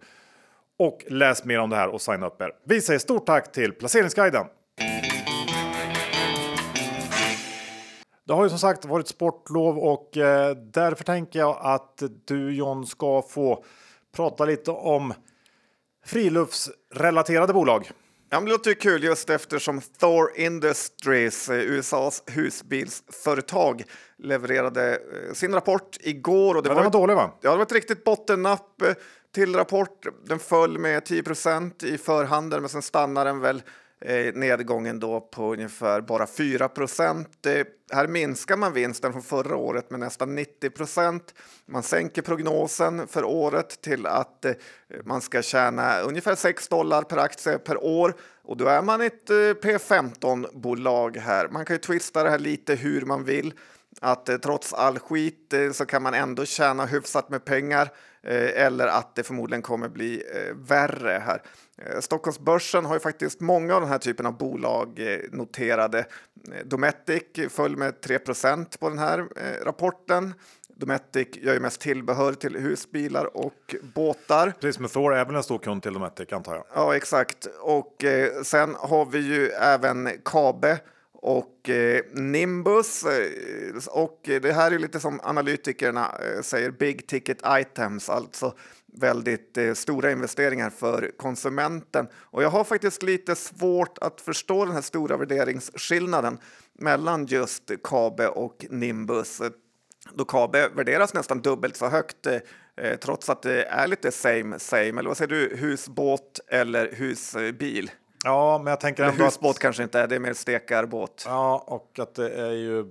Och 0.79 1.05
läs 1.09 1.45
mer 1.45 1.59
om 1.59 1.71
det 1.71 1.77
här 1.77 1.89
och 1.89 2.01
signa 2.01 2.27
upp 2.27 2.43
er. 2.43 2.53
Vi 2.65 2.81
säger 2.81 2.99
stort 2.99 3.27
tack 3.27 3.53
till 3.53 3.73
Placeringsguiden. 3.73 4.47
Det 8.31 8.35
har 8.35 8.45
ju 8.45 8.49
som 8.51 8.59
sagt 8.59 8.85
varit 8.85 9.09
sportlov 9.09 9.79
och 9.79 10.17
eh, 10.17 10.57
därför 10.57 11.05
tänker 11.05 11.39
jag 11.39 11.59
att 11.61 12.03
du 12.25 12.55
John 12.55 12.87
ska 12.87 13.23
få 13.23 13.65
prata 14.17 14.45
lite 14.45 14.71
om 14.71 15.15
friluftsrelaterade 16.07 17.53
bolag. 17.53 17.91
Ja, 18.31 18.41
det 18.41 18.51
låter 18.51 18.75
kul 18.75 19.05
just 19.05 19.31
eftersom 19.31 19.81
Thor 19.81 20.33
Industries, 20.37 21.49
eh, 21.49 21.61
USAs 21.61 22.23
husbilsföretag, 22.27 23.83
levererade 24.19 24.91
eh, 24.91 25.33
sin 25.33 25.55
rapport 25.55 25.97
igår. 26.01 26.55
Och 26.55 26.63
det 26.63 26.69
ja, 26.69 26.75
var, 26.75 26.83
den 26.83 26.93
var 26.93 27.01
dålig 27.01 27.15
va? 27.15 27.31
Ja, 27.41 27.51
det 27.51 27.57
var 27.57 27.65
ett 27.65 27.73
riktigt 27.73 28.05
bottennapp 28.05 28.83
till 29.35 29.57
rapport. 29.57 30.07
Den 30.25 30.39
föll 30.39 30.79
med 30.79 31.03
10% 31.03 31.85
i 31.85 31.99
förhanden, 31.99 32.61
men 32.61 32.69
sen 32.69 32.83
stannar 32.83 33.25
den 33.25 33.41
väl 33.41 33.63
Eh, 34.05 34.35
nedgången 34.35 35.01
då 35.01 35.21
på 35.21 35.53
ungefär 35.53 36.01
bara 36.01 36.27
4 36.27 36.69
procent. 36.69 37.47
Eh, 37.47 37.67
här 37.93 38.07
minskar 38.07 38.57
man 38.57 38.73
vinsten 38.73 39.13
från 39.13 39.23
förra 39.23 39.57
året 39.57 39.91
med 39.91 40.01
nästan 40.01 40.35
90 40.35 40.71
procent. 40.71 41.35
Man 41.67 41.83
sänker 41.83 42.23
prognosen 42.23 43.07
för 43.07 43.25
året 43.25 43.83
till 43.83 44.07
att 44.07 44.45
eh, 44.45 44.53
man 45.05 45.21
ska 45.21 45.43
tjäna 45.43 46.01
ungefär 46.01 46.35
6 46.35 46.69
dollar 46.69 47.03
per 47.03 47.17
aktie 47.17 47.59
per 47.59 47.85
år 47.85 48.15
och 48.43 48.57
då 48.57 48.67
är 48.67 48.83
man 48.83 49.01
ett 49.01 49.31
P15 49.63 50.47
bolag 50.53 51.17
här. 51.17 51.49
Man 51.49 51.65
kan 51.65 51.75
ju 51.75 51.81
twista 51.81 52.23
det 52.23 52.31
här 52.31 52.39
lite 52.39 52.75
hur 52.75 53.01
man 53.01 53.25
vill 53.25 53.53
att 54.01 54.43
trots 54.43 54.73
all 54.73 54.99
skit 54.99 55.55
så 55.73 55.87
kan 55.87 56.03
man 56.03 56.15
ändå 56.15 56.45
tjäna 56.45 56.87
hyfsat 56.87 57.29
med 57.29 57.45
pengar 57.45 57.89
eller 58.23 58.87
att 58.87 59.15
det 59.15 59.23
förmodligen 59.23 59.63
kommer 59.63 59.89
bli 59.89 60.23
värre 60.55 61.23
här. 61.27 61.43
Eh, 61.87 62.01
Stockholmsbörsen 62.01 62.85
har 62.85 62.95
ju 62.95 63.01
faktiskt 63.01 63.41
många 63.41 63.75
av 63.75 63.81
den 63.81 63.91
här 63.91 63.99
typen 63.99 64.27
av 64.27 64.39
bolag 64.39 64.99
eh, 64.99 65.19
noterade. 65.33 65.99
Eh, 65.99 66.67
Dometic 66.67 67.23
föll 67.51 67.77
med 67.77 67.95
3% 68.01 68.79
på 68.79 68.89
den 68.89 68.99
här 68.99 69.29
rapporten. 69.65 70.35
Dometic 70.77 71.29
gör 71.33 71.55
ju 71.55 71.61
mest 71.61 71.81
tillbehör 71.81 72.33
till 72.33 72.57
husbilar 72.57 73.37
och 73.37 73.75
båtar. 73.95 74.53
Precis, 74.61 74.81
men 74.81 74.89
Thor 74.89 75.15
är 75.15 75.25
väl 75.25 75.35
en 75.35 75.43
stor 75.43 75.59
kund 75.59 75.83
till 75.83 75.93
Dometic 75.93 76.33
antar 76.33 76.55
jag? 76.55 76.65
Ja, 76.75 76.97
exakt. 76.97 77.47
Och 77.61 78.05
sen 78.45 78.75
har 78.79 79.07
vi 79.07 79.19
ju 79.19 79.49
även 79.49 80.09
Kabe 80.25 80.79
och 81.23 81.69
eh, 81.69 82.03
Nimbus. 82.13 83.05
Eh, 83.05 83.89
och 83.91 84.21
det 84.25 84.53
här 84.53 84.73
är 84.73 84.79
lite 84.79 85.01
som 85.01 85.21
analytikerna 85.23 86.07
eh, 86.07 86.43
säger, 86.43 86.71
big 86.71 87.07
ticket 87.07 87.39
items, 87.49 88.11
alltså 88.11 88.55
väldigt 88.93 89.59
eh, 89.59 89.75
stora 89.75 90.11
investeringar 90.11 90.71
för 90.71 91.11
konsumenten. 91.17 92.09
Och 92.15 92.43
jag 92.43 92.51
har 92.51 92.65
faktiskt 92.65 93.03
lite 93.03 93.35
svårt 93.35 93.99
att 93.99 94.21
förstå 94.21 94.65
den 94.65 94.75
här 94.75 94.83
stora 94.83 95.17
värderingsskillnaden 95.17 96.39
mellan 96.79 97.27
just 97.27 97.71
Kabe 97.85 98.29
och 98.29 98.67
Nimbus. 98.71 99.41
Då 100.15 100.25
Kabe 100.25 100.69
värderas 100.69 101.15
nästan 101.15 101.41
dubbelt 101.41 101.77
så 101.77 101.89
högt 101.89 102.27
eh, 102.27 102.39
eh 102.77 102.97
trots 102.97 103.31
att 103.31 103.43
det 103.43 103.65
är 103.65 103.87
lite 103.87 104.13
same 104.13 104.59
same. 104.59 104.89
Eller 104.89 105.09
vad 105.09 105.17
säger 105.17 105.29
du, 105.29 105.57
husbåt 105.57 106.41
eller 106.49 106.93
husbil? 106.93 107.91
Ja, 108.25 108.59
men 108.59 108.71
jag 108.71 108.81
tänker 108.81 109.05
ändå 109.05 109.25
Husbåt 109.25 109.51
att... 109.51 109.59
kanske 109.59 109.83
inte 109.83 110.01
är, 110.01 110.07
det 110.07 110.15
är 110.15 110.21
mer 110.21 110.33
stekarbåt. 110.33 111.25
Ja, 111.27 111.65
och 111.67 111.99
att 111.99 112.15
det 112.15 112.31
är 112.31 112.53
ju 112.53 112.85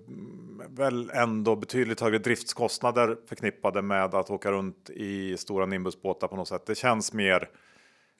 väl 0.69 1.11
ändå 1.13 1.55
betydligt 1.55 2.01
högre 2.01 2.17
driftskostnader 2.17 3.17
förknippade 3.27 3.81
med 3.81 4.15
att 4.15 4.29
åka 4.29 4.51
runt 4.51 4.89
i 4.89 5.37
stora 5.37 5.65
Nimbusbåtar 5.65 6.27
på 6.27 6.35
något 6.35 6.47
sätt. 6.47 6.65
Det 6.65 6.75
känns 6.75 7.13
mer 7.13 7.49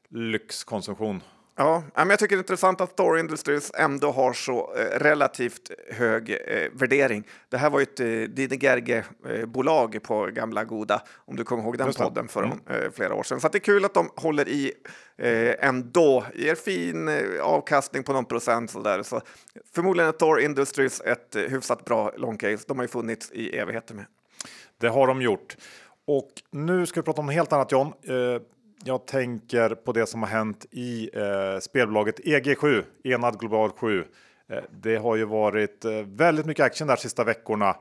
lyxkonsumtion. 0.09 1.21
Ja, 1.61 1.83
men 1.95 2.09
jag 2.09 2.19
tycker 2.19 2.35
det 2.35 2.39
är 2.39 2.43
intressant 2.43 2.81
att 2.81 2.97
Thor 2.97 3.19
Industries 3.19 3.71
ändå 3.73 4.11
har 4.11 4.33
så 4.33 4.73
eh, 4.75 4.99
relativt 4.99 5.71
hög 5.91 6.29
eh, 6.29 6.69
värdering. 6.73 7.27
Det 7.49 7.57
här 7.57 7.69
var 7.69 7.79
ju 7.79 7.83
ett 7.83 7.99
eh, 7.99 8.05
Dine 8.07 9.99
på 9.99 10.25
gamla 10.25 10.63
goda, 10.63 11.01
om 11.25 11.35
du 11.35 11.43
kommer 11.43 11.63
ihåg 11.63 11.77
den 11.77 11.93
podden 11.93 12.27
för 12.27 12.43
mm. 12.43 12.59
eh, 12.69 12.91
flera 12.93 13.15
år 13.15 13.23
sedan. 13.23 13.41
Så 13.41 13.47
det 13.47 13.57
är 13.57 13.59
kul 13.59 13.85
att 13.85 13.93
de 13.93 14.09
håller 14.15 14.47
i 14.49 14.73
eh, 15.17 15.67
ändå, 15.67 16.25
ger 16.35 16.55
fin 16.55 17.07
eh, 17.07 17.41
avkastning 17.41 18.03
på 18.03 18.13
någon 18.13 18.25
procent 18.25 18.71
sådär. 18.71 19.03
Så 19.03 19.21
förmodligen 19.73 20.09
är 20.09 20.13
Thor 20.13 20.39
Industries 20.39 21.01
ett 21.01 21.35
eh, 21.35 21.43
hyfsat 21.43 21.85
bra 21.85 22.11
long 22.17 22.37
case. 22.37 22.63
De 22.67 22.77
har 22.77 22.83
ju 22.83 22.89
funnits 22.89 23.31
i 23.31 23.57
evigheter 23.57 23.95
med. 23.95 24.05
Det 24.77 24.87
har 24.87 25.07
de 25.07 25.21
gjort. 25.21 25.57
Och 26.07 26.29
nu 26.51 26.85
ska 26.85 26.99
vi 26.99 27.05
prata 27.05 27.21
om 27.21 27.25
något 27.25 27.35
helt 27.35 27.53
annat 27.53 27.71
John. 27.71 27.93
Eh, 28.79 28.87
jag 28.87 29.07
tänker 29.07 29.69
på 29.69 29.91
det 29.91 30.05
som 30.05 30.23
har 30.23 30.29
hänt 30.29 30.65
i 30.71 31.09
eh, 31.13 31.59
spelbolaget 31.59 32.19
EG7, 32.19 32.83
Enad 33.03 33.39
Global 33.39 33.69
7. 33.71 34.05
Eh, 34.49 34.57
det 34.69 34.95
har 34.95 35.15
ju 35.15 35.25
varit 35.25 35.85
eh, 35.85 35.91
väldigt 36.05 36.45
mycket 36.45 36.65
action 36.65 36.87
där 36.87 36.95
sista 36.95 37.23
veckorna. 37.23 37.75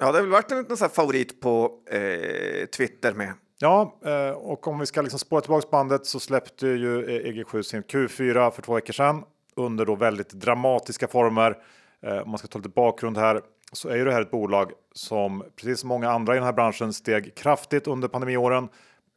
Ja, 0.00 0.12
det 0.12 0.18
har 0.18 0.22
väl 0.22 0.30
varit 0.30 0.50
en 0.52 0.76
sån 0.76 0.90
favorit 0.90 1.40
på 1.40 1.70
eh, 1.90 2.66
Twitter 2.66 3.12
med. 3.12 3.32
Ja, 3.60 3.98
eh, 4.04 4.30
och 4.30 4.68
om 4.68 4.78
vi 4.78 4.86
ska 4.86 5.02
liksom 5.02 5.18
spåra 5.18 5.40
tillbaka 5.40 5.68
bandet 5.70 6.06
så 6.06 6.20
släppte 6.20 6.66
ju 6.66 7.06
EG7 7.06 7.58
e 7.58 7.62
sin 7.62 7.82
Q4 7.82 8.50
för 8.50 8.62
två 8.62 8.74
veckor 8.74 8.92
sedan 8.92 9.24
under 9.56 9.84
då 9.84 9.94
väldigt 9.94 10.30
dramatiska 10.30 11.08
former. 11.08 11.56
Eh, 12.02 12.18
om 12.18 12.30
man 12.30 12.38
ska 12.38 12.48
ta 12.48 12.58
lite 12.58 12.68
bakgrund 12.68 13.18
här 13.18 13.42
så 13.72 13.88
är 13.88 13.96
ju 13.96 14.04
det 14.04 14.12
här 14.12 14.22
ett 14.22 14.30
bolag 14.30 14.72
som 14.92 15.44
precis 15.56 15.80
som 15.80 15.88
många 15.88 16.10
andra 16.10 16.34
i 16.34 16.36
den 16.36 16.44
här 16.44 16.52
branschen 16.52 16.92
steg 16.92 17.34
kraftigt 17.34 17.86
under 17.86 18.08
pandemiåren 18.08 18.68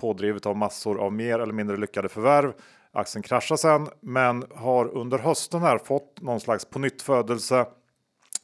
pådrivet 0.02 0.46
av 0.46 0.58
massor 0.58 1.00
av 1.00 1.14
mer 1.14 1.40
eller 1.40 1.54
mindre 1.54 1.78
lyckade 1.78 2.10
förvärv. 2.10 2.54
Aktien 2.92 3.24
kraschar 3.24 3.56
sen, 3.56 3.88
men 4.00 4.46
har 4.56 4.88
under 4.88 5.18
hösten 5.20 5.62
här 5.62 5.78
fått 5.78 6.22
någon 6.22 6.40
slags 6.40 6.66
pånyttfödelse 6.66 7.66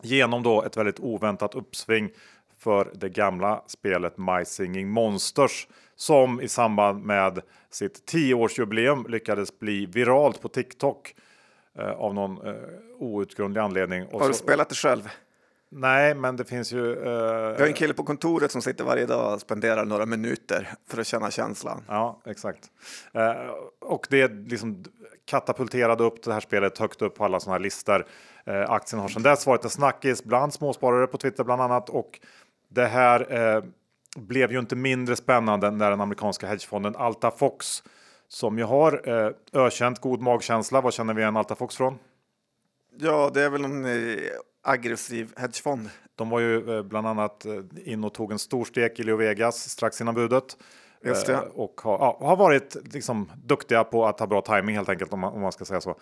genom 0.02 0.44
då 0.44 0.64
ett 0.64 0.78
väldigt 0.78 1.00
oväntat 1.00 1.56
uppsving 1.56 2.10
för 2.58 2.92
det 2.94 3.10
gamla 3.10 3.64
spelet 3.68 4.18
My 4.18 4.46
Singing 4.46 4.90
Monsters 4.90 5.68
som 5.96 6.42
i 6.42 6.48
samband 6.48 7.06
med 7.06 7.42
sitt 7.70 8.12
10-årsjubileum 8.12 9.08
lyckades 9.10 9.60
bli 9.60 9.86
viralt 9.86 10.42
på 10.42 10.50
TikTok 10.50 11.16
eh, 11.80 11.92
av 11.92 12.14
någon 12.14 12.48
eh, 12.48 12.54
outgrundlig 13.00 13.62
anledning. 13.62 14.08
Har 14.12 14.28
du 14.28 14.34
så, 14.34 14.34
spelat 14.34 14.70
det 14.70 14.76
själv? 14.76 15.10
Nej, 15.70 16.16
men 16.16 16.36
det 16.36 16.46
finns 16.46 16.74
ju. 16.74 16.96
Uh... 16.96 17.10
Jag 17.10 17.60
har 17.60 17.68
en 17.68 17.74
kille 17.74 17.94
på 17.94 18.04
kontoret 18.04 18.52
som 18.52 18.62
sitter 18.62 18.84
varje 18.84 19.06
dag 19.06 19.34
och 19.34 19.42
spenderar 19.42 19.86
några 19.86 20.06
minuter 20.06 20.74
för 20.90 21.02
att 21.02 21.08
känna 21.08 21.32
känslan. 21.32 21.84
Ja, 21.88 22.22
exakt. 22.26 22.72
Uh, 23.16 23.52
och 23.82 24.08
det 24.10 24.28
liksom 24.28 24.84
katapulterade 25.26 26.04
upp 26.04 26.24
det 26.24 26.34
här 26.34 26.40
spelet 26.40 26.78
högt 26.78 27.02
upp 27.02 27.16
på 27.16 27.26
alla 27.26 27.40
sådana 27.40 27.54
här 27.54 27.64
listor. 27.64 28.06
Uh, 28.48 28.72
aktien 28.72 29.02
har 29.02 29.08
sedan 29.08 29.24
dess 29.24 29.46
varit 29.46 29.64
en 29.64 29.70
snackis 29.70 30.24
bland 30.24 30.54
småsparare 30.54 31.08
på 31.08 31.18
Twitter 31.18 31.44
bland 31.44 31.62
annat 31.62 31.90
och 31.90 32.20
det 32.70 32.86
här 32.86 33.64
blev 34.18 34.52
ju 34.52 34.60
inte 34.60 34.76
mindre 34.76 35.16
spännande 35.16 35.72
när 35.72 35.90
den 35.90 36.02
amerikanska 36.02 36.48
hedgefonden 36.48 36.96
Alta 36.96 37.32
Fox 37.32 37.84
som 38.28 38.58
ju 38.58 38.64
har 38.64 39.10
eh, 39.10 39.32
ökänt 39.54 40.02
god 40.02 40.22
magkänsla. 40.22 40.82
Vad 40.82 40.94
känner 40.94 41.14
vi 41.14 41.22
igen 41.22 41.38
Alta 41.38 41.56
Fox 41.56 41.78
från? 41.78 42.00
Ja, 43.00 43.32
det 43.34 43.42
är 43.42 43.50
väl 43.50 43.66
en 43.66 43.86
aggressiv 44.68 45.34
hedgefond. 45.38 45.90
De 46.16 46.30
var 46.30 46.40
ju 46.40 46.78
eh, 46.78 46.84
bland 46.84 47.08
annat 47.08 47.46
eh, 47.46 47.54
in 47.86 48.04
och 48.04 48.14
tog 48.14 48.32
en 48.32 48.40
stor 48.40 48.66
stek 48.66 49.00
i 49.00 49.04
Leo 49.04 49.18
Vegas 49.18 49.70
strax 49.70 50.02
innan 50.02 50.16
budet. 50.16 50.58
Just 51.04 51.26
det. 51.26 51.34
Eh, 51.34 51.40
och 51.40 51.82
har, 51.84 51.98
ja, 51.98 52.18
har 52.22 52.36
varit 52.36 52.78
liksom 52.94 53.32
duktiga 53.44 53.84
på 53.84 54.06
att 54.06 54.20
ha 54.20 54.28
bra 54.28 54.42
timing 54.42 54.76
helt 54.76 54.90
enkelt 54.90 55.14
om 55.14 55.20
man, 55.20 55.34
om 55.34 55.42
man 55.42 55.52
ska 55.52 55.66
säga 55.66 55.82
så. 55.82 55.96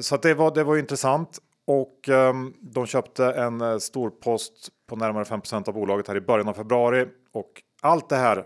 Så 0.00 0.16
det 0.16 0.34
var, 0.34 0.54
det 0.54 0.64
var 0.64 0.76
intressant 0.76 1.38
och 1.64 2.08
um, 2.08 2.54
de 2.60 2.86
köpte 2.86 3.24
en 3.26 3.80
stor 3.80 4.10
post 4.10 4.68
på 4.88 4.96
närmare 4.96 5.24
5% 5.24 5.68
av 5.68 5.74
bolaget 5.74 6.08
här 6.08 6.16
i 6.16 6.20
början 6.20 6.48
av 6.48 6.52
februari 6.52 7.06
och 7.32 7.62
allt 7.80 8.08
det 8.08 8.16
här 8.16 8.44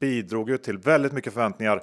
bidrog 0.00 0.50
ju 0.50 0.58
till 0.58 0.78
väldigt 0.78 1.12
mycket 1.12 1.32
förväntningar 1.32 1.82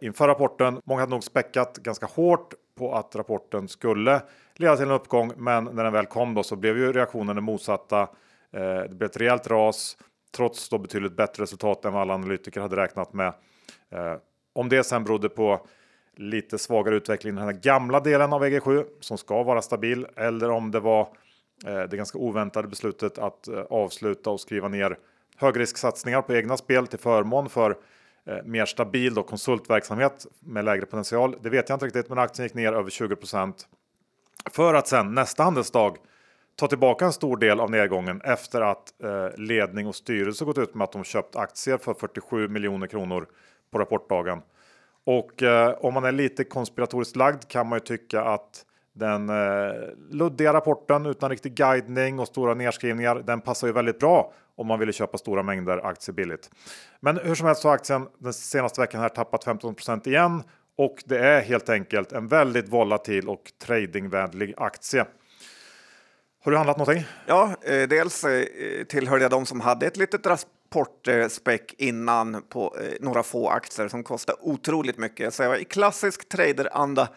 inför 0.00 0.28
rapporten. 0.28 0.80
Många 0.84 1.00
hade 1.00 1.10
nog 1.10 1.24
späckat 1.24 1.76
ganska 1.76 2.06
hårt 2.06 2.54
på 2.78 2.94
att 2.94 3.16
rapporten 3.16 3.68
skulle 3.68 4.22
leda 4.56 4.76
till 4.76 4.84
en 4.84 4.90
uppgång, 4.90 5.32
men 5.36 5.64
när 5.64 5.84
den 5.84 5.92
väl 5.92 6.06
kom 6.06 6.34
då 6.34 6.42
så 6.42 6.56
blev 6.56 6.78
ju 6.78 6.92
reaktionen 6.92 7.36
den 7.36 7.44
motsatta. 7.44 8.00
Eh, 8.52 8.60
det 8.60 8.94
blev 8.94 9.10
ett 9.10 9.16
rejält 9.16 9.46
ras 9.46 9.96
trots 10.36 10.68
då 10.68 10.78
betydligt 10.78 11.16
bättre 11.16 11.42
resultat 11.42 11.84
än 11.84 11.92
vad 11.92 12.02
alla 12.02 12.14
analytiker 12.14 12.60
hade 12.60 12.76
räknat 12.76 13.12
med. 13.12 13.32
Eh, 13.90 14.14
om 14.52 14.68
det 14.68 14.84
sen 14.84 15.04
berodde 15.04 15.28
på 15.28 15.66
lite 16.16 16.58
svagare 16.58 16.96
utveckling 16.96 17.34
i 17.34 17.36
den 17.36 17.44
här 17.44 17.52
gamla 17.52 18.00
delen 18.00 18.32
av 18.32 18.44
EG7 18.44 18.84
som 19.00 19.18
ska 19.18 19.42
vara 19.42 19.62
stabil 19.62 20.06
eller 20.16 20.50
om 20.50 20.70
det 20.70 20.80
var 20.80 21.00
eh, 21.66 21.82
det 21.82 21.96
ganska 21.96 22.18
oväntade 22.18 22.68
beslutet 22.68 23.18
att 23.18 23.48
eh, 23.48 23.60
avsluta 23.60 24.30
och 24.30 24.40
skriva 24.40 24.68
ner 24.68 24.98
högrisksatsningar 25.36 26.22
på 26.22 26.34
egna 26.34 26.56
spel 26.56 26.86
till 26.86 26.98
förmån 26.98 27.48
för 27.48 27.76
eh, 28.26 28.36
mer 28.44 28.66
stabil 28.66 29.14
då, 29.14 29.22
konsultverksamhet 29.22 30.26
med 30.40 30.64
lägre 30.64 30.86
potential. 30.86 31.36
Det 31.42 31.50
vet 31.50 31.68
jag 31.68 31.76
inte 31.76 31.86
riktigt, 31.86 32.08
men 32.08 32.18
aktien 32.18 32.46
gick 32.46 32.54
ner 32.54 32.72
över 32.72 32.90
20 32.90 33.16
för 34.50 34.74
att 34.74 34.88
sen 34.88 35.14
nästa 35.14 35.42
handelsdag 35.42 35.96
ta 36.56 36.68
tillbaka 36.68 37.04
en 37.04 37.12
stor 37.12 37.36
del 37.36 37.60
av 37.60 37.70
nedgången 37.70 38.20
efter 38.20 38.60
att 38.60 39.02
eh, 39.04 39.38
ledning 39.38 39.86
och 39.86 39.94
styrelse 39.94 40.44
gått 40.44 40.58
ut 40.58 40.74
med 40.74 40.84
att 40.84 40.92
de 40.92 41.04
köpt 41.04 41.36
aktier 41.36 41.78
för 41.78 41.94
47 41.94 42.48
miljoner 42.48 42.86
kronor 42.86 43.26
på 43.70 43.78
rapportdagen. 43.78 44.42
Och 45.04 45.42
eh, 45.42 45.74
om 45.80 45.94
man 45.94 46.04
är 46.04 46.12
lite 46.12 46.44
konspiratoriskt 46.44 47.16
lagd 47.16 47.48
kan 47.48 47.68
man 47.68 47.76
ju 47.76 47.84
tycka 47.84 48.22
att 48.22 48.64
den 48.92 49.28
eh, 49.28 49.72
luddiga 50.10 50.52
rapporten 50.52 51.06
utan 51.06 51.30
riktig 51.30 51.54
guidning 51.54 52.18
och 52.18 52.28
stora 52.28 52.54
nedskrivningar, 52.54 53.22
den 53.26 53.40
passar 53.40 53.66
ju 53.66 53.72
väldigt 53.72 53.98
bra 53.98 54.32
om 54.56 54.66
man 54.66 54.78
ville 54.78 54.92
köpa 54.92 55.18
stora 55.18 55.42
mängder 55.42 55.86
aktier 55.86 56.14
billigt. 56.14 56.50
Men 57.00 57.18
hur 57.22 57.34
som 57.34 57.46
helst 57.46 57.62
så 57.62 57.68
har 57.68 57.74
aktien 57.74 58.08
den 58.18 58.32
senaste 58.32 58.80
veckan 58.80 59.00
här 59.00 59.08
tappat 59.08 59.44
15% 59.46 60.08
igen 60.08 60.42
och 60.76 61.02
det 61.04 61.18
är 61.18 61.40
helt 61.40 61.68
enkelt 61.68 62.12
en 62.12 62.28
väldigt 62.28 62.68
volatil 62.68 63.28
och 63.28 63.52
tradingvänlig 63.58 64.54
aktie. 64.56 65.06
Har 66.44 66.52
du 66.52 66.56
handlat 66.56 66.78
någonting? 66.78 67.04
Ja, 67.26 67.56
eh, 67.62 67.88
dels 67.88 68.24
eh, 68.24 68.84
tillhörde 68.84 69.22
jag 69.22 69.30
de 69.30 69.46
som 69.46 69.60
hade 69.60 69.86
ett 69.86 69.96
litet 69.96 70.26
rapportspäck 70.26 71.74
innan 71.78 72.42
på 72.48 72.76
eh, 72.80 72.94
några 73.00 73.22
få 73.22 73.48
aktier 73.48 73.88
som 73.88 74.04
kostar 74.04 74.36
otroligt 74.40 74.98
mycket. 74.98 75.34
Så 75.34 75.42
jag 75.42 75.48
var 75.48 75.56
i 75.56 75.64
klassisk 75.64 76.28
traderanda 76.28 77.08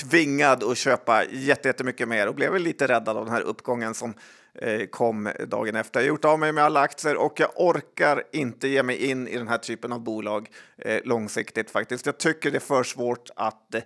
tvingad 0.00 0.64
att 0.64 0.78
köpa 0.78 1.24
jättemycket 1.24 2.08
mer 2.08 2.28
och 2.28 2.34
blev 2.34 2.58
lite 2.58 2.86
räddad 2.86 3.16
av 3.16 3.24
den 3.24 3.34
här 3.34 3.42
uppgången 3.42 3.94
som 3.94 4.10
Eh, 4.10 4.14
Eh, 4.54 4.86
kom 4.86 5.30
dagen 5.46 5.76
efter. 5.76 6.00
Jag 6.00 6.04
har 6.04 6.08
gjort 6.08 6.24
av 6.24 6.38
mig 6.38 6.52
med 6.52 6.64
alla 6.64 6.80
aktier 6.80 7.16
och 7.16 7.40
jag 7.40 7.50
orkar 7.56 8.22
inte 8.32 8.68
ge 8.68 8.82
mig 8.82 9.10
in 9.10 9.28
i 9.28 9.38
den 9.38 9.48
här 9.48 9.58
typen 9.58 9.92
av 9.92 10.00
bolag 10.00 10.48
eh, 10.78 11.00
långsiktigt 11.04 11.70
faktiskt. 11.70 12.06
Jag 12.06 12.18
tycker 12.18 12.50
det 12.50 12.58
är 12.58 12.60
för 12.60 12.82
svårt 12.82 13.30
att 13.36 13.74
eh, 13.74 13.82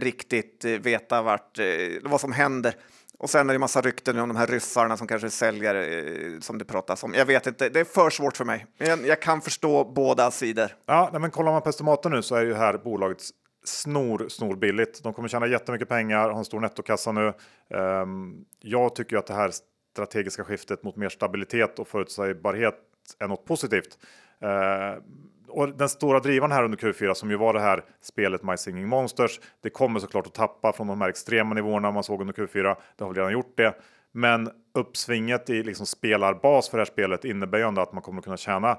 riktigt 0.00 0.64
veta 0.64 1.22
vart, 1.22 1.58
vad 2.02 2.20
som 2.20 2.32
händer. 2.32 2.74
Och 3.18 3.30
sen 3.30 3.48
är 3.48 3.52
det 3.52 3.58
massa 3.58 3.80
rykten 3.80 4.18
om 4.18 4.28
de 4.28 4.36
här 4.36 4.46
ryssarna 4.46 4.96
som 4.96 5.06
kanske 5.06 5.30
säljer 5.30 6.40
som 6.40 6.58
det 6.58 6.64
pratas 6.64 7.04
om. 7.04 7.14
Jag 7.14 7.26
vet 7.26 7.46
inte, 7.46 7.68
det 7.68 7.80
är 7.80 7.84
för 7.84 8.10
svårt 8.10 8.36
för 8.36 8.44
mig. 8.44 8.66
Men 8.78 9.04
jag 9.04 9.22
kan 9.22 9.40
förstå 9.40 9.84
båda 9.84 10.30
sidor. 10.30 10.70
Ja, 10.86 11.10
men 11.12 11.30
kollar 11.30 11.52
man 11.52 11.62
på 11.62 11.68
estimaten 11.68 12.12
nu 12.12 12.22
så 12.22 12.34
är 12.34 12.44
ju 12.44 12.54
här 12.54 12.78
bolaget 12.78 13.22
snor, 13.68 14.28
snor 14.28 14.56
billigt. 14.56 15.02
De 15.02 15.14
kommer 15.14 15.28
tjäna 15.28 15.46
jättemycket 15.46 15.88
pengar, 15.88 16.30
har 16.30 16.38
en 16.38 16.44
stor 16.44 16.60
nettokassa 16.60 17.12
nu. 17.12 17.32
Ehm, 17.70 18.44
jag 18.60 18.94
tycker 18.94 19.16
att 19.16 19.26
det 19.26 19.34
här 19.34 19.50
strategiska 19.96 20.44
skiftet 20.44 20.82
mot 20.82 20.96
mer 20.96 21.08
stabilitet 21.08 21.78
och 21.78 21.88
förutsägbarhet 21.88 22.74
är 23.18 23.28
något 23.28 23.44
positivt. 23.44 23.98
Eh, 24.40 25.02
och 25.48 25.68
den 25.68 25.88
stora 25.88 26.20
drivaren 26.20 26.52
här 26.52 26.64
under 26.64 26.78
Q4 26.78 27.14
som 27.14 27.30
ju 27.30 27.36
var 27.36 27.52
det 27.54 27.60
här 27.60 27.84
spelet 28.00 28.42
My 28.42 28.56
Singing 28.56 28.88
Monsters. 28.88 29.40
Det 29.62 29.70
kommer 29.70 30.00
såklart 30.00 30.26
att 30.26 30.34
tappa 30.34 30.72
från 30.72 30.86
de 30.86 31.00
här 31.00 31.08
extrema 31.08 31.54
nivåerna 31.54 31.90
man 31.90 32.02
såg 32.02 32.20
under 32.20 32.34
Q4. 32.34 32.76
Det 32.96 33.04
har 33.04 33.08
väl 33.08 33.16
redan 33.16 33.32
gjort 33.32 33.56
det, 33.56 33.74
men 34.12 34.50
uppsvinget 34.74 35.50
i 35.50 35.62
liksom 35.62 35.86
spelarbas 35.86 36.68
för 36.68 36.78
det 36.78 36.80
här 36.80 36.92
spelet 36.92 37.24
innebär 37.24 37.58
ju 37.58 37.64
ändå 37.64 37.82
att 37.82 37.92
man 37.92 38.02
kommer 38.02 38.18
att 38.18 38.24
kunna 38.24 38.36
tjäna 38.36 38.70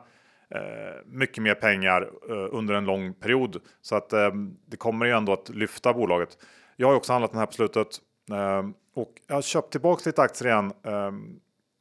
eh, 0.49 0.59
mycket 1.05 1.43
mer 1.43 1.55
pengar 1.55 2.01
eh, 2.29 2.47
under 2.51 2.73
en 2.73 2.85
lång 2.85 3.13
period. 3.13 3.61
Så 3.81 3.95
att 3.95 4.13
eh, 4.13 4.29
det 4.65 4.77
kommer 4.77 5.05
ju 5.05 5.11
ändå 5.11 5.33
att 5.33 5.49
lyfta 5.49 5.93
bolaget. 5.93 6.37
Jag 6.75 6.87
har 6.87 6.95
också 6.95 7.11
handlat 7.11 7.31
den 7.31 7.39
här 7.39 7.45
på 7.45 7.53
slutet 7.53 7.87
eh, 8.31 8.63
och 8.97 9.13
jag 9.27 9.35
har 9.35 9.41
köpt 9.41 9.71
tillbaka 9.71 10.01
lite 10.05 10.21
aktier 10.21 10.47
igen 10.51 10.71
eh, 10.83 11.11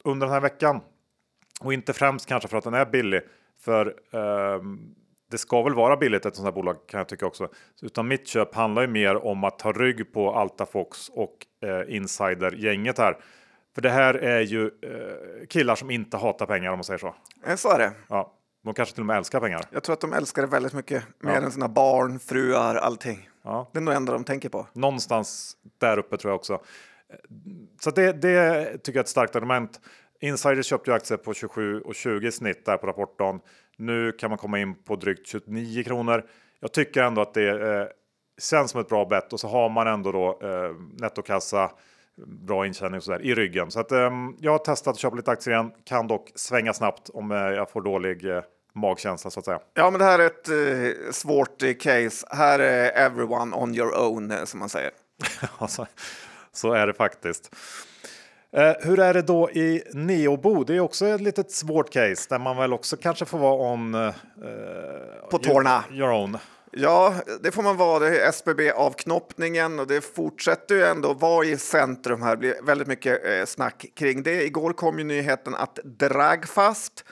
under 0.03 0.27
den 0.27 0.33
här 0.33 0.41
veckan. 0.41 0.81
Och 1.61 1.73
inte 1.73 1.93
främst 1.93 2.25
kanske 2.25 2.49
för 2.49 2.57
att 2.57 2.63
den 2.63 2.73
är 2.73 2.85
billig, 2.85 3.21
för 3.59 3.95
ehm, 4.11 4.79
det 5.31 5.37
ska 5.37 5.61
väl 5.63 5.73
vara 5.73 5.97
billigt 5.97 6.25
ett 6.25 6.35
sånt 6.35 6.45
här 6.45 6.51
bolag 6.51 6.75
kan 6.87 6.97
jag 6.97 7.07
tycka 7.07 7.25
också. 7.25 7.49
Utan 7.81 8.07
mitt 8.07 8.27
köp 8.27 8.55
handlar 8.55 8.81
ju 8.81 8.87
mer 8.87 9.25
om 9.25 9.43
att 9.43 9.59
ta 9.59 9.71
rygg 9.71 10.13
på 10.13 10.31
Altafox 10.33 11.09
och 11.09 11.35
eh, 11.69 11.95
Insider-gänget 11.95 12.97
här. 12.97 13.17
För 13.75 13.81
det 13.81 13.89
här 13.89 14.13
är 14.13 14.41
ju 14.41 14.65
eh, 14.65 15.47
killar 15.49 15.75
som 15.75 15.91
inte 15.91 16.17
hatar 16.17 16.45
pengar 16.45 16.71
om 16.71 16.77
man 16.77 16.83
säger 16.83 16.97
så. 16.97 17.15
Eh, 17.45 17.55
Så 17.55 17.71
är 17.71 17.79
det. 17.79 17.91
Ja, 18.09 18.33
de 18.63 18.73
kanske 18.73 18.95
till 18.95 19.01
och 19.01 19.07
med 19.07 19.17
älskar 19.17 19.39
pengar. 19.39 19.61
Jag 19.71 19.83
tror 19.83 19.93
att 19.93 20.01
de 20.01 20.13
älskar 20.13 20.41
det 20.41 20.47
väldigt 20.47 20.73
mycket, 20.73 21.03
mer 21.19 21.31
Ja. 21.33 21.37
än 21.41 21.51
sina 21.51 21.67
barn, 21.67 22.19
fruar, 22.19 22.75
allting. 22.75 23.29
Ja. 23.43 23.69
Det 23.73 23.79
är 23.79 23.81
nog 23.81 23.93
det 23.93 23.97
enda 23.97 24.13
de 24.13 24.23
tänker 24.23 24.49
på. 24.49 24.67
Någonstans 24.73 25.57
där 25.77 25.97
uppe 25.99 26.17
tror 26.17 26.31
jag 26.31 26.35
också. 26.35 26.61
Så 27.79 27.91
det, 27.91 28.13
det 28.13 28.63
tycker 28.77 28.91
jag 28.91 28.95
är 28.95 29.03
ett 29.03 29.07
starkt 29.07 29.35
argument. 29.35 29.79
Insider 30.19 30.63
köpte 30.63 30.91
ju 30.91 30.95
aktier 30.95 31.17
på 31.17 31.33
27 31.33 31.81
och 31.81 31.95
20 31.95 32.27
i 32.27 32.31
snitt 32.31 32.65
där 32.65 32.77
på 32.77 32.87
rapportdagen. 32.87 33.39
Nu 33.77 34.11
kan 34.11 34.29
man 34.29 34.37
komma 34.37 34.59
in 34.59 34.83
på 34.83 34.95
drygt 34.95 35.27
29 35.27 35.83
kronor. 35.83 36.23
Jag 36.59 36.71
tycker 36.71 37.03
ändå 37.03 37.21
att 37.21 37.33
det 37.33 37.49
eh, 37.49 37.87
känns 38.41 38.71
som 38.71 38.81
ett 38.81 38.89
bra 38.89 39.05
bett 39.05 39.33
och 39.33 39.39
så 39.39 39.47
har 39.47 39.69
man 39.69 39.87
ändå 39.87 40.11
då 40.11 40.39
eh, 40.41 40.75
nettokassa, 41.01 41.71
bra 42.25 42.65
intjäning 42.65 42.97
och 42.97 43.03
så 43.03 43.11
där 43.11 43.21
i 43.21 43.35
ryggen. 43.35 43.71
Så 43.71 43.79
att 43.79 43.91
eh, 43.91 44.11
jag 44.39 44.51
har 44.51 44.57
testat 44.59 44.91
att 44.91 44.99
köpa 44.99 45.15
lite 45.15 45.31
aktier 45.31 45.53
igen. 45.53 45.71
Kan 45.83 46.07
dock 46.07 46.31
svänga 46.35 46.73
snabbt 46.73 47.09
om 47.09 47.31
eh, 47.31 47.37
jag 47.37 47.71
får 47.71 47.81
dålig 47.81 48.25
eh, 48.25 48.43
magkänsla 48.75 49.31
så 49.31 49.39
att 49.39 49.45
säga. 49.45 49.59
Ja, 49.73 49.91
men 49.91 49.99
det 49.99 50.05
här 50.05 50.19
är 50.19 50.25
ett 50.25 50.49
eh, 50.49 51.11
svårt 51.11 51.63
eh, 51.63 51.73
case. 51.73 52.27
Här 52.29 52.59
är 52.59 53.05
everyone 53.05 53.55
on 53.55 53.75
your 53.75 53.99
own, 53.99 54.33
som 54.45 54.59
man 54.59 54.69
säger. 54.69 54.91
Alltså, 55.57 55.87
så 56.57 56.73
är 56.73 56.87
det 56.87 56.93
faktiskt. 56.93 57.55
Eh, 58.51 58.73
hur 58.79 58.99
är 58.99 59.13
det 59.13 59.21
då 59.21 59.51
i 59.51 59.83
Neobo? 59.93 60.63
Det 60.63 60.75
är 60.75 60.79
också 60.79 61.07
ett 61.07 61.21
litet 61.21 61.51
svårt 61.51 61.89
case 61.89 62.25
där 62.29 62.39
man 62.39 62.57
väl 62.57 62.73
också 62.73 62.97
kanske 62.97 63.25
får 63.25 63.37
vara 63.37 63.71
on 63.71 63.95
eh, 63.95 64.13
På 65.31 65.37
tårna. 65.37 65.83
Your, 65.91 66.13
your. 66.13 66.39
Ja, 66.71 67.13
det 67.41 67.51
får 67.51 67.63
man 67.63 67.77
vara. 67.77 67.99
Det 67.99 68.19
är 68.19 68.29
SBB-avknoppningen 68.29 69.79
och 69.79 69.87
det 69.87 70.01
fortsätter 70.01 70.75
ju 70.75 70.83
ändå 70.83 71.13
vara 71.13 71.45
i 71.45 71.57
centrum 71.57 72.21
här. 72.21 72.31
Det 72.31 72.37
blir 72.37 72.55
väldigt 72.63 72.87
mycket 72.87 73.25
eh, 73.25 73.45
snack 73.45 73.85
kring 73.95 74.23
det. 74.23 74.43
Igår 74.43 74.73
kom 74.73 74.97
ju 74.99 75.03
nyheten 75.03 75.55
att 75.55 75.79
Dragfast 75.83 77.05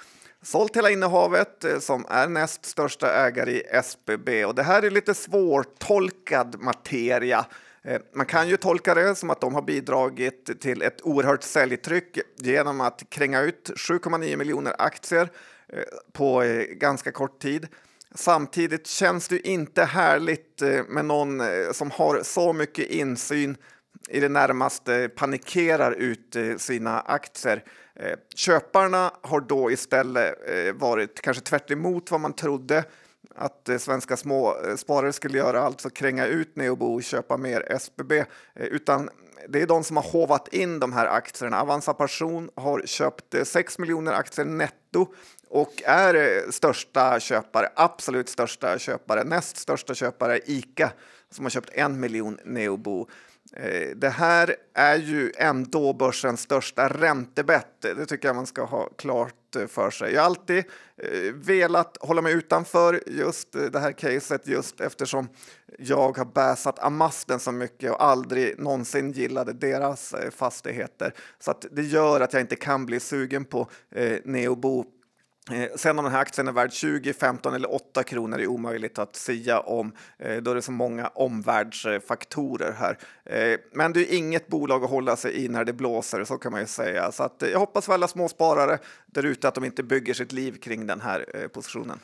sålt 0.44 0.78
hela 0.78 0.90
innehavet 0.90 1.64
eh, 1.64 1.80
som 1.80 2.06
är 2.10 2.28
näst 2.28 2.66
största 2.66 3.14
ägare 3.28 3.52
i 3.52 3.64
SBB. 3.72 4.46
Och 4.46 4.56
det 4.56 4.64
här 4.64 4.84
är 4.84 4.92
lite 4.92 5.14
svårtolkad 5.14 6.56
materia. 6.60 7.46
Eh, 7.88 8.02
man 8.14 8.26
kan 8.26 8.50
ju 8.50 8.58
tolka 8.58 8.94
det 8.94 9.16
som 9.16 9.30
att 9.30 9.42
de 9.42 9.56
har 9.56 9.62
bidragit 9.62 10.62
till 10.62 10.82
ett 10.82 11.02
oerhört 11.02 11.44
säljtryck 11.44 12.20
genom 12.36 12.82
att 12.82 13.04
kränga 13.10 13.42
ut 13.42 13.72
7,9 13.76 14.38
miljoner 14.38 14.76
aktier 14.78 15.30
eh, 15.68 15.80
på 16.14 16.44
eh, 16.44 16.64
ganska 16.64 17.12
kort 17.12 17.42
tid. 17.42 17.68
Samtidigt 18.16 18.88
känns 18.88 19.28
det 19.28 19.48
inte 19.48 19.84
härligt 19.84 20.62
med 20.88 21.06
någon 21.06 21.42
som 21.74 21.92
har 21.92 22.24
så 22.24 22.54
mycket 22.54 22.90
insyn 22.90 23.58
i 24.10 24.20
det 24.20 24.30
närmaste 24.30 25.10
panikerar 25.16 25.92
ut 25.92 26.36
sina 26.58 27.00
aktier. 27.00 27.64
Köparna 28.36 29.12
har 29.22 29.42
då 29.42 29.72
istället 29.72 30.36
varit 30.76 31.22
kanske 31.22 31.44
tvärt 31.44 31.72
emot 31.72 32.12
vad 32.12 32.20
man 32.20 32.34
trodde 32.34 32.84
att 33.36 33.70
eh, 33.70 33.78
svenska 33.78 34.18
småsparare 34.18 35.08
eh, 35.08 35.12
skulle 35.12 35.38
göra, 35.38 35.62
alltså 35.62 35.90
kränga 35.90 36.26
ut 36.26 36.56
Neobo 36.56 36.86
och 36.86 37.04
köpa 37.04 37.38
mer 37.38 37.72
SBB, 37.72 38.12
eh, 38.12 38.26
utan 38.56 39.10
det 39.50 39.62
är 39.62 39.68
de 39.68 39.84
som 39.84 39.98
har 39.98 40.04
hovat 40.04 40.48
in 40.48 40.80
de 40.80 40.94
här 40.94 41.06
aktierna. 41.06 41.62
Avanza 41.62 41.94
Person 41.94 42.50
har 42.56 42.82
köpt 42.86 43.36
6 43.44 43.80
miljoner 43.80 44.14
aktier 44.14 44.46
netto 44.46 45.08
och 45.50 45.84
är 45.86 46.46
största 46.52 47.20
köpare, 47.20 47.70
absolut 47.76 48.30
största 48.30 48.80
köpare. 48.80 49.24
Näst 49.24 49.58
största 49.58 49.94
köpare 49.94 50.36
är 50.36 50.42
ICA 50.46 50.92
som 51.30 51.46
har 51.46 51.50
köpt 51.50 51.70
en 51.74 52.00
miljon 52.00 52.40
Neobo. 52.46 53.08
Eh, 53.56 53.96
det 53.96 54.10
här 54.10 54.56
är 54.74 54.96
ju 54.96 55.32
ändå 55.38 55.94
börsens 55.94 56.42
största 56.42 56.88
räntebett. 56.88 57.82
Det 57.82 58.06
tycker 58.06 58.28
jag 58.28 58.36
man 58.36 58.46
ska 58.46 58.64
ha 58.64 58.90
klart 58.90 59.56
eh, 59.56 59.68
för 59.68 59.90
sig. 59.90 60.14
Jag 60.14 60.22
har 60.22 60.26
alltid 60.26 60.64
eh, 60.98 61.34
velat 61.34 61.98
hålla 62.00 62.22
mig 62.22 62.34
utanför 62.34 63.04
just 63.08 63.52
det 63.72 63.80
här 63.80 63.92
caset 63.92 64.48
just 64.48 64.82
eftersom 64.82 65.30
jag 65.80 66.18
har 66.18 66.26
bäsat 66.26 66.80
Amasten 66.80 67.40
så 67.40 67.52
mycket 67.52 67.92
och 67.92 68.04
aldrig 68.04 68.60
någonsin 68.60 69.12
gillade 69.12 69.54
deras 69.54 70.16
fastigheter. 70.32 71.14
Så 71.40 71.52
att 71.52 71.66
det 71.72 71.84
gör 71.84 72.22
att 72.22 72.34
jag 72.34 72.42
inte 72.42 72.56
kan 72.56 72.86
bli 72.86 73.00
sugen 73.00 73.46
på 73.46 73.68
eh, 73.92 74.20
Neobo 74.24 74.86
Eh, 75.52 75.70
sen 75.76 76.00
om 76.00 76.06
den 76.06 76.14
här 76.14 76.22
aktien 76.22 76.48
är 76.48 76.52
värd 76.52 76.74
20, 76.74 77.14
15 77.14 77.54
eller 77.54 77.74
8 77.74 78.04
kronor 78.04 78.40
är 78.40 78.48
omöjligt 78.48 79.00
att 79.00 79.16
säga 79.16 79.60
om. 79.60 79.92
Eh, 80.18 80.38
då 80.38 80.52
är 80.52 80.56
det 80.56 80.62
så 80.62 80.72
många 80.72 81.08
omvärldsfaktorer 81.08 82.72
här. 82.72 82.98
Eh, 83.26 83.60
men 83.72 83.94
det 83.94 84.00
är 84.00 84.18
inget 84.18 84.48
bolag 84.48 84.84
att 84.84 84.90
hålla 84.90 85.16
sig 85.16 85.46
i 85.46 85.48
när 85.48 85.66
det 85.66 85.74
blåser, 85.74 86.24
så 86.24 86.38
kan 86.38 86.52
man 86.52 86.62
ju 86.62 86.68
säga. 86.68 87.12
Så 87.12 87.24
att 87.24 87.44
jag 87.52 87.60
hoppas 87.60 87.86
för 87.86 87.94
alla 87.94 88.08
småsparare 88.08 88.80
där 89.06 89.24
ute 89.24 89.48
att 89.48 89.56
de 89.56 89.64
inte 89.64 89.84
bygger 89.84 90.14
sitt 90.14 90.32
liv 90.32 90.58
kring 90.62 90.88
den 90.88 91.02
här 91.02 91.48
positionen. 91.54 92.00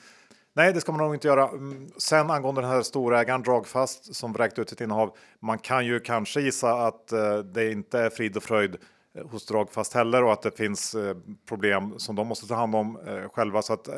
Nej, 0.53 0.73
det 0.73 0.81
ska 0.81 0.91
man 0.91 1.01
nog 1.01 1.15
inte 1.15 1.27
göra. 1.27 1.49
Mm, 1.49 1.91
sen 1.97 2.31
angående 2.31 2.61
den 2.61 2.69
här 2.69 2.81
storägaren 2.81 3.43
Dragfast 3.43 4.15
som 4.15 4.33
vräkt 4.33 4.59
ut 4.59 4.69
sitt 4.69 4.81
innehav. 4.81 5.17
Man 5.39 5.57
kan 5.57 5.85
ju 5.85 5.99
kanske 5.99 6.41
gissa 6.41 6.73
att 6.73 7.07
det 7.53 7.71
inte 7.71 7.99
är 7.99 8.09
frid 8.09 8.37
och 8.37 8.43
fröjd 8.43 8.77
Eh, 9.13 9.27
hos 9.27 9.45
Dragfast 9.45 9.93
heller 9.93 10.23
och 10.23 10.33
att 10.33 10.41
det 10.41 10.57
finns 10.57 10.95
eh, 10.95 11.15
problem 11.47 11.99
som 11.99 12.15
de 12.15 12.27
måste 12.27 12.47
ta 12.47 12.55
hand 12.55 12.75
om 12.75 12.99
eh, 13.07 13.29
själva. 13.29 13.61
Så 13.61 13.73
att 13.73 13.89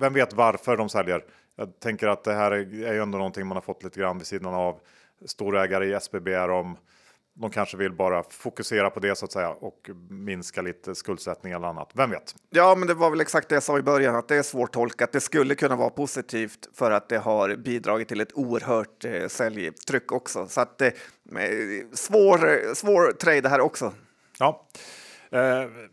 vem 0.00 0.12
vet 0.12 0.32
varför 0.32 0.76
de 0.76 0.88
säljer? 0.88 1.24
Jag 1.56 1.80
tänker 1.80 2.08
att 2.08 2.24
det 2.24 2.32
här 2.32 2.50
är, 2.50 2.66
ju 2.66 3.02
ändå 3.02 3.18
någonting 3.18 3.46
man 3.46 3.56
har 3.56 3.62
fått 3.62 3.84
lite 3.84 4.00
grann 4.00 4.18
vid 4.18 4.26
sidan 4.26 4.54
av. 4.54 4.80
Storägare 5.26 5.86
i 5.86 5.92
SBB 5.92 6.32
är 6.32 6.48
de. 6.48 6.76
De 7.34 7.50
kanske 7.50 7.76
vill 7.76 7.92
bara 7.92 8.22
fokusera 8.30 8.90
på 8.90 9.00
det 9.00 9.18
så 9.18 9.24
att 9.24 9.32
säga 9.32 9.50
och 9.50 9.90
minska 10.08 10.62
lite 10.62 10.94
skuldsättning 10.94 11.52
eller 11.52 11.66
annat. 11.66 11.90
Vem 11.94 12.10
vet? 12.10 12.34
Ja, 12.50 12.74
men 12.74 12.88
det 12.88 12.94
var 12.94 13.10
väl 13.10 13.20
exakt 13.20 13.48
det 13.48 13.54
jag 13.54 13.62
sa 13.62 13.78
i 13.78 13.82
början, 13.82 14.16
att 14.16 14.28
det 14.28 14.36
är 14.36 14.42
svårtolkat. 14.42 15.12
Det 15.12 15.20
skulle 15.20 15.54
kunna 15.54 15.76
vara 15.76 15.90
positivt 15.90 16.68
för 16.74 16.90
att 16.90 17.08
det 17.08 17.18
har 17.18 17.56
bidragit 17.56 18.08
till 18.08 18.20
ett 18.20 18.32
oerhört 18.34 19.04
eh, 19.04 19.28
säljtryck 19.28 20.12
också. 20.12 20.46
Så 20.48 20.60
att 20.60 20.80
eh, 20.80 20.90
svår, 21.92 22.74
svår 22.74 23.12
trade 23.12 23.48
här 23.48 23.60
också. 23.60 23.92
Ja, 24.40 24.66
eh, 25.32 25.38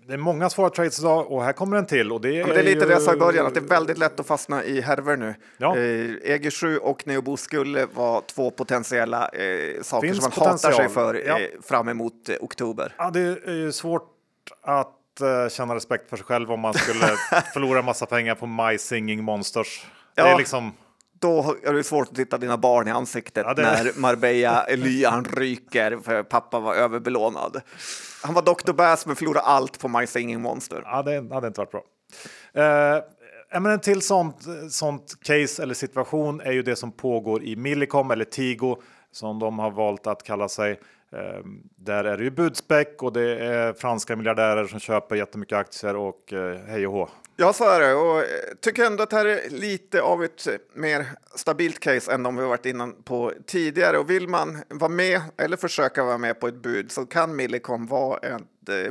det 0.08 0.14
är 0.14 0.18
många 0.18 0.50
svåra 0.50 0.70
trades 0.70 1.00
idag 1.00 1.32
och 1.32 1.44
här 1.44 1.54
kommer 1.54 1.78
en 1.78 1.86
till. 1.86 2.12
Och 2.12 2.22
det, 2.22 2.32
Ja, 2.32 2.46
men 2.46 2.56
det 2.56 2.62
är 2.62 2.64
lite 2.64 2.80
ju... 2.80 2.86
det 2.86 2.94
jag 2.94 3.02
sa 3.02 3.14
i 3.14 3.18
början, 3.18 3.46
att 3.46 3.54
det 3.54 3.60
är 3.60 3.64
väldigt 3.64 3.98
lätt 3.98 4.20
att 4.20 4.28
fastna 4.28 4.64
i 4.64 4.82
härvor 4.82 5.18
nu. 5.18 5.36
Ja. 5.58 5.78
Eh, 5.78 5.82
EG7 6.38 6.78
och 6.78 7.08
Neobo 7.08 7.38
skulle 7.38 7.86
vara 7.86 8.22
två 8.22 8.52
potentiella 8.52 9.28
eh, 9.30 9.82
saker 9.82 10.08
Finns 10.08 10.24
som 10.24 10.32
man 10.38 10.48
hatar 10.48 10.58
sig 10.58 10.72
potential. 10.72 10.90
för 10.90 11.28
Ja. 11.28 11.40
eh, 11.40 11.48
fram 11.64 11.88
emot 11.90 12.30
eh, 12.30 12.36
oktober. 12.42 12.94
Ja, 12.98 13.10
det 13.10 13.20
är 13.20 13.54
ju 13.54 13.72
svårt 13.72 14.10
att 14.62 15.22
eh, 15.22 15.50
känna 15.50 15.76
respekt 15.76 16.10
för 16.10 16.18
sig 16.18 16.26
själv 16.26 16.52
om 16.52 16.60
man 16.60 16.74
skulle 16.74 17.06
förlora 17.54 17.82
massa 17.82 18.06
pengar 18.06 18.36
på 18.36 18.46
My 18.48 18.78
Singing 18.78 19.24
Monsters. 19.24 19.86
Det 20.16 20.22
är 20.22 20.38
liksom, 20.38 20.74
Då 21.20 21.56
är 21.64 21.74
det 21.74 21.84
svårt 21.84 22.08
att 22.08 22.16
titta 22.16 22.38
dina 22.38 22.58
barn 22.58 22.88
i 22.88 22.92
ansiktet 22.92 23.46
Ja, 23.48 23.54
när 23.58 24.00
Marbella-lyan 24.00 25.26
ryker 25.36 25.98
för 26.04 26.24
pappa 26.24 26.60
var 26.60 26.76
överbelånad. 26.76 27.62
Han 28.24 28.34
var 28.34 28.42
Dr. 28.42 28.74
Bass 28.74 29.06
men 29.06 29.16
förlorade 29.16 29.46
allt 29.46 29.80
på 29.80 29.88
My 29.88 30.08
Singing 30.08 30.42
Monster. 30.42 30.82
ja, 30.86 31.04
det 31.04 31.34
hade 31.34 31.48
inte 31.48 31.60
varit 31.60 31.72
bra. 31.72 31.84
Men 33.52 33.66
en 33.66 33.80
till 33.80 34.02
sånt, 34.02 34.38
sånt 34.70 35.14
case 35.22 35.64
eller 35.64 35.74
situation 35.74 36.42
är 36.42 36.52
ju 36.52 36.64
det 36.64 36.76
som 36.76 36.92
pågår 36.92 37.44
i 37.44 37.56
Millicom 37.56 38.12
eller 38.12 38.26
Tigo 38.26 38.78
som 39.12 39.40
de 39.40 39.60
har 39.60 39.72
valt 39.72 40.08
att 40.08 40.24
kalla 40.24 40.50
sig. 40.50 40.80
Ehm, 41.12 41.62
där 41.76 42.04
är 42.04 42.18
det 42.18 42.24
ju 42.24 42.32
budspäck 42.32 43.04
och 43.04 43.14
det 43.14 43.46
är 43.46 43.74
franska 43.74 44.16
miljardärer 44.16 44.68
som 44.68 44.80
köper 44.80 45.16
jättemycket 45.16 45.58
aktier 45.58 45.96
och 45.96 46.34
eh, 46.34 46.58
hej 46.68 46.88
och 46.88 46.94
hå. 46.94 47.10
Ja, 47.40 47.54
så 47.54 47.70
är 47.70 47.80
det. 47.80 47.94
Och 47.94 48.18
jag 48.18 48.62
tycker 48.62 48.86
ändå 48.86 49.04
att 49.04 49.10
det 49.10 49.16
här 49.16 49.26
är 49.26 49.50
lite 49.50 50.02
av 50.02 50.24
ett 50.24 50.48
eh, 50.48 50.54
mer 50.74 51.06
stabilt 51.36 51.80
case 51.80 52.12
än 52.12 52.24
de 52.24 52.36
vi 52.36 52.44
varit 52.44 52.66
innan 52.66 53.04
på 53.04 53.34
tidigare. 53.46 53.98
Och 53.98 54.10
vill 54.10 54.28
man 54.28 54.64
vara 54.70 54.90
med 54.90 55.22
eller 55.38 55.58
försöka 55.58 56.04
vara 56.04 56.18
med 56.18 56.40
på 56.40 56.48
ett 56.48 56.62
bud 56.62 56.92
så 56.92 57.06
kan 57.06 57.36
Millicom 57.36 57.88
vara 57.88 58.18
ett 58.18 58.42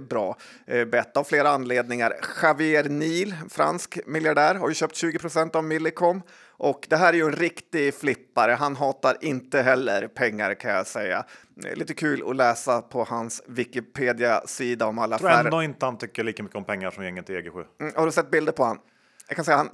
bra 0.00 0.36
eh, 0.66 0.84
bett 0.84 1.16
av 1.16 1.24
flera 1.24 1.48
anledningar. 1.48 2.16
Javier 2.42 2.84
Neal, 2.84 3.34
fransk 3.50 3.98
miljardär, 4.06 4.54
har 4.54 4.68
ju 4.68 4.74
köpt 4.74 4.96
20 4.96 5.18
procent 5.18 5.56
av 5.56 5.64
Millicom 5.64 6.22
och 6.58 6.86
det 6.90 6.96
här 6.96 7.12
är 7.12 7.16
ju 7.16 7.24
en 7.24 7.32
riktig 7.32 7.94
flippare. 7.94 8.52
Han 8.52 8.76
hatar 8.76 9.16
inte 9.20 9.62
heller 9.62 10.08
pengar 10.08 10.54
kan 10.54 10.70
jag 10.70 10.86
säga. 10.86 11.24
Lite 11.74 11.94
kul 11.94 12.30
att 12.30 12.36
läsa 12.36 12.82
på 12.82 13.04
hans 13.04 13.42
Wikipedia-sida 13.46 14.86
om 14.86 14.98
alla 14.98 15.14
Jag 15.14 15.20
tror 15.20 15.30
ändå 15.30 15.62
inte 15.62 15.86
han 15.86 15.98
tycker 15.98 16.24
lika 16.24 16.42
mycket 16.42 16.56
om 16.56 16.64
pengar 16.64 16.90
som 16.90 17.04
gänget 17.04 17.30
i 17.30 17.32
EG7. 17.32 17.64
Mm, 17.80 17.92
har 17.96 18.06
du 18.06 18.12
sett 18.12 18.30
bilder 18.30 18.52
på 18.52 18.64
han? 18.64 18.78
Jag 19.28 19.36
kan 19.36 19.44
säga 19.44 19.56
han 19.56 19.70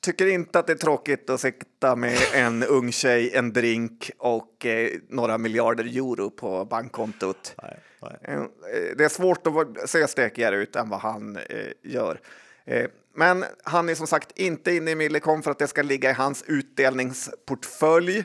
tycker 0.00 0.26
inte 0.26 0.58
att 0.58 0.66
det 0.66 0.72
är 0.72 0.76
tråkigt 0.76 1.30
att 1.30 1.40
sitta 1.40 1.96
med 1.96 2.18
en 2.34 2.62
ung 2.62 2.92
tjej, 2.92 3.30
en 3.34 3.52
drink 3.52 4.10
och 4.18 4.66
eh, 4.66 4.90
några 5.08 5.38
miljarder 5.38 5.84
euro 5.84 6.30
på 6.30 6.64
bankkontot. 6.64 7.54
Nej, 7.62 7.78
nej. 8.02 8.18
Eh, 8.34 8.96
det 8.96 9.04
är 9.04 9.08
svårt 9.08 9.46
att 9.46 9.90
se 9.90 10.08
stekigare 10.08 10.56
ut 10.56 10.76
än 10.76 10.88
vad 10.88 11.00
han 11.00 11.36
eh, 11.36 11.72
gör. 11.82 12.20
Eh, 12.64 12.86
men 13.14 13.44
han 13.64 13.88
är 13.88 13.94
som 13.94 14.06
sagt 14.06 14.38
inte 14.38 14.74
inne 14.74 14.90
i 14.90 14.94
Millicom 14.94 15.42
för 15.42 15.50
att 15.50 15.58
det 15.58 15.68
ska 15.68 15.82
ligga 15.82 16.10
i 16.10 16.12
hans 16.12 16.44
utdelningsportfölj. 16.46 18.24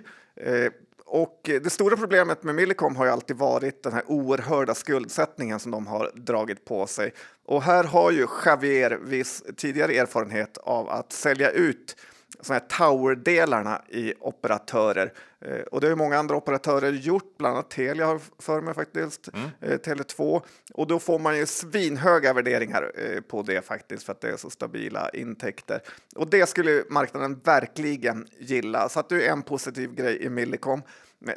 Och 1.06 1.40
det 1.44 1.70
stora 1.70 1.98
problemet 1.98 2.44
med 2.44 2.56
Millicom 2.56 2.96
har 2.96 3.06
ju 3.06 3.12
alltid 3.12 3.38
varit 3.38 3.84
den 3.84 3.94
här 3.94 4.04
oerhörda 4.08 4.76
skuldsättningen 4.76 5.60
som 5.60 5.72
de 5.72 5.88
har 5.88 6.12
dragit 6.16 6.66
på 6.66 6.88
sig. 6.88 7.14
Och 7.46 7.64
här 7.64 7.84
har 7.84 8.12
ju 8.12 8.28
Javier 8.46 9.00
viss 9.02 9.44
tidigare 9.58 9.94
erfarenhet 9.94 10.58
av 10.58 10.90
att 10.90 11.14
sälja 11.14 11.52
ut 11.52 11.96
såna 12.42 12.60
här 12.60 12.68
tower-delarna 12.68 13.82
i 13.90 14.14
operatörer. 14.20 15.14
Eh, 15.42 15.62
och 15.62 15.82
det 15.82 15.88
har 15.88 15.90
ju 15.90 15.96
många 15.96 16.18
andra 16.18 16.36
operatörer 16.36 16.92
gjort, 16.92 17.38
bland 17.38 17.56
annat 17.56 17.70
Telia 17.70 18.06
har 18.06 18.22
för 18.40 18.62
mig 18.62 18.74
faktiskt, 18.74 19.30
mm. 19.34 19.50
eh, 19.62 19.80
Tele2. 19.80 20.42
Och 20.74 20.88
då 20.88 21.00
får 21.00 21.20
man 21.20 21.38
ju 21.38 21.46
svinhöga 21.46 22.34
värderingar 22.34 22.92
eh, 22.96 23.22
på 23.22 23.42
det 23.42 23.66
faktiskt 23.66 24.06
för 24.06 24.12
att 24.12 24.22
det 24.22 24.30
är 24.30 24.38
så 24.38 24.50
stabila 24.50 25.10
intäkter. 25.10 25.82
Och 26.16 26.30
det 26.30 26.50
skulle 26.50 26.84
marknaden 26.90 27.42
verkligen 27.44 28.28
gilla, 28.40 28.90
så 28.90 29.00
att 29.00 29.10
det 29.10 29.28
är 29.28 29.32
en 29.32 29.42
positiv 29.42 29.96
grej 29.96 30.24
i 30.24 30.30
Millicom. 30.30 30.82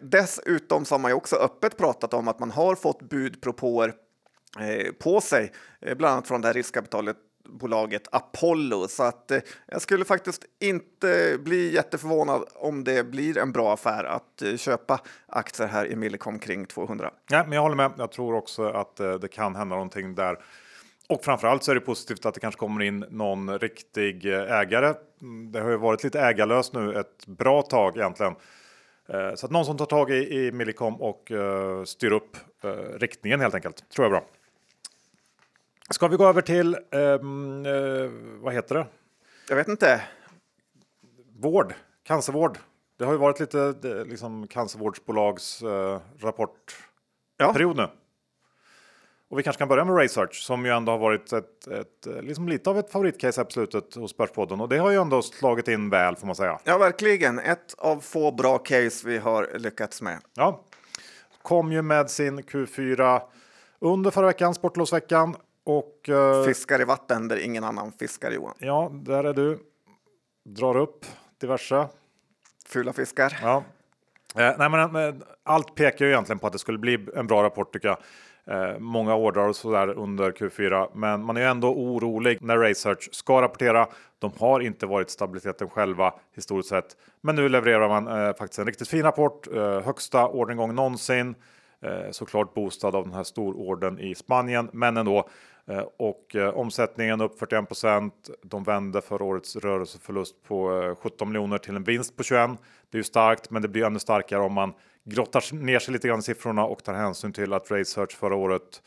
Dessutom 0.03 0.85
så 0.85 0.95
har 0.95 0.99
man 0.99 1.11
ju 1.11 1.15
också 1.15 1.37
öppet 1.37 1.77
pratat 1.77 2.15
om 2.15 2.29
att 2.29 2.39
man 2.39 2.51
har 2.51 2.75
fått 2.75 3.03
budpropåer 3.03 3.95
eh, 4.61 4.93
på 4.93 5.21
sig, 5.21 5.53
eh, 5.81 5.97
bland 5.97 6.13
annat 6.13 6.29
från 6.29 6.41
det 6.41 6.49
här 6.49 6.55
riskkapitalet 6.55 7.17
bolaget 7.49 8.09
Apollo. 8.13 8.89
Så 8.89 9.03
att 9.03 9.31
eh, 9.31 9.41
jag 9.67 9.83
skulle 9.83 10.05
faktiskt 10.05 10.45
inte 10.61 11.39
bli 11.41 11.75
jätteförvånad 11.75 12.45
om 12.55 12.85
det 12.85 13.05
blir 13.05 13.39
en 13.39 13.53
bra 13.53 13.73
affär 13.73 14.05
att 14.05 14.43
eh, 14.43 14.57
köpa 14.57 15.01
aktier 15.27 15.67
här 15.67 15.87
i 15.87 15.97
Millicom 15.97 16.39
kring 16.39 16.67
200. 16.67 17.11
Ja, 17.31 17.43
men 17.45 17.53
jag 17.53 17.63
håller 17.63 17.77
med. 17.77 17.93
Jag 17.99 18.13
tror 18.13 18.35
också 18.35 18.69
att 18.69 19.01
eh, 19.01 19.15
det 19.15 19.29
kan 19.29 19.57
hända 19.57 19.75
någonting 19.75 20.15
där. 20.15 20.39
Och 21.09 21.25
framförallt 21.25 21.65
så 21.65 21.71
är 21.71 21.75
det 21.75 21.81
positivt 21.81 22.27
att 22.27 22.35
det 22.35 22.41
kanske 22.41 22.59
kommer 22.59 22.83
in 22.83 23.05
någon 23.11 23.59
riktig 23.59 24.27
eh, 24.27 24.53
ägare. 24.53 24.95
Mm, 25.23 25.53
det 25.53 25.61
har 25.61 25.71
ju 25.71 25.77
varit 25.77 26.05
lite 26.05 26.21
ägarlöst 26.21 26.75
nu 26.75 26.95
ett 26.95 27.27
bra 27.27 27.63
tag 27.63 27.97
egentligen. 27.97 28.35
Eh, 29.09 29.35
så 29.35 29.47
att 29.47 29.53
någon 29.53 29.65
som 29.65 29.77
tar 29.77 29.87
tag 29.87 30.11
i, 30.11 30.15
i 30.15 30.53
Millicom 30.53 31.01
och 31.01 31.33
eh, 31.33 31.85
styr 31.85 32.13
upp 32.13 32.37
riktningen 32.97 33.41
helt 33.41 33.55
enkelt. 33.55 33.91
Tror 33.91 34.07
jag 34.07 34.17
är 34.17 34.21
bra. 34.21 34.29
Ska 35.91 36.09
vi 36.09 36.17
gå 36.17 36.27
över 36.27 36.43
till, 36.43 36.77
ehm, 36.91 37.67
eh, 37.67 38.11
vad 38.43 38.55
heter 38.55 38.75
det? 38.75 38.87
Jag 39.49 39.57
vet 39.57 39.69
inte. 39.69 40.03
Vård, 41.39 41.75
cancervård. 42.05 42.59
Det 42.99 43.05
har 43.05 43.13
ju 43.13 43.19
varit 43.19 43.41
lite 43.41 43.73
det, 43.73 44.05
liksom 44.05 44.47
cancervårdsbolags 44.47 45.63
eh, 45.63 46.01
rapportperiod 46.21 47.77
nu. 47.77 47.89
Och 49.31 49.39
vi 49.39 49.43
kanske 49.43 49.59
kan 49.59 49.69
börja 49.69 49.85
med 49.85 49.97
Research 49.97 50.35
som 50.35 50.65
ju 50.65 50.73
ändå 50.73 50.93
har 50.93 50.99
varit 50.99 51.33
ett, 51.33 51.67
ett, 51.67 52.07
eh, 52.07 52.23
liksom 52.23 52.49
lite 52.49 52.71
av 52.71 52.79
ett 52.79 52.93
favoritcase 52.93 53.41
här 53.41 53.45
på 53.45 53.51
slutet 53.51 53.95
hos 53.95 54.17
Börspodden 54.17 54.61
och 54.61 54.69
det 54.69 54.79
har 54.79 54.91
ju 54.91 55.01
ändå 55.01 55.23
slagit 55.23 55.69
in 55.69 55.91
väl 55.91 56.17
får 56.17 56.27
man 56.27 56.37
säga. 56.37 56.59
Ja, 56.65 56.79
verkligen. 56.79 57.39
Ett 57.39 57.75
av 57.79 58.01
få 58.01 58.33
bra 58.33 58.59
case 58.59 59.09
vi 59.09 59.19
har 59.19 59.59
lyckats 59.59 60.03
med. 60.03 60.19
Ja, 60.35 60.65
kom 61.43 61.73
ju 61.73 61.83
med 61.83 62.11
sin 62.11 62.41
Q4 62.41 63.21
under 63.79 64.11
förra 64.11 64.27
veckan, 64.27 64.55
sportlovsveckan 64.55 65.37
och 65.69 66.09
eh, 66.09 66.45
Fiskar 66.45 66.81
i 66.81 66.85
vatten 66.85 67.29
där 67.29 67.45
ingen 67.45 67.65
annan 67.65 67.93
fiskar, 67.93 68.31
Johan. 68.31 68.55
ja, 68.59 68.91
där 68.93 69.25
är 69.25 69.35
du. 69.35 69.59
Drar 70.45 70.77
upp 70.77 71.07
diverse. 71.41 71.89
Fula 72.67 72.93
fiskar. 72.93 73.39
Ja. 73.43 73.65
Eh, 74.35 74.55
nej, 74.59 74.69
men, 74.71 74.93
men, 74.93 75.23
allt 75.43 75.75
pekar 75.75 76.05
ju 76.05 76.11
egentligen 76.11 76.39
på 76.39 76.47
att 76.47 76.53
det 76.53 76.59
skulle 76.59 76.79
bli 76.79 77.07
en 77.15 77.27
bra 77.27 77.43
rapport 77.43 77.73
tycker 77.73 77.89
jag. 77.89 77.99
Eh, 78.47 78.79
många 78.79 79.15
ordrar 79.15 79.49
och 79.49 79.57
sådär 79.57 79.89
under 79.89 80.31
Q4, 80.31 80.91
men 80.95 81.25
man 81.25 81.37
är 81.37 81.41
ju 81.41 81.47
ändå 81.47 81.75
orolig 81.75 82.39
när 82.41 82.59
Research 82.59 83.09
ska 83.13 83.43
rapportera. 83.43 83.87
De 84.19 84.33
har 84.39 84.61
inte 84.61 84.87
varit 84.87 85.11
stabiliteten 85.11 85.69
själva 85.69 86.15
historiskt 86.37 86.69
sett, 86.69 86.97
men 87.21 87.35
nu 87.35 87.49
levererar 87.49 87.89
man 87.89 88.07
eh, 88.07 88.37
faktiskt 88.37 88.59
en 88.59 88.67
riktigt 88.67 88.89
fin 88.89 89.03
rapport. 89.03 89.47
Eh, 89.55 89.81
högsta 89.81 90.29
orderingång 90.29 90.75
någonsin. 90.75 91.35
Eh, 91.81 92.11
såklart 92.11 92.55
boostad 92.55 92.95
av 92.95 93.05
den 93.05 93.15
här 93.15 93.25
stororden 93.25 93.99
i 93.99 94.15
Spanien, 94.15 94.71
men 94.73 94.97
ändå. 94.97 95.29
Eh, 95.69 95.85
och 95.97 96.37
eh, 96.37 96.49
omsättningen 96.49 97.21
upp 97.21 97.41
41% 97.41 98.11
De 98.43 98.65
vände 98.65 99.01
förra 99.01 99.25
årets 99.25 99.57
rörelseförlust 99.57 100.43
på 100.43 100.83
eh, 100.83 100.95
17 100.95 101.29
miljoner 101.29 101.59
till 101.59 101.77
en 101.77 101.85
vinst 101.85 102.17
på 102.17 102.23
21. 102.23 102.51
Det 102.91 102.97
är 102.97 102.99
ju 102.99 103.05
starkt, 103.05 103.51
men 103.51 103.63
det 103.63 103.69
blir 103.69 103.85
ännu 103.85 103.99
starkare 103.99 104.41
om 104.41 104.53
man 104.53 104.73
grottar 105.05 105.55
ner 105.55 105.79
sig 105.79 105.93
lite 105.93 106.09
grann 106.09 106.19
i 106.19 106.23
siffrorna 106.23 106.65
och 106.65 106.85
tar 106.85 106.95
hänsyn 106.95 107.33
till 107.33 107.53
att 107.53 107.71
Research 107.71 108.17
förra 108.17 108.35
året 108.35 108.83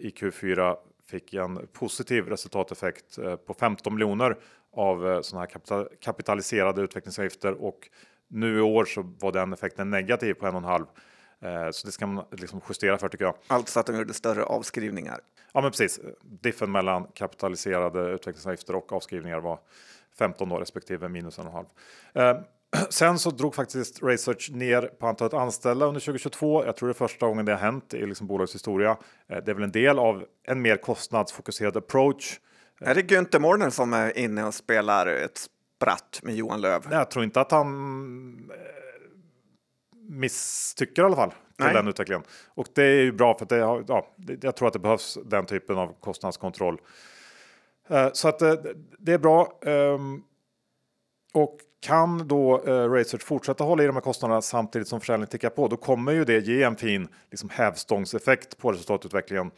i 0.00 0.10
Q4 0.10 0.76
fick 1.06 1.34
en 1.34 1.66
positiv 1.72 2.28
resultateffekt 2.28 3.18
på 3.46 3.54
15 3.54 3.94
miljoner 3.94 4.36
av 4.72 5.22
sådana 5.22 5.46
här 5.46 5.88
kapitaliserade 6.00 6.82
utvecklingsavgifter 6.82 7.52
och 7.64 7.88
nu 8.28 8.58
i 8.58 8.60
år 8.60 8.84
så 8.84 9.02
var 9.20 9.32
den 9.32 9.52
effekten 9.52 9.90
negativ 9.90 10.34
på 10.34 10.46
en 10.46 10.54
och 10.54 10.60
en 10.60 10.64
halv. 10.64 10.86
Eh, 11.42 11.70
Så 11.70 11.86
det 11.86 11.92
ska 11.92 12.06
man 12.06 12.24
liksom 12.30 12.60
justera 12.68 12.98
för 12.98 13.08
tycker 13.08 13.24
jag. 13.24 13.34
Alltså 13.46 13.80
att 13.80 13.86
de 13.86 13.96
gjorde 13.96 14.14
större 14.14 14.44
avskrivningar. 14.44 15.20
Ja, 15.52 15.60
men 15.60 15.70
precis. 15.70 16.00
Diffen 16.22 16.72
mellan 16.72 17.06
kapitaliserade 17.14 18.00
utvecklingsavgifter 18.10 18.74
och 18.76 18.92
avskrivningar 18.92 19.40
var 19.40 19.58
15 20.18 20.48
då 20.48 20.58
respektive 20.58 21.08
minus 21.08 21.38
en 21.38 21.46
och 21.46 21.52
en 21.52 21.56
halv. 22.14 22.36
Eh, 22.36 22.42
Sen 22.90 23.18
så 23.18 23.30
drog 23.30 23.54
faktiskt 23.54 24.02
Research 24.02 24.50
ner 24.52 24.82
på 24.82 25.06
antalet 25.06 25.34
anställda 25.34 25.86
under 25.86 26.00
2022. 26.00 26.64
Jag 26.64 26.76
tror 26.76 26.88
det 26.88 26.92
är 26.92 26.94
första 27.08 27.26
gången 27.26 27.44
det 27.44 27.52
har 27.52 27.58
hänt 27.58 27.94
i 27.94 28.06
liksom 28.06 28.26
bolagets 28.26 28.54
historia. 28.54 28.90
Eh, 29.28 29.38
Det 29.44 29.50
är 29.50 29.54
väl 29.54 29.62
en 29.64 29.72
del 29.72 29.98
av 29.98 30.24
en 30.44 30.62
mer 30.62 30.76
kostnadsfokuserad 30.76 31.76
approach. 31.76 32.40
Är 32.80 32.94
det 32.94 33.02
Günther 33.02 33.38
Mårder 33.38 33.70
som 33.70 33.92
är 33.92 34.18
inne 34.18 34.44
och 34.44 34.54
spelar 34.54 35.06
ett 35.06 35.38
spratt 35.78 36.20
med 36.22 36.34
Johan 36.36 36.60
Löv? 36.60 36.82
Nej, 36.88 36.98
Jag 36.98 37.10
tror 37.10 37.24
inte 37.24 37.40
att 37.40 37.50
han 37.50 38.50
misstycker 40.08 41.02
i 41.02 41.04
alla 41.04 41.16
fall 41.16 41.30
till 41.30 41.38
Nej. 41.58 41.74
den 41.74 41.88
utvecklingen. 41.88 42.22
Och 42.54 42.66
det 42.74 42.82
är 42.82 43.02
ju 43.02 43.12
bra 43.12 43.38
för 43.38 43.44
att 43.44 43.48
det, 43.48 43.56
ja, 43.56 44.06
jag 44.40 44.56
tror 44.56 44.68
att 44.68 44.72
det 44.72 44.78
behövs 44.78 45.18
den 45.24 45.46
typen 45.46 45.78
av 45.78 45.94
kostnadskontroll. 46.00 46.80
Eh, 47.88 48.08
Så 48.12 48.28
att 48.28 48.42
eh, 48.42 48.54
det 48.98 49.12
är 49.12 49.18
bra. 49.18 49.58
Ehm, 49.66 50.22
Och 51.34 51.58
kan 51.80 52.28
då 52.28 52.62
eh, 52.64 52.90
Research 52.90 53.22
fortsätta 53.22 53.64
hålla 53.64 53.82
i 53.82 53.86
de 53.86 53.96
här 53.96 54.00
kostnaderna 54.00 54.42
samtidigt 54.42 54.88
som 54.88 55.00
försäljningen 55.00 55.28
tickar 55.30 55.50
på, 55.50 55.68
då 55.68 55.76
kommer 55.76 56.12
ju 56.12 56.24
det 56.24 56.38
ge 56.38 56.62
en 56.62 56.76
fin 56.76 57.08
liksom, 57.30 57.48
hävstångseffekt 57.50 58.58
på 58.58 58.72
resultatutvecklingen. 58.72 59.50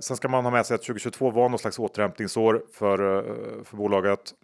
Sen 0.00 0.16
ska 0.16 0.28
man 0.28 0.44
ha 0.44 0.50
med 0.50 0.66
sig 0.66 0.74
att 0.74 0.82
2022 0.82 1.30
var 1.30 1.48
någon 1.48 1.58
slags 1.58 1.78
återhämtningsår 1.78 2.62
för, 2.72 2.98
för 3.64 3.76
bolaget. 3.76 4.34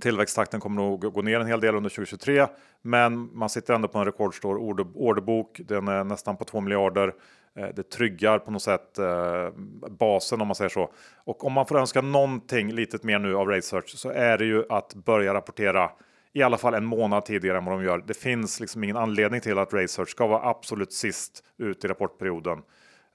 Tillväxttakten 0.00 0.60
kommer 0.60 0.76
nog 0.76 1.00
gå 1.12 1.22
ner 1.22 1.40
en 1.40 1.46
hel 1.46 1.60
del 1.60 1.74
under 1.74 1.90
2023, 1.90 2.46
men 2.82 3.30
man 3.32 3.48
sitter 3.48 3.74
ändå 3.74 3.88
på 3.88 3.98
en 3.98 4.04
rekordstor 4.04 4.56
orderbok. 4.94 5.60
Den 5.64 5.88
är 5.88 6.04
nästan 6.04 6.36
på 6.36 6.44
2 6.44 6.60
miljarder. 6.60 7.14
Eh, 7.56 7.68
det 7.74 7.90
tryggar 7.90 8.38
på 8.38 8.50
något 8.50 8.62
sätt 8.62 8.98
eh, 8.98 9.50
basen 9.90 10.40
om 10.40 10.48
man 10.48 10.54
säger 10.54 10.68
så. 10.68 10.90
Och 11.24 11.44
om 11.44 11.52
man 11.52 11.66
får 11.66 11.78
önska 11.78 12.00
någonting 12.00 12.72
litet 12.72 13.02
mer 13.02 13.18
nu 13.18 13.36
av 13.36 13.48
Research 13.48 13.88
så 13.88 14.10
är 14.10 14.38
det 14.38 14.44
ju 14.44 14.64
att 14.68 14.94
börja 14.94 15.34
rapportera 15.34 15.90
i 16.32 16.42
alla 16.42 16.58
fall 16.58 16.74
en 16.74 16.84
månad 16.84 17.24
tidigare 17.24 17.58
än 17.58 17.64
vad 17.64 17.74
de 17.74 17.84
gör. 17.84 18.04
Det 18.06 18.14
finns 18.14 18.60
liksom 18.60 18.84
ingen 18.84 18.96
anledning 18.96 19.40
till 19.40 19.58
att 19.58 19.74
Research 19.74 20.08
ska 20.08 20.26
vara 20.26 20.48
absolut 20.50 20.92
sist 20.92 21.44
ut 21.58 21.84
i 21.84 21.88
rapportperioden. 21.88 22.58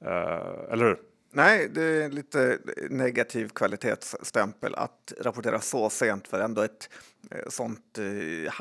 Eh, 0.06 0.72
eller 0.72 0.86
hur? 0.86 0.98
Nej, 1.36 1.70
det 1.70 1.84
är 1.84 2.10
lite 2.10 2.58
negativ 2.90 3.48
kvalitetsstämpel 3.48 4.76
att 4.76 5.14
rapportera 5.22 5.60
så 5.60 5.90
sent 5.90 6.28
för 6.28 6.40
ändå 6.40 6.62
ett 6.62 6.90
eh, 7.32 7.50
sånt 7.50 7.98
eh, 7.98 8.04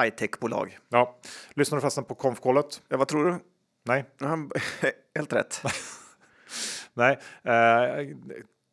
high-tech-bolag. 0.03 0.79
Ja. 0.89 1.19
Lyssnar 1.55 1.77
du 1.77 1.81
förresten 1.81 2.05
på 2.05 2.15
konfkollet? 2.15 2.83
Ja, 2.89 2.97
vad 2.97 3.09
tror 3.09 3.25
du? 3.25 3.35
Nej. 3.85 4.05
Helt 5.15 5.33
rätt. 5.33 5.63
Nej, 6.95 7.19
eh, 7.43 8.17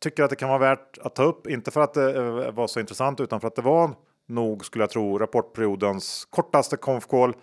tycker 0.02 0.22
att 0.22 0.30
det 0.30 0.36
kan 0.36 0.48
vara 0.48 0.58
värt 0.58 0.98
att 0.98 1.14
ta 1.14 1.22
upp. 1.22 1.46
Inte 1.46 1.70
för 1.70 1.80
att 1.80 1.94
det 1.94 2.50
var 2.50 2.66
så 2.66 2.80
intressant 2.80 3.20
utan 3.20 3.40
för 3.40 3.48
att 3.48 3.56
det 3.56 3.62
var 3.62 3.94
nog 4.28 4.64
skulle 4.64 4.82
jag 4.82 4.90
tro 4.90 5.18
rapportperiodens 5.18 6.24
kortaste 6.30 6.76
konf 6.76 7.06
call. 7.06 7.34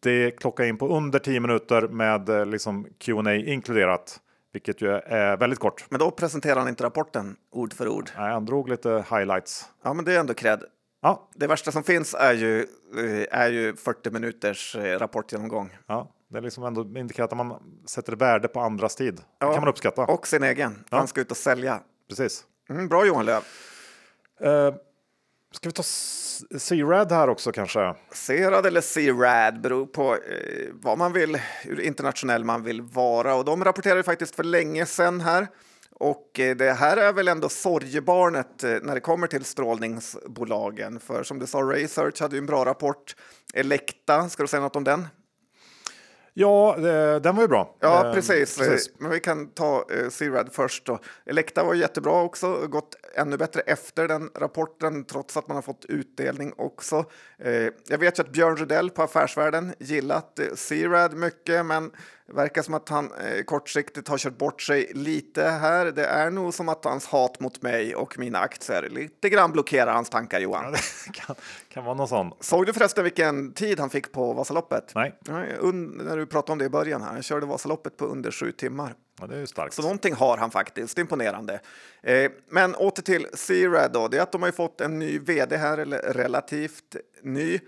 Det 0.00 0.30
klockar 0.30 0.64
in 0.64 0.78
på 0.78 0.88
under 0.96 1.18
10 1.18 1.40
minuter 1.40 1.88
med 1.88 2.48
liksom 2.48 2.86
Q&A 2.98 3.34
inkluderat, 3.34 4.20
vilket 4.52 4.80
ju 4.82 4.88
är 4.92 5.36
väldigt 5.36 5.58
kort. 5.58 5.84
Men 5.90 6.00
då 6.00 6.10
presenterar 6.10 6.56
han 6.60 6.68
inte 6.68 6.84
rapporten 6.84 7.36
ord 7.52 7.72
för 7.74 7.88
ord. 7.88 8.10
Nej, 8.16 8.32
han 8.32 8.44
drog 8.44 8.68
lite 8.68 9.04
highlights. 9.10 9.68
Ja, 9.82 9.92
men 9.94 10.04
det 10.04 10.14
är 10.14 10.20
ändå 10.20 10.34
cred. 10.34 10.64
Ja, 11.02 11.28
Det 11.34 11.46
värsta 11.46 11.72
som 11.72 11.82
finns 11.82 12.14
är 12.14 12.32
ju, 12.32 12.60
eh, 12.96 13.38
är 13.40 13.50
ju 13.50 13.76
40 13.76 14.10
minuters 14.10 14.76
eh, 14.76 14.98
rapportgenomgång. 14.98 15.78
ja, 15.86 16.10
det 16.30 16.38
är 16.38 16.42
liksom 16.42 16.64
ändå 16.64 16.98
indikerat 16.98 17.30
att 17.32 17.36
man 17.36 17.62
sätter 17.86 18.12
värde 18.16 18.48
på 18.48 18.60
andras 18.60 18.96
tid. 18.96 19.16
Det 19.16 19.22
Ja. 19.38 19.52
kan 19.52 19.60
man 19.60 19.68
uppskatta. 19.68 20.02
Och 20.02 20.26
sin 20.26 20.42
egen. 20.42 20.84
Ja. 20.90 20.96
Han 20.96 21.08
ska 21.08 21.20
ut 21.20 21.30
och 21.30 21.36
sälja. 21.36 21.80
Precis. 22.08 22.44
Mm, 22.70 22.88
bra 22.88 23.06
Johan 23.06 23.24
Löv. 23.26 23.42
Eh, 24.40 24.74
ska 25.52 25.68
vi 25.68 25.72
ta 25.72 25.82
C-Rad 26.58 27.12
här 27.12 27.28
också 27.28 27.52
kanske? 27.52 27.94
C-rad 28.12 28.66
eller 28.66 28.80
C-rad 28.80 29.60
beror 29.60 29.86
på 29.86 30.14
eh, 30.14 30.68
vad 30.72 30.98
man 30.98 31.12
vill, 31.12 31.36
hur 31.62 31.80
internationell 31.80 32.44
man 32.44 32.62
vill 32.62 32.82
vara. 32.82 33.34
Och 33.34 33.44
de 33.44 33.64
rapporterade 33.64 34.02
faktiskt 34.02 34.34
för 34.34 34.44
länge 34.44 34.86
sedan 34.86 35.20
här. 35.20 35.48
Och 36.00 36.40
eh, 36.40 36.56
det 36.56 36.72
här 36.72 36.96
är 36.96 37.12
väl 37.12 37.28
ändå 37.28 37.48
sorgebarnet 37.48 38.64
eh, 38.64 38.76
när 38.82 38.94
det 38.94 39.00
kommer 39.00 39.26
till 39.26 39.44
strålningsbolagen. 39.44 41.00
För 41.00 41.22
som 41.22 41.38
du 41.38 41.46
sa, 41.46 41.58
Research 41.58 42.20
hade 42.20 42.36
ju 42.36 42.38
en 42.38 42.46
bra 42.46 42.64
rapport. 42.64 43.16
Elekta, 43.54 44.28
ska 44.28 44.42
du 44.42 44.46
säga 44.46 44.60
något 44.60 44.76
om 44.76 44.84
den? 44.84 45.08
Ja, 46.34 46.76
eh, 46.76 47.20
den 47.20 47.36
var 47.36 47.42
ju 47.42 47.48
bra. 47.48 47.76
Ja, 47.80 48.12
precis. 48.14 48.58
precis. 48.58 48.90
Men 48.98 49.10
vi 49.10 49.20
kan 49.20 49.50
ta 49.50 49.84
C-Rad 50.10 50.48
först. 50.52 50.86
Då. 50.86 50.98
Elekta 51.26 51.64
var 51.64 51.74
jättebra 51.74 52.22
också, 52.22 52.66
gått 52.66 52.96
ännu 53.14 53.36
bättre 53.36 53.60
efter 53.60 54.08
den 54.08 54.30
rapporten 54.34 55.04
trots 55.04 55.36
att 55.36 55.48
man 55.48 55.54
har 55.54 55.62
fått 55.62 55.84
utdelning 55.84 56.52
också. 56.56 57.04
Eh, 57.38 57.52
jag 57.88 57.98
vet 57.98 58.18
ju 58.18 58.22
att 58.22 58.32
Björn 58.32 58.56
Rudell 58.56 58.90
på 58.90 59.02
Affärsvärlden 59.02 59.74
gillat 59.78 60.38
eh, 60.38 60.46
C-Rad 60.54 61.14
mycket, 61.14 61.66
men 61.66 61.90
det 62.26 62.32
verkar 62.32 62.62
som 62.62 62.74
att 62.74 62.88
han 62.88 63.12
eh, 63.12 63.42
kortsiktigt 63.44 64.08
har 64.08 64.18
kört 64.18 64.38
bort 64.38 64.62
sig 64.62 64.90
lite 64.94 65.42
här. 65.44 65.86
Det 65.86 66.04
är 66.06 66.30
nog 66.30 66.54
som 66.54 66.68
att 66.68 66.84
hans 66.84 67.06
hat 67.06 67.40
mot 67.40 67.62
mig 67.62 67.94
och 67.94 68.18
mina 68.18 68.38
aktier 68.38 68.88
lite 68.90 69.28
grann 69.28 69.52
blockerar 69.52 69.92
hans 69.92 70.10
tankar, 70.10 70.40
Johan. 70.40 70.72
Det 70.72 70.78
kan, 71.12 71.36
kan 71.68 71.84
vara 71.84 71.94
någon 71.94 72.08
sån. 72.08 72.32
Såg 72.40 72.66
du 72.66 72.72
förresten 72.72 73.04
vilken 73.04 73.52
tid 73.52 73.80
han 73.80 73.90
fick 73.90 74.12
på 74.12 74.32
Vasaloppet? 74.32 74.92
Nej, 75.28 75.56
un- 75.60 76.02
när 76.04 76.16
du 76.16 76.26
pratade 76.26 76.52
om 76.52 76.58
det 76.58 76.64
i 76.64 76.68
början 76.68 77.02
här. 77.02 77.12
Han 77.12 77.22
körde 77.22 77.46
Vasaloppet 77.46 77.96
på 77.96 78.04
under 78.04 78.30
sju 78.30 78.52
timmar 78.52 78.94
ja, 79.20 79.26
det 79.26 79.34
är 79.34 79.40
ju 79.40 79.46
starkt. 79.46 79.74
Så 79.74 79.82
någonting 79.82 80.14
har 80.14 80.36
han 80.36 80.50
faktiskt, 80.50 80.98
imponerande. 80.98 81.60
Eh, 82.02 82.30
men 82.48 82.74
åter 82.74 83.02
till 83.02 83.26
C-Rad 83.34 83.92
då, 83.92 84.08
det 84.08 84.18
är 84.18 84.22
att 84.22 84.32
de 84.32 84.42
har 84.42 84.48
ju 84.48 84.52
fått 84.52 84.80
en 84.80 84.98
ny 84.98 85.18
vd 85.18 85.56
här, 85.56 85.78
eller 85.78 85.98
relativt 85.98 86.96
ny 87.22 87.60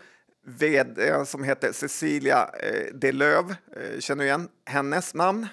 vd 0.45 1.27
som 1.27 1.45
heter 1.45 1.73
Cecilia 1.73 2.51
eh, 2.61 2.95
Delöv. 2.95 3.55
Eh, 3.77 4.01
känner 4.01 4.25
du 4.25 4.27
igen 4.27 4.49
hennes 4.67 5.15
namn? 5.15 5.47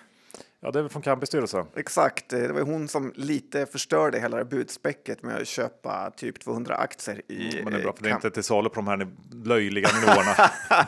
Ja, 0.62 0.72
det 0.72 0.80
är 0.80 0.84
väl 0.84 0.90
från 0.90 1.02
Campis 1.02 1.30
styrelse. 1.30 1.66
Exakt, 1.76 2.34
eh, 2.34 2.40
det 2.40 2.54
var 2.54 2.62
hon 2.62 2.88
som 2.88 3.14
lite 3.16 3.66
förstörde 3.66 4.20
hela 4.20 4.38
det 4.38 4.46
budspäcket 4.46 5.24
med 5.24 5.42
att 5.42 5.48
köpa 5.48 6.12
typ 6.18 6.40
200 6.40 6.76
aktier 6.76 7.22
i... 7.28 7.52
Mm, 7.52 7.64
Men 7.64 7.74
det 7.74 7.80
är 7.80 7.84
bra, 7.84 7.94
för 7.94 8.04
det 8.04 8.10
är 8.10 8.16
inte 8.16 8.32
till 8.32 8.44
salu 8.44 8.70
på 8.70 8.76
de 8.76 8.88
här 8.88 9.08
löjliga 9.46 9.90
nivåerna. 10.00 10.52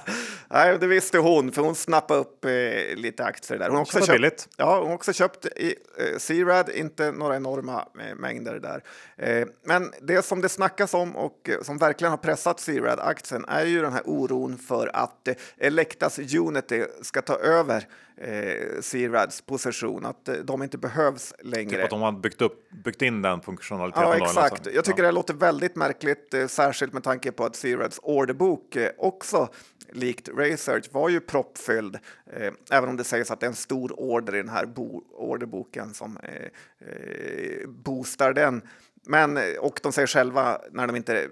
Nej, 0.50 0.78
det 0.80 0.88
visste 0.88 1.18
hon, 1.18 1.52
för 1.52 1.62
hon 1.62 1.76
snappade 1.76 2.20
upp 2.20 2.46
eh, 2.46 2.52
lite 2.96 3.24
aktier 3.26 3.60
där. 3.60 3.68
Hon 3.68 3.76
har 3.76 3.82
också 3.82 4.00
köpt, 4.00 4.12
billigt. 4.12 4.48
Ja, 4.58 4.82
hon 4.84 4.92
också 4.92 5.14
köpt 5.14 5.46
i 5.46 5.76
eh, 5.98 6.18
C-Rad, 6.18 6.70
inte 6.70 7.12
några 7.12 7.36
enorma 7.36 7.88
eh, 8.00 8.16
mängder 8.16 8.60
där. 8.60 8.84
Eh, 9.18 9.48
men 9.64 9.92
det 10.02 10.26
som 10.26 10.42
det 10.42 10.50
snackas 10.50 10.94
om 10.94 11.16
och 11.16 11.50
som 11.62 11.78
verkligen 11.78 12.12
har 12.12 12.18
pressat 12.18 12.60
C-Rad-aktien 12.60 13.46
är 13.48 13.66
ju 13.66 13.82
den 13.82 13.94
här 13.94 14.04
oron 14.06 14.58
för 14.58 14.92
att 14.94 15.28
eh, 15.28 15.36
Electas 15.58 16.20
Unity 16.20 16.86
ska 17.02 17.22
ta 17.22 17.36
över 17.36 17.88
eh, 18.18 18.82
C-Rads 18.82 19.42
position, 19.42 19.69
att 20.06 20.28
eh, 20.28 20.36
de 20.36 20.64
inte 20.64 20.78
behövs 20.78 21.34
längre. 21.44 21.70
typ 21.70 21.84
att 21.84 21.90
de 21.90 22.02
har 22.02 22.12
byggt, 22.12 22.42
upp, 22.42 22.70
byggt 22.70 23.02
in 23.02 23.22
den 23.22 23.42
funktionaliteten. 23.42 24.04
Ja, 24.04 24.18
exakt. 24.18 24.68
Jag 24.74 24.86
tycker 24.86 25.04
ja. 25.04 25.06
det 25.06 25.12
låter 25.12 25.34
väldigt 25.34 25.76
märkligt, 25.76 26.34
eh, 26.34 26.48
särskilt 26.48 26.94
med 26.94 27.04
tanke 27.04 27.32
på 27.32 27.46
att 27.46 27.56
C-Reds 27.56 28.00
orderbok 28.04 28.76
eh, 28.76 28.90
också 28.98 29.50
likt 29.92 30.30
Research 30.38 30.86
var 30.92 31.10
ju 31.10 31.20
proppfylld, 31.20 31.96
eh, 32.34 32.54
även 32.72 32.90
om 32.90 32.98
det 32.98 33.04
sägs 33.04 33.32
att 33.32 33.40
det 33.40 33.46
är 33.46 33.50
en 33.50 33.56
stor 33.56 34.00
order 34.00 34.36
i 34.36 34.38
den 34.38 34.50
här 34.50 34.66
bo- 34.66 35.04
orderboken 35.12 35.94
som 35.94 36.18
eh, 36.18 36.46
eh, 36.88 37.68
boostar 37.68 38.34
den. 38.34 38.62
Men, 39.06 39.40
och 39.60 39.80
de 39.84 39.92
säger 39.92 40.08
själva 40.08 40.62
när 40.72 40.88
de 40.88 40.96
inte, 40.96 41.22
eh, 41.22 41.28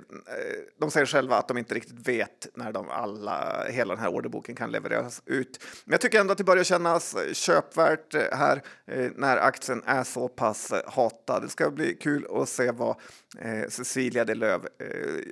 de 0.80 0.92
säger 0.92 1.06
själva 1.06 1.36
att 1.36 1.48
de 1.48 1.58
inte 1.58 1.76
riktigt 1.76 2.08
vet 2.08 2.48
när 2.54 2.72
de 2.72 2.90
alla, 2.90 3.66
hela 3.70 3.94
den 3.94 4.04
här 4.04 4.16
orderboken 4.16 4.56
kan 4.56 4.72
levereras 4.72 5.22
ut. 5.26 5.64
Men 5.86 5.92
jag 5.92 6.02
tycker 6.02 6.20
ändå 6.20 6.32
att 6.32 6.38
det 6.38 6.44
börjar 6.44 6.64
kännas 6.64 7.16
eh, 7.16 7.34
köpvärt 7.34 8.14
eh, 8.14 8.22
här 8.32 8.62
när 9.16 9.38
aktien 9.38 9.84
är 9.86 10.04
så 10.04 10.28
pass 10.28 10.74
hatad. 10.86 11.42
Det 11.42 11.50
ska 11.50 11.70
bli 11.70 11.94
kul 11.94 12.28
att 12.32 12.50
se 12.50 12.72
vad 12.72 12.96
Cecilia 13.70 14.26
de 14.26 14.34
Löv 14.36 14.68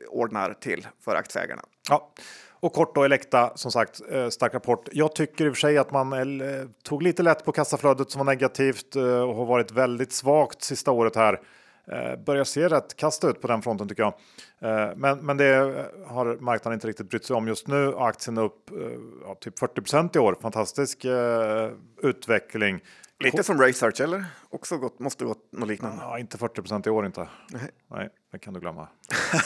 ordnar 0.10 0.54
till 0.54 0.88
för 1.06 1.16
aktieägarna. 1.16 1.62
Ja. 1.90 2.14
Och 2.60 2.74
kort 2.74 2.96
då 2.96 3.04
Elekta, 3.04 3.58
som 3.58 3.72
sagt, 3.72 3.96
stark 4.30 4.54
rapport. 4.54 4.90
Jag 4.92 5.16
tycker 5.16 5.46
i 5.46 5.50
och 5.50 5.54
för 5.54 5.60
sig 5.60 5.78
att 5.78 5.92
man 5.92 6.42
tog 6.84 7.04
lite 7.04 7.24
lätt 7.24 7.46
på 7.46 7.52
kassaflödet 7.52 8.12
som 8.12 8.20
var 8.20 8.26
negativt 8.26 8.96
och 8.96 9.36
har 9.36 9.46
varit 9.46 9.72
väldigt 9.72 10.12
svagt 10.12 10.64
sista 10.64 10.92
året 10.92 11.16
här. 11.16 11.40
Eh, 11.88 12.16
börjar 12.16 12.44
se 12.44 12.68
rätt 12.68 12.96
kasta 12.96 13.30
ut 13.30 13.42
på 13.42 13.48
den 13.48 13.62
fronten 13.62 13.88
tycker 13.88 14.04
jag. 14.04 14.14
Eh, 14.60 14.96
men, 14.96 15.26
men 15.26 15.38
det 15.38 15.86
har 16.08 16.38
marknaden 16.42 16.74
inte 16.74 16.88
riktigt 16.88 17.10
brytt 17.10 17.26
sig 17.26 17.36
om 17.36 17.48
just 17.48 17.68
nu. 17.68 17.94
Aktien 17.98 18.38
är 18.38 18.42
upp 18.42 18.72
eh, 18.72 18.78
ja, 19.24 19.36
typ 19.36 19.60
40% 19.60 20.18
i 20.18 20.20
år. 20.20 20.38
Fantastisk 20.42 21.06
eh, 21.06 21.72
utveckling. 22.02 22.82
Lite 23.20 23.44
som 23.44 23.62
Research, 23.62 24.02
eller? 24.02 24.26
Också 24.50 24.78
gått, 24.78 25.00
måste 25.00 25.26
gått 25.26 25.52
något 25.52 25.68
liknande. 25.68 25.98
Ja, 26.02 26.20
inte 26.20 26.38
40% 26.38 26.88
i 26.88 26.90
år 26.90 27.06
inte. 27.06 27.28
Nej. 27.52 27.72
Nej, 27.88 28.10
det 28.32 28.40
kan 28.40 28.54
du 28.54 28.60
glömma. 28.60 28.88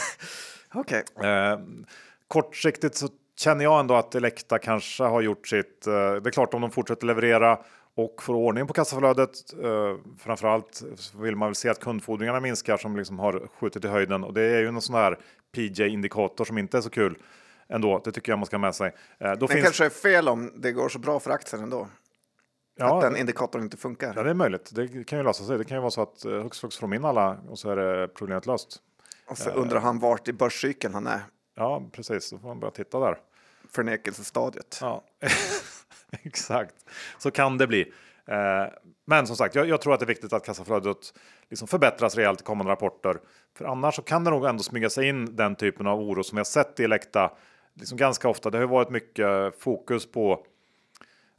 Okej. 0.73 1.03
Eh, 1.23 1.59
kortsiktigt 2.27 2.95
så 2.95 3.07
känner 3.39 3.63
jag 3.63 3.79
ändå 3.79 3.95
att 3.95 4.15
Elekta 4.15 4.59
kanske 4.59 5.03
har 5.03 5.21
gjort 5.21 5.47
sitt. 5.47 5.87
Eh, 5.87 5.93
det 5.93 6.29
är 6.29 6.31
klart 6.31 6.53
om 6.53 6.61
de 6.61 6.71
fortsätter 6.71 7.07
leverera 7.07 7.59
och 8.03 8.23
får 8.23 8.33
ordning 8.33 8.67
på 8.67 8.73
kassaflödet. 8.73 9.53
Eh, 9.63 9.95
framförallt 10.17 10.83
vill 11.15 11.35
man 11.35 11.47
väl 11.47 11.55
se 11.55 11.69
att 11.69 11.79
kundfordringarna 11.79 12.39
minskar 12.39 12.77
som 12.77 12.97
liksom 12.97 13.19
har 13.19 13.47
skjutit 13.59 13.85
i 13.85 13.87
höjden 13.87 14.23
och 14.23 14.33
det 14.33 14.41
är 14.41 14.59
ju 14.59 14.71
någon 14.71 14.81
sån 14.81 14.95
här 14.95 15.19
PJ-indikator 15.55 16.45
som 16.45 16.57
inte 16.57 16.77
är 16.77 16.81
så 16.81 16.89
kul 16.89 17.17
ändå. 17.69 18.01
Det 18.03 18.11
tycker 18.11 18.31
jag 18.31 18.39
man 18.39 18.45
ska 18.45 18.55
ha 18.55 18.61
med 18.61 18.75
sig. 18.75 18.95
Eh, 19.19 19.31
då 19.31 19.47
Det 19.47 19.53
finns, 19.53 19.63
kanske 19.63 19.85
är 19.85 19.89
fel 19.89 20.27
om 20.29 20.51
det 20.55 20.71
går 20.71 20.89
så 20.89 20.99
bra 20.99 21.19
för 21.19 21.31
aktien 21.31 21.63
ändå. 21.63 21.81
att 21.81 21.89
ja, 22.75 23.01
den 23.01 23.15
indikatorn 23.17 23.61
inte 23.63 23.77
funkar. 23.77 24.13
ja, 24.15 24.23
det 24.23 24.29
är 24.29 24.33
möjligt. 24.33 24.69
Det 24.75 25.03
kan 25.03 25.19
ju 25.19 25.25
lösa 25.25 25.43
sig. 25.43 25.57
Det 25.57 25.63
kan 25.63 25.77
ju 25.77 25.81
vara 25.81 25.91
så 25.91 26.01
att 26.01 26.25
eh, 26.25 26.31
hux 26.31 26.59
flux 26.59 26.77
får 26.77 26.87
de 26.87 26.93
in 26.93 27.05
alla 27.05 27.37
och 27.49 27.59
så 27.59 27.69
är 27.69 27.75
det 27.75 28.07
problemet 28.07 28.45
löst. 28.45 28.77
Och 29.27 29.37
så 29.37 29.49
undrar 29.49 29.79
han 29.79 29.99
vart 29.99 30.27
i 30.27 30.33
börscykeln 30.33 30.93
han 30.93 31.07
är. 31.07 31.21
Ja, 31.55 31.83
precis. 31.91 32.29
Då 32.29 32.39
får 32.39 32.47
man 32.47 32.59
börja 32.59 32.71
titta 32.71 32.99
där. 32.99 33.17
Förnekelsestadiet. 33.71 34.77
Ja, 34.81 35.03
exakt. 36.23 36.75
Så 37.17 37.31
kan 37.31 37.57
det 37.57 37.67
bli. 37.67 37.81
Eh, 38.27 38.65
men 39.05 39.27
som 39.27 39.35
sagt, 39.35 39.55
jag, 39.55 39.67
jag 39.69 39.81
tror 39.81 39.93
att 39.93 39.99
det 39.99 40.03
är 40.03 40.07
viktigt 40.07 40.33
att 40.33 40.45
kassaflödet 40.45 41.13
liksom 41.49 41.67
förbättras 41.67 42.15
rejält 42.15 42.41
i 42.41 42.43
kommande 42.43 42.71
rapporter. 42.71 43.17
För 43.57 43.65
annars 43.65 43.95
så 43.95 44.01
kan 44.01 44.23
det 44.23 44.29
nog 44.31 44.45
ändå 44.45 44.63
smyga 44.63 44.89
sig 44.89 45.07
in 45.07 45.35
den 45.35 45.55
typen 45.55 45.87
av 45.87 45.99
oro 45.99 46.23
som 46.23 46.35
vi 46.35 46.39
har 46.39 46.45
sett 46.45 46.79
i 46.79 46.83
Elekta 46.83 47.31
liksom 47.73 47.97
ganska 47.97 48.29
ofta. 48.29 48.49
Det 48.49 48.57
har 48.57 48.63
ju 48.63 48.69
varit 48.69 48.89
mycket 48.89 49.27
fokus 49.59 50.11
på 50.11 50.45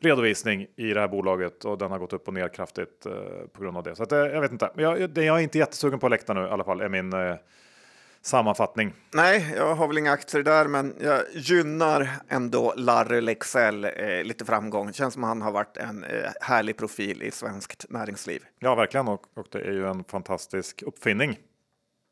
redovisning 0.03 0.67
i 0.77 0.93
det 0.93 1.01
här 1.01 1.09
bolaget 1.09 1.65
och 1.65 1.79
den 1.79 1.91
har 1.91 1.99
gått 1.99 2.13
upp 2.13 2.29
och 2.29 2.35
ner 2.35 2.49
kraftigt 2.49 3.07
eh, 3.07 3.13
på 3.53 3.63
grund 3.63 3.77
av 3.77 3.83
det. 3.83 3.97
Så 3.97 4.03
att, 4.03 4.13
eh, 4.13 4.19
jag 4.19 4.41
vet 4.41 4.53
inte. 4.53 4.71
Men 4.75 4.85
jag, 4.85 5.11
det- 5.11 5.25
jag 5.25 5.39
är 5.39 5.43
inte 5.43 5.59
jättesugen 5.59 5.99
på 5.99 6.07
Elekta 6.07 6.35
nu 6.35 6.41
i 6.41 6.49
alla 6.49 6.65
fall, 6.65 6.81
är 6.81 6.89
min 6.89 7.13
eh, 7.13 7.35
sammanfattning. 8.23 8.95
Nej, 9.15 9.55
jag 9.57 9.75
har 9.75 9.89
väl 9.89 9.99
inga 9.99 10.13
aktier 10.13 10.43
där, 10.43 10.69
men 10.69 10.95
jag 11.01 11.23
gynnar 11.33 12.09
ändå 12.29 12.75
Larry 12.77 13.21
Lexell 13.21 13.85
eh, 13.85 14.25
lite 14.25 14.45
framgång. 14.45 14.93
Känns 14.93 15.15
som 15.15 15.23
han 15.23 15.43
har 15.43 15.53
varit 15.53 15.77
en 15.77 16.05
eh, 16.05 16.31
härlig 16.41 16.77
profil 16.77 17.23
i 17.23 17.31
svenskt 17.31 17.87
näringsliv. 17.89 18.43
Ja, 18.59 18.75
verkligen. 18.75 19.09
Och, 19.09 19.23
och 19.37 19.47
det 19.51 19.59
är 19.59 19.73
ju 19.73 19.87
en 19.87 20.05
fantastisk 20.05 20.83
uppfinning. 20.83 21.39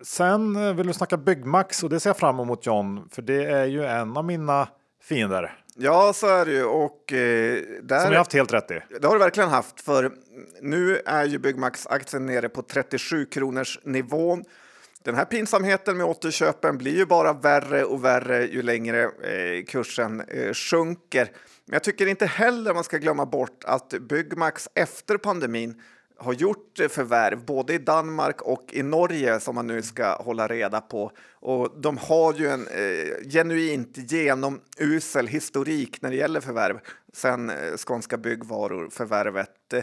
Sen 0.03 0.57
eh, 0.57 0.75
vill 0.75 0.87
du 0.87 0.93
snacka 0.93 1.17
Byggmax 1.17 1.83
och 1.83 1.91
det 1.91 2.01
ser 2.01 2.11
jag 2.11 2.17
fram 2.17 2.41
emot 2.41 2.67
John, 2.67 3.09
för 3.13 3.23
det 3.23 3.45
är 3.45 3.65
ju 3.65 3.85
en 3.85 4.17
av 4.17 4.25
mina 4.25 4.69
fiender 5.03 5.59
Ja, 5.81 6.13
så 6.13 6.27
är 6.27 6.45
det 6.45 6.53
ju. 6.53 6.65
Och 6.65 7.13
eh, 7.13 7.63
där... 7.83 8.01
som 8.01 8.13
jag 8.13 8.19
haft 8.19 8.33
helt 8.33 8.53
rätt 8.53 8.71
i. 8.71 8.81
Det 9.01 9.07
har 9.07 9.15
du 9.15 9.19
verkligen 9.19 9.49
haft, 9.49 9.81
för 9.81 10.13
nu 10.63 11.01
är 11.07 11.25
ju 11.25 11.39
Byggmax-aktien 11.39 12.27
nere 12.27 12.49
på 12.49 12.63
37 12.63 13.27
kronors 13.27 13.79
nivån. 13.83 14.45
Den 15.03 15.15
här 15.15 15.25
pinsamheten 15.25 15.97
med 15.97 16.07
återköpen 16.07 16.79
blir 16.79 16.97
ju 16.97 17.07
bara 17.07 17.33
värre 17.33 17.85
och 17.85 18.05
värre 18.05 18.47
ju 18.47 18.63
längre 18.63 19.03
eh, 19.03 19.65
kursen 19.65 20.21
eh, 20.21 20.53
sjunker. 20.53 21.31
Men 21.65 21.73
jag 21.73 21.83
tycker 21.85 22.07
inte 22.07 22.27
heller 22.27 22.75
man 22.75 22.85
ska 22.85 22.97
glömma 22.99 23.27
bort 23.27 23.65
att 23.65 23.89
Byggmax 23.89 24.69
efter 24.75 25.17
pandemin 25.17 25.83
har 26.19 26.33
gjort 26.33 26.81
eh, 26.81 26.89
förvärv 26.89 27.45
både 27.45 27.75
i 27.75 27.79
Danmark 27.79 28.43
och 28.43 28.65
i 28.73 28.83
Norge 28.83 29.41
som 29.41 29.55
man 29.55 29.67
nu 29.67 29.83
ska 29.83 30.17
hålla 30.17 30.47
reda 30.47 30.81
på. 30.81 31.13
Och 31.33 31.81
de 31.81 31.99
har 31.99 32.35
ju 32.35 32.49
en 32.49 32.67
eh, 32.67 33.31
genuint 33.31 33.97
genomusel 33.97 35.27
historik 35.27 36.03
när 36.03 36.11
det 36.11 36.17
gäller 36.17 36.41
förvärv 36.41 36.81
sen 37.13 37.51
eh, 37.51 37.77
Skånska 37.77 38.17
Byggvaror-förvärvet. 38.17 39.75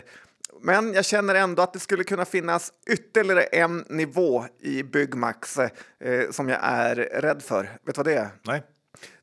Men 0.62 0.94
jag 0.94 1.06
känner 1.06 1.36
ändå 1.36 1.64
att 1.64 1.74
det 1.74 1.80
skulle 1.80 2.04
kunna 2.04 2.26
finnas 2.26 2.74
ytterligare 2.88 3.44
en 3.44 3.86
nivå 3.90 4.46
i 4.60 4.84
Byggmax 4.84 5.58
eh, 5.58 5.70
som 6.32 6.50
jag 6.50 6.60
är 6.64 6.96
rädd 6.96 7.42
för. 7.42 7.64
Vet 7.64 7.80
du 7.86 7.92
vad 7.96 8.06
det 8.06 8.14
är? 8.14 8.30
Nej. 8.44 8.64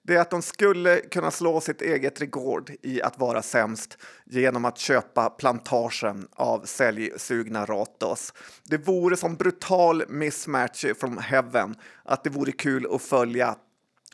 Det 0.04 0.14
är 0.14 0.20
att 0.20 0.30
de 0.30 0.42
skulle 0.42 1.00
kunna 1.00 1.30
slå 1.30 1.60
sitt 1.60 1.82
eget 1.82 2.20
rekord 2.20 2.70
i 2.82 3.02
att 3.02 3.18
vara 3.18 3.42
sämst 3.42 3.98
genom 4.24 4.64
att 4.64 4.78
köpa 4.78 5.30
plantagen 5.30 6.28
av 6.32 6.64
säljsugna 6.64 7.64
Ratos. 7.64 8.34
Det 8.64 8.76
vore 8.76 9.16
som 9.16 9.36
brutal 9.36 10.04
mismatch 10.08 10.84
from 11.00 11.18
heaven 11.18 11.74
att 12.04 12.24
det 12.24 12.30
vore 12.30 12.52
kul 12.52 12.86
att 12.94 13.02
följa 13.02 13.56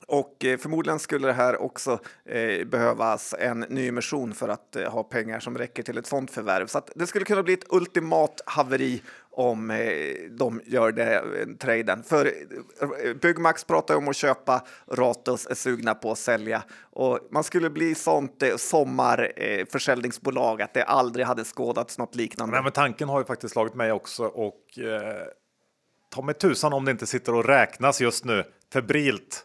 och 0.08 0.44
eh, 0.44 0.58
förmodligen 0.58 0.98
skulle 0.98 1.26
det 1.26 1.32
här 1.32 1.62
också 1.62 1.98
eh, 2.24 2.64
behövas 2.64 3.34
en 3.38 3.60
ny 3.60 3.88
emission 3.88 4.34
för 4.34 4.48
att 4.48 4.76
eh, 4.76 4.90
ha 4.90 5.02
pengar 5.02 5.40
som 5.40 5.58
räcker 5.58 5.82
till 5.82 5.98
ett 5.98 6.06
sådant 6.06 6.30
förvärv. 6.30 6.66
Så 6.66 6.80
det 6.94 7.06
skulle 7.06 7.24
kunna 7.24 7.42
bli 7.42 7.54
ett 7.54 7.72
ultimat 7.72 8.40
haveri 8.46 9.02
om 9.30 9.70
eh, 9.70 9.76
de 10.30 10.60
gör 10.64 10.92
det 10.92 11.14
eh, 11.14 11.22
traden. 11.58 12.02
För 12.02 12.26
eh, 12.26 12.32
Byggmax 13.14 13.64
pratar 13.64 13.96
om 13.96 14.08
att 14.08 14.16
köpa, 14.16 14.64
Ratos 14.86 15.46
är 15.46 15.54
sugna 15.54 15.94
på 15.94 16.12
att 16.12 16.18
sälja 16.18 16.62
och 16.80 17.20
man 17.30 17.44
skulle 17.44 17.70
bli 17.70 17.94
sånt 17.94 18.42
eh, 18.42 18.56
sommarförsäljningsbolag 18.56 20.62
att 20.62 20.74
det 20.74 20.82
aldrig 20.82 21.26
hade 21.26 21.44
skådats 21.44 21.98
något 21.98 22.14
liknande. 22.14 22.52
Nej, 22.52 22.62
men 22.62 22.72
tanken 22.72 23.08
har 23.08 23.18
ju 23.18 23.24
faktiskt 23.24 23.52
slagit 23.52 23.74
mig 23.74 23.92
också 23.92 24.24
och 24.24 24.78
eh, 24.78 25.26
ta 26.14 26.22
mig 26.22 26.34
tusan 26.34 26.72
om 26.72 26.84
det 26.84 26.90
inte 26.90 27.06
sitter 27.06 27.34
och 27.34 27.44
räknas 27.44 28.00
just 28.00 28.24
nu 28.24 28.44
febrilt 28.72 29.44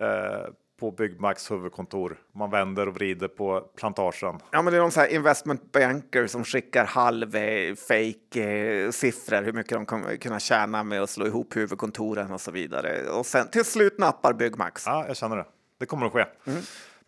Eh, 0.00 0.50
på 0.80 0.90
Byggmax 0.90 1.50
huvudkontor. 1.50 2.18
Man 2.32 2.50
vänder 2.50 2.88
och 2.88 2.94
vrider 2.94 3.28
på 3.28 3.60
plantagen. 3.60 4.40
Ja, 4.50 4.62
men 4.62 4.72
det 4.72 4.78
är 4.78 4.80
någon 4.80 4.90
sån 4.90 5.00
här 5.00 5.10
investment 5.10 5.72
banker 5.72 6.26
som 6.26 6.44
skickar 6.44 6.84
halv 6.84 7.36
eh, 7.36 7.74
fake 7.74 8.42
eh, 8.42 8.90
siffror 8.90 9.42
hur 9.42 9.52
mycket 9.52 9.72
de 9.72 9.86
kommer 9.86 10.16
kunna 10.16 10.40
tjäna 10.40 10.82
med 10.84 11.02
att 11.02 11.10
slå 11.10 11.26
ihop 11.26 11.56
huvudkontoren 11.56 12.32
och 12.32 12.40
så 12.40 12.50
vidare. 12.50 13.08
Och 13.08 13.26
sen 13.26 13.48
till 13.48 13.64
slut 13.64 13.98
nappar 13.98 14.32
Byggmax. 14.32 14.86
Ja, 14.86 15.04
jag 15.06 15.16
känner 15.16 15.36
det. 15.36 15.46
Det 15.78 15.86
kommer 15.86 16.06
att 16.06 16.12
ske. 16.12 16.24
Mm. 16.46 16.60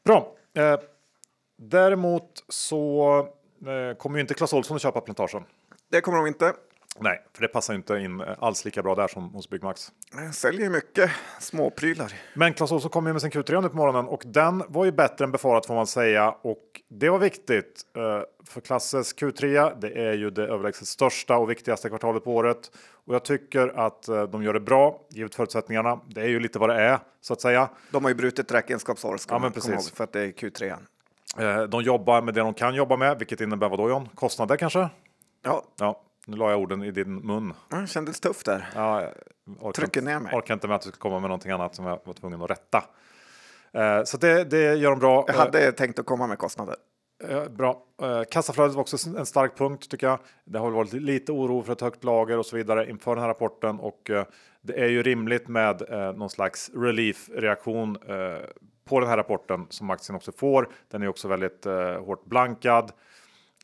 Bra. 0.05 0.34
Eh, 0.55 0.78
däremot 1.59 2.45
så 2.49 3.28
kommer 3.99 4.16
ju 4.16 4.20
inte 4.20 4.34
Clas 4.34 4.53
Ohlson 4.53 4.76
att 4.76 4.82
köpa 4.82 5.01
plantagen. 5.01 5.45
Det 5.90 6.01
kommer 6.01 6.18
de 6.18 6.26
inte. 6.26 6.53
Nej, 6.99 7.22
för 7.34 7.43
det 7.43 7.49
passar 7.49 7.74
inte 7.74 7.95
in 7.95 8.20
alls 8.38 8.64
lika 8.64 8.82
bra 8.82 8.95
där 8.95 9.09
som 9.09 9.34
hos 9.34 9.51
Byggmax. 9.51 9.93
Jag 10.14 10.34
säljer 10.34 10.70
mycket 10.70 11.11
småprylar. 11.40 12.12
Men 12.34 12.55
Clas 12.55 12.72
Ohlson 12.72 12.90
kom 12.90 13.07
ju 13.07 13.12
med 13.12 13.22
sin 13.22 13.30
Q3 13.30 13.62
nu 13.62 13.68
på 13.68 13.76
morgonen 13.76 14.07
och 14.07 14.22
den 14.26 14.62
var 14.68 14.84
ju 14.84 14.93
bättre 14.93 15.24
än 15.24 15.32
befarat 15.32 15.66
får 15.66 15.74
man 15.74 15.86
säga. 15.86 16.30
Och 16.30 16.80
det 16.88 17.09
var 17.09 17.18
viktigt 17.18 17.82
eh, 17.97 18.03
för 18.49 18.61
Klasses 18.61 19.14
Q3. 19.16 19.72
Det 19.80 20.09
är 20.09 20.12
ju 20.12 20.30
det 20.30 20.43
överlägset 20.43 20.88
största 20.88 21.36
och 21.36 21.51
viktigaste 21.51 21.88
kvartalet 21.88 22.24
på 22.24 22.34
året. 22.34 22.70
Och 23.07 23.14
jag 23.14 23.24
tycker 23.24 23.68
att 23.68 24.09
eh, 24.09 24.22
de 24.22 24.43
gör 24.43 24.53
det 24.53 24.61
bra 24.61 25.01
givet 25.11 25.34
förutsättningarna. 25.34 26.01
Det 26.07 26.20
är 26.20 26.28
ju 26.28 26.40
lite 26.40 26.59
vad 26.59 26.68
det 26.68 26.80
är 26.80 26.99
så 27.20 27.32
att 27.32 27.40
säga. 27.40 27.68
De 27.90 28.05
har 28.05 28.11
ju 28.11 28.14
brutit 28.14 28.53
räkenskapsår 28.53 29.16
ska 29.16 29.34
ja, 29.34 29.38
men 29.38 29.53
precis. 29.53 29.70
Ihåg, 29.70 29.84
för 29.97 30.05
att 30.05 30.12
det 30.12 30.20
är 30.20 30.28
Q3. 30.32 30.76
Eh, 31.38 31.62
de 31.62 31.82
jobbar 31.82 32.22
med 32.22 32.34
det 32.34 32.40
de 32.40 32.55
kan 32.55 32.74
jobba 32.74 32.97
med, 32.97 33.18
vilket 33.18 33.40
innebär 33.40 33.68
vad 33.68 33.78
då 33.78 33.88
John? 33.88 34.09
Kostnader 34.14 34.57
kanske? 34.57 34.88
Ja. 35.43 35.64
ja. 35.78 36.03
Nu 36.27 36.37
la 36.37 36.51
jag 36.51 36.61
orden 36.61 36.83
i 36.83 36.91
din 36.91 37.14
mun. 37.14 37.55
Det 37.68 37.87
kändes 37.87 38.20
tufft 38.20 38.47
där. 38.47 38.68
Ja, 38.75 39.11
jag 39.62 39.75
Trycker 39.75 40.03
ner 40.03 40.20
mig. 40.20 40.35
Orkar 40.35 40.55
inte 40.55 40.68
med 40.68 40.75
att 40.75 40.83
du 40.83 40.89
ska 40.89 40.99
komma 40.99 41.20
med 41.20 41.29
någonting 41.29 41.51
annat 41.51 41.75
som 41.75 41.87
jag 41.87 42.01
var 42.05 42.14
tvungen 42.14 42.43
att 42.43 42.51
rätta. 42.51 42.85
Eh, 43.73 44.05
så 44.05 44.16
det, 44.16 44.45
det 44.45 44.75
gör 44.75 44.91
de 44.91 44.99
bra. 44.99 45.25
Jag 45.27 45.35
hade 45.35 45.66
eh, 45.66 45.73
tänkt 45.73 45.99
att 45.99 46.07
komma 46.07 46.27
med 46.27 46.39
kostnader. 46.39 46.77
Eh, 47.29 47.49
bra. 47.49 47.83
Eh, 48.03 48.23
kassaflödet 48.31 48.75
var 48.75 48.81
också 48.81 49.18
en 49.18 49.27
stark 49.27 49.59
punkt 49.59 49.91
tycker 49.91 50.07
jag. 50.07 50.18
Det 50.45 50.59
har 50.59 50.70
varit 50.70 50.93
lite 50.93 51.33
oro 51.33 51.62
för 51.62 51.73
ett 51.73 51.81
högt 51.81 52.05
lager 52.05 52.39
och 52.39 52.47
så 52.47 52.57
vidare 52.57 52.91
inför 52.91 53.14
den 53.14 53.23
här 53.23 53.29
rapporten 53.29 53.81
och 53.81 54.11
eh, 54.11 54.25
det 54.61 54.81
är 54.81 54.89
ju 54.89 55.03
rimligt 55.03 55.49
med 55.49 55.83
eh, 55.91 56.12
någon 56.12 56.31
slags 56.31 56.70
relief 56.75 57.29
reaktion 57.35 57.97
eh, 58.09 58.39
på 58.85 59.01
den 59.01 59.09
här 59.09 59.16
rapporten 59.16 59.66
som 59.68 59.91
aktien 59.91 60.16
också 60.16 60.33
får. 60.33 60.68
Den 60.91 61.03
är 61.03 61.09
också 61.09 61.29
väldigt 61.29 61.64
hårt 62.05 62.25
blankad. 62.25 62.93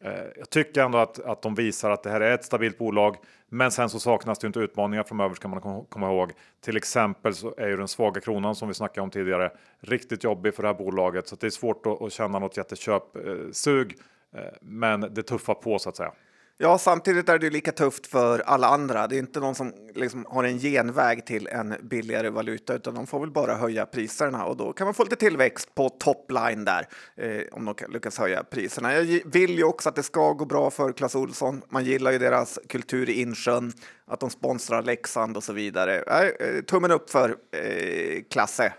Eh, 0.03 0.13
jag 0.37 0.51
tycker 0.51 0.83
ändå 0.83 0.99
att, 0.99 1.19
att 1.25 1.43
de 1.43 1.55
visar 1.55 1.91
att 1.91 2.03
det 2.03 2.11
här 2.11 2.21
är 2.21 2.35
ett 2.35 2.45
stabilt 2.45 2.79
bolag. 2.79 3.17
Men 3.49 3.71
sen 3.71 3.91
så 3.91 4.01
saknas 4.01 4.39
det 4.39 4.47
inte 4.47 4.61
utmaningar 4.61 5.03
framöver 5.03 5.35
ska 5.35 5.49
man 5.49 5.85
komma 5.89 6.07
ihåg. 6.07 6.33
Till 6.61 6.77
exempel 6.77 7.35
så 7.35 7.55
är 7.57 7.69
ju 7.69 7.77
den 7.77 7.89
svaga 7.89 8.21
kronan 8.21 8.55
som 8.55 8.69
vi 8.69 8.75
snackade 8.75 9.03
om 9.03 9.11
tidigare 9.11 9.53
riktigt 9.81 10.25
jobbig 10.25 10.55
för 10.55 10.63
det 10.63 10.69
här 10.69 10.75
bolaget 10.75 11.29
så 11.29 11.37
det 11.37 11.47
är 11.47 11.51
svårt 11.51 11.87
att, 11.87 12.03
att 12.03 12.13
känna 12.13 12.39
något 12.39 12.57
jätteköpsug. 12.57 13.97
Eh, 14.35 14.43
men 14.61 15.01
det 15.01 15.23
tuffar 15.23 15.55
på 15.55 15.79
så 15.79 15.89
att 15.89 15.97
säga. 15.97 16.13
Ja, 16.61 16.79
samtidigt 16.79 17.29
är 17.29 17.39
det 17.39 17.47
ju 17.47 17.51
lika 17.51 17.73
tufft 17.73 18.07
för 18.07 18.39
alla 18.39 18.67
andra. 18.67 19.07
Det 19.07 19.17
är 19.17 19.19
inte 19.19 19.41
någon 19.41 19.55
som 19.55 19.73
liksom 19.95 20.27
har 20.29 20.45
en 20.45 20.59
genväg 20.59 21.27
till 21.27 21.47
en 21.47 21.75
billigare 21.83 22.31
valuta, 22.31 22.75
utan 22.75 22.95
de 22.95 23.07
får 23.07 23.21
väl 23.21 23.31
bara 23.31 23.55
höja 23.55 23.87
priserna 23.87 24.45
och 24.45 24.57
då 24.57 24.73
kan 24.73 24.85
man 24.85 24.95
få 24.95 25.05
lite 25.05 25.17
tillväxt 25.17 25.75
på 25.75 25.89
topline 25.89 26.65
där 26.65 26.89
eh, 27.17 27.43
om 27.53 27.65
de 27.65 27.75
lyckas 27.89 28.19
höja 28.19 28.45
priserna. 28.45 28.95
Jag 28.95 29.21
vill 29.25 29.59
ju 29.59 29.65
också 29.65 29.89
att 29.89 29.97
det 29.97 30.03
ska 30.03 30.33
gå 30.33 30.45
bra 30.45 30.71
för 30.71 30.93
Clas 30.93 31.15
Olsson. 31.15 31.63
Man 31.69 31.85
gillar 31.85 32.11
ju 32.11 32.19
deras 32.19 32.59
kultur 32.69 33.11
i 33.11 33.21
insjön, 33.21 33.73
att 34.07 34.21
de 34.21 34.31
sponsrar 34.31 34.83
Leksand 34.83 35.37
och 35.37 35.45
så 35.45 35.53
vidare. 35.53 35.99
Eh, 35.99 36.63
tummen 36.63 36.91
upp 36.91 37.11
för 37.11 37.37
eh, 37.53 38.23
Klasse. 38.31 38.73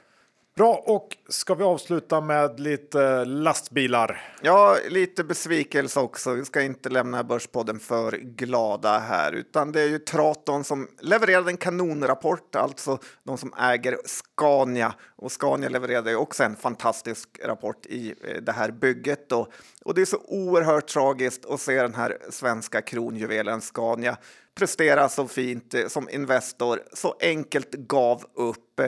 Bra, 0.59 0.83
och 0.85 1.17
ska 1.29 1.55
vi 1.55 1.63
avsluta 1.63 2.21
med 2.21 2.59
lite 2.59 3.03
eh, 3.03 3.25
lastbilar? 3.25 4.21
Ja, 4.41 4.77
lite 4.89 5.23
besvikelse 5.23 5.99
också. 5.99 6.33
Vi 6.33 6.45
ska 6.45 6.61
inte 6.61 6.89
lämna 6.89 7.23
Börspodden 7.23 7.79
för 7.79 8.11
glada 8.11 8.97
här, 8.97 9.31
utan 9.31 9.71
det 9.71 9.81
är 9.81 9.87
ju 9.87 9.99
Traton 9.99 10.63
som 10.63 10.87
levererade 11.01 11.51
en 11.51 11.57
kanonrapport, 11.57 12.55
alltså 12.55 12.99
de 13.23 13.37
som 13.37 13.53
äger 13.53 13.97
Scania. 14.05 14.93
Och 15.15 15.31
Scania 15.31 15.69
levererade 15.69 16.15
också 16.15 16.43
en 16.43 16.55
fantastisk 16.55 17.29
rapport 17.43 17.85
i 17.85 18.13
eh, 18.23 18.41
det 18.41 18.51
här 18.51 18.71
bygget. 18.71 19.29
Då. 19.29 19.47
Och 19.85 19.93
det 19.93 20.01
är 20.01 20.05
så 20.05 20.21
oerhört 20.27 20.87
tragiskt 20.87 21.45
att 21.45 21.61
se 21.61 21.81
den 21.81 21.95
här 21.95 22.17
svenska 22.29 22.81
kronjuvelen 22.81 23.61
Scania 23.61 24.17
prestera 24.55 25.09
så 25.09 25.27
fint 25.27 25.73
eh, 25.73 25.87
som 25.87 26.09
Investor, 26.09 26.79
så 26.93 27.15
enkelt 27.19 27.73
gav 27.73 28.23
upp 28.33 28.79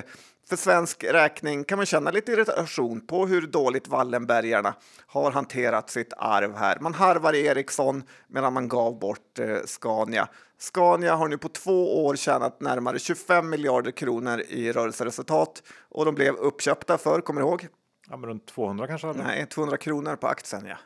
för 0.50 0.56
svensk 0.56 1.04
räkning 1.04 1.64
kan 1.64 1.78
man 1.78 1.86
känna 1.86 2.12
lite 2.12 2.32
irritation 2.32 3.02
på 3.02 3.26
hur 3.28 3.48
dåligt 3.48 3.88
Wallenbergarna 3.88 4.74
har 5.08 5.32
hanterat 5.32 5.90
sitt 5.90 6.14
arv 6.18 6.56
här. 6.56 6.80
Man 6.80 6.94
harvar 6.94 7.34
Ericsson 7.34 8.04
medan 8.28 8.54
man 8.54 8.68
gav 8.68 9.00
bort 9.00 9.40
eh, 9.40 9.58
Scania. 9.66 10.28
Scania 10.58 11.16
har 11.16 11.28
nu 11.28 11.38
på 11.38 11.50
två 11.50 12.06
år 12.06 12.16
tjänat 12.16 12.62
närmare 12.62 13.00
25 13.00 13.50
miljarder 13.50 13.92
kronor 13.92 14.40
i 14.40 14.72
rörelseresultat 14.72 15.64
och 15.90 16.06
de 16.06 16.16
blev 16.16 16.36
uppköpta 16.36 16.98
för, 16.98 17.22
kommer 17.22 17.42
du 17.42 17.48
ihåg? 17.48 17.68
Ja, 18.10 18.18
men 18.18 18.30
runt 18.30 18.46
200 18.48 18.88
kanske? 18.88 19.08
Eller? 19.08 19.24
Nej, 19.24 19.46
200 19.46 19.78
kronor 19.78 20.16
på 20.16 20.28
aktien. 20.28 20.66
Ja. 20.66 20.78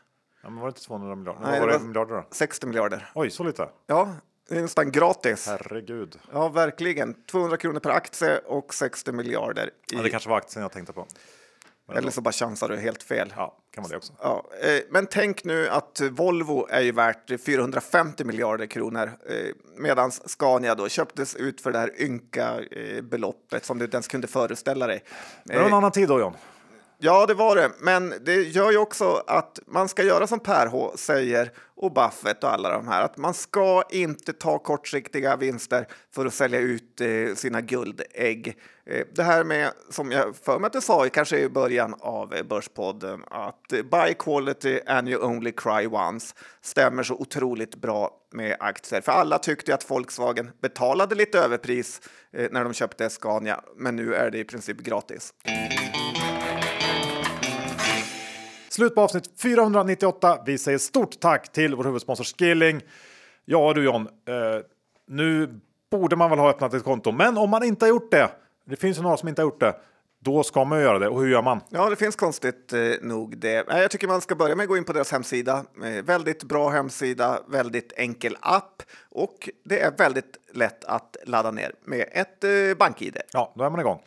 Ja, 0.43 0.49
men 0.49 0.59
var 0.59 0.67
det 0.67 0.69
inte 0.69 0.81
200 0.81 1.15
miljarder? 1.15 1.41
Nej, 1.41 1.59
var 1.59 1.67
det 1.67 1.77
var 1.77 1.85
miljarder 1.85 2.15
då? 2.15 2.25
60 2.31 2.67
miljarder. 2.67 3.09
Oj, 3.15 3.29
så 3.29 3.43
lite? 3.43 3.69
Ja, 3.87 4.15
det 4.49 4.57
är 4.57 4.61
nästan 4.61 4.91
gratis. 4.91 5.47
Herregud. 5.47 6.19
Ja, 6.31 6.49
verkligen. 6.49 7.13
200 7.25 7.57
kronor 7.57 7.79
per 7.79 7.89
aktie 7.89 8.37
och 8.37 8.73
60 8.73 9.11
miljarder. 9.11 9.67
I... 9.67 9.95
Ja, 9.95 10.01
det 10.01 10.09
kanske 10.09 10.29
var 10.29 10.37
aktien 10.37 10.61
jag 10.61 10.71
tänkte 10.71 10.93
på. 10.93 11.07
Men 11.87 11.97
Eller 11.97 12.11
så 12.11 12.21
bara 12.21 12.31
chansar 12.31 12.69
du 12.69 12.77
helt 12.77 13.03
fel. 13.03 13.33
Ja, 13.37 13.57
kan 13.71 13.83
vara 13.83 13.91
det 13.91 13.97
också. 13.97 14.13
Ja, 14.21 14.45
eh, 14.61 14.81
men 14.89 15.07
tänk 15.07 15.43
nu 15.43 15.69
att 15.69 16.01
Volvo 16.11 16.67
är 16.69 16.81
ju 16.81 16.91
värt 16.91 17.41
450 17.45 18.23
miljarder 18.23 18.65
kronor 18.65 19.11
eh, 19.29 19.35
medan 19.77 20.11
Scania 20.11 20.75
då 20.75 20.89
köptes 20.89 21.35
ut 21.35 21.61
för 21.61 21.71
det 21.71 21.79
här 21.79 22.01
ynka 22.01 22.59
eh, 22.71 23.01
beloppet 23.01 23.65
som 23.65 23.79
du 23.79 23.85
inte 23.85 23.95
ens 23.95 24.07
kunde 24.07 24.27
föreställa 24.27 24.87
dig. 24.87 25.03
Det 25.43 25.57
var 25.57 25.65
en 25.65 25.73
annan 25.73 25.91
tid 25.91 26.07
då, 26.07 26.19
John. 26.19 26.33
Ja, 26.97 27.25
det 27.25 27.33
var 27.33 27.55
det. 27.55 27.71
Men 27.79 28.13
det 28.25 28.35
gör 28.35 28.71
ju 28.71 28.77
också 28.77 29.23
att 29.27 29.59
man 29.67 29.89
ska 29.89 30.03
göra 30.03 30.27
som 30.27 30.39
Per 30.39 30.67
H 30.67 30.91
säger 30.95 31.51
och 31.77 31.93
Buffett 31.93 32.43
och 32.43 32.49
alla 32.49 32.69
de 32.69 32.87
här. 32.87 33.01
Att 33.01 33.17
man 33.17 33.33
ska 33.33 33.83
inte 33.89 34.33
ta 34.33 34.59
kortsiktiga 34.59 35.35
vinster 35.35 35.87
för 36.15 36.25
att 36.25 36.33
sälja 36.33 36.59
ut 36.59 37.01
eh, 37.01 37.35
sina 37.35 37.61
guldägg. 37.61 38.57
Eh, 38.85 39.05
det 39.15 39.23
här 39.23 39.43
med, 39.43 39.71
som 39.89 40.11
jag 40.11 40.35
för 40.35 40.59
mig 40.59 40.67
att 40.67 40.73
du 40.73 40.81
sa 40.81 41.09
kanske 41.09 41.39
i 41.39 41.49
början 41.49 41.95
av 41.99 42.33
eh, 42.33 42.43
Börspodden, 42.43 43.23
att 43.31 43.73
eh, 43.73 43.83
buy 43.83 44.13
quality 44.13 44.79
and 44.85 45.09
you 45.09 45.23
only 45.23 45.51
cry 45.51 45.87
once 45.87 46.35
stämmer 46.61 47.03
så 47.03 47.13
otroligt 47.13 47.75
bra 47.75 48.11
med 48.31 48.57
aktier. 48.59 49.01
För 49.01 49.11
alla 49.11 49.37
tyckte 49.37 49.73
att 49.73 49.91
Volkswagen 49.91 50.51
betalade 50.61 51.15
lite 51.15 51.39
överpris 51.39 52.01
eh, 52.33 52.47
när 52.51 52.63
de 52.63 52.73
köpte 52.73 53.09
Scania, 53.09 53.61
men 53.75 53.95
nu 53.95 54.15
är 54.15 54.31
det 54.31 54.37
i 54.37 54.43
princip 54.43 54.77
gratis. 54.77 55.33
Slut 58.75 58.95
på 58.95 59.01
avsnitt 59.01 59.29
498. 59.41 60.39
Vi 60.45 60.57
säger 60.57 60.77
stort 60.77 61.19
tack 61.19 61.51
till 61.51 61.75
vår 61.75 61.83
huvudsponsor 61.83 62.23
Skilling. 62.23 62.81
Ja 63.45 63.73
du 63.73 63.83
John, 63.83 64.01
eh, 64.01 64.65
nu 65.07 65.59
borde 65.91 66.15
man 66.15 66.29
väl 66.29 66.39
ha 66.39 66.49
öppnat 66.49 66.73
ett 66.73 66.83
konto, 66.83 67.11
men 67.11 67.37
om 67.37 67.49
man 67.49 67.63
inte 67.63 67.85
har 67.85 67.89
gjort 67.89 68.11
det, 68.11 68.29
det 68.65 68.75
finns 68.75 68.97
ju 68.97 69.01
några 69.01 69.17
som 69.17 69.29
inte 69.29 69.41
har 69.41 69.47
gjort 69.47 69.59
det, 69.59 69.75
då 70.19 70.43
ska 70.43 70.65
man 70.65 70.81
göra 70.81 70.99
det. 70.99 71.07
Och 71.07 71.21
hur 71.21 71.27
gör 71.27 71.41
man? 71.41 71.61
Ja, 71.69 71.89
det 71.89 71.95
finns 71.95 72.15
konstigt 72.15 72.73
eh, 72.73 72.79
nog 73.01 73.37
det. 73.37 73.65
Jag 73.67 73.91
tycker 73.91 74.07
man 74.07 74.21
ska 74.21 74.35
börja 74.35 74.55
med 74.55 74.63
att 74.63 74.69
gå 74.69 74.77
in 74.77 74.83
på 74.83 74.93
deras 74.93 75.11
hemsida. 75.11 75.65
Eh, 75.83 76.03
väldigt 76.03 76.43
bra 76.43 76.69
hemsida, 76.69 77.39
väldigt 77.47 77.93
enkel 77.95 78.37
app 78.39 78.83
och 79.09 79.49
det 79.65 79.79
är 79.79 79.91
väldigt 79.97 80.37
lätt 80.53 80.85
att 80.85 81.17
ladda 81.25 81.51
ner 81.51 81.71
med 81.85 82.05
ett 82.11 82.43
eh, 82.43 82.77
bank-id. 82.79 83.17
Ja, 83.31 83.53
då 83.55 83.63
är 83.63 83.69
man 83.69 83.79
igång. 83.79 84.01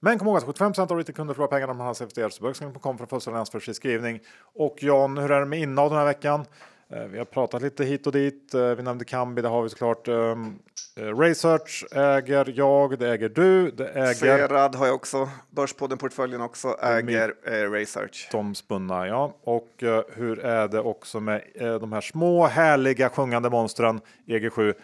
Men 0.00 0.18
kom 0.18 0.28
ihåg 0.28 0.36
att 0.36 0.44
75 0.44 0.72
av 0.78 0.96
retailkunder 0.96 1.34
förlorar 1.34 1.50
pengar 1.50 1.68
om 1.68 1.80
har 1.80 1.94
CFD 1.94 2.30
så 2.30 2.42
bögskrivning.com 2.42 2.98
för 2.98 3.04
att 3.16 3.50
för 3.50 3.60
sin 3.60 3.74
skrivning. 3.74 4.20
Och 4.54 4.82
John, 4.82 5.18
hur 5.18 5.30
är 5.30 5.40
det 5.40 5.46
med 5.46 5.58
innehav 5.58 5.90
den 5.90 5.98
här 5.98 6.06
veckan? 6.06 6.44
Eh, 6.92 7.04
vi 7.04 7.18
har 7.18 7.24
pratat 7.24 7.62
lite 7.62 7.84
hit 7.84 8.06
och 8.06 8.12
dit. 8.12 8.54
Eh, 8.54 8.60
vi 8.60 8.82
nämnde 8.82 9.04
Kambi, 9.04 9.42
det 9.42 9.48
har 9.48 9.62
vi 9.62 9.68
såklart. 9.68 10.08
Um, 10.08 10.58
Research 10.94 11.84
äger 11.92 12.52
jag, 12.56 12.98
det 12.98 13.08
äger 13.08 13.28
du, 13.28 13.70
det 13.70 13.88
äger... 13.88 14.14
Serad 14.14 14.74
har 14.74 14.86
jag 14.86 14.94
också, 14.94 15.28
Börspodden-portföljen 15.50 16.40
också, 16.40 16.76
äger 16.82 17.34
eh, 17.44 17.70
Research. 17.70 18.28
De 18.32 18.54
spunna, 18.54 19.08
ja. 19.08 19.34
Och 19.42 19.68
hur 20.12 20.38
är 20.38 20.68
det 20.68 20.80
också 20.80 21.20
med 21.20 21.42
de 21.54 21.92
här 21.92 22.00
små 22.00 22.46
härliga 22.46 23.08
sjungande 23.08 23.50
monstren, 23.50 24.00
EG7, 24.26 24.60
uh, 24.60 24.74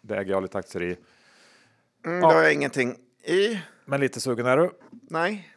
det 0.00 0.16
äger 0.16 0.30
jag 0.30 0.42
lite 0.42 0.58
aktier 0.58 0.82
i. 0.82 0.96
Mm, 2.06 2.20
ja. 2.20 2.28
Det 2.28 2.34
har 2.34 2.42
jag 2.42 2.52
ingenting 2.52 2.96
i. 3.24 3.58
Men 3.84 4.00
lite 4.00 4.20
sugen 4.20 4.46
är 4.46 4.56
du? 4.56 4.70
Nej. 4.90 5.48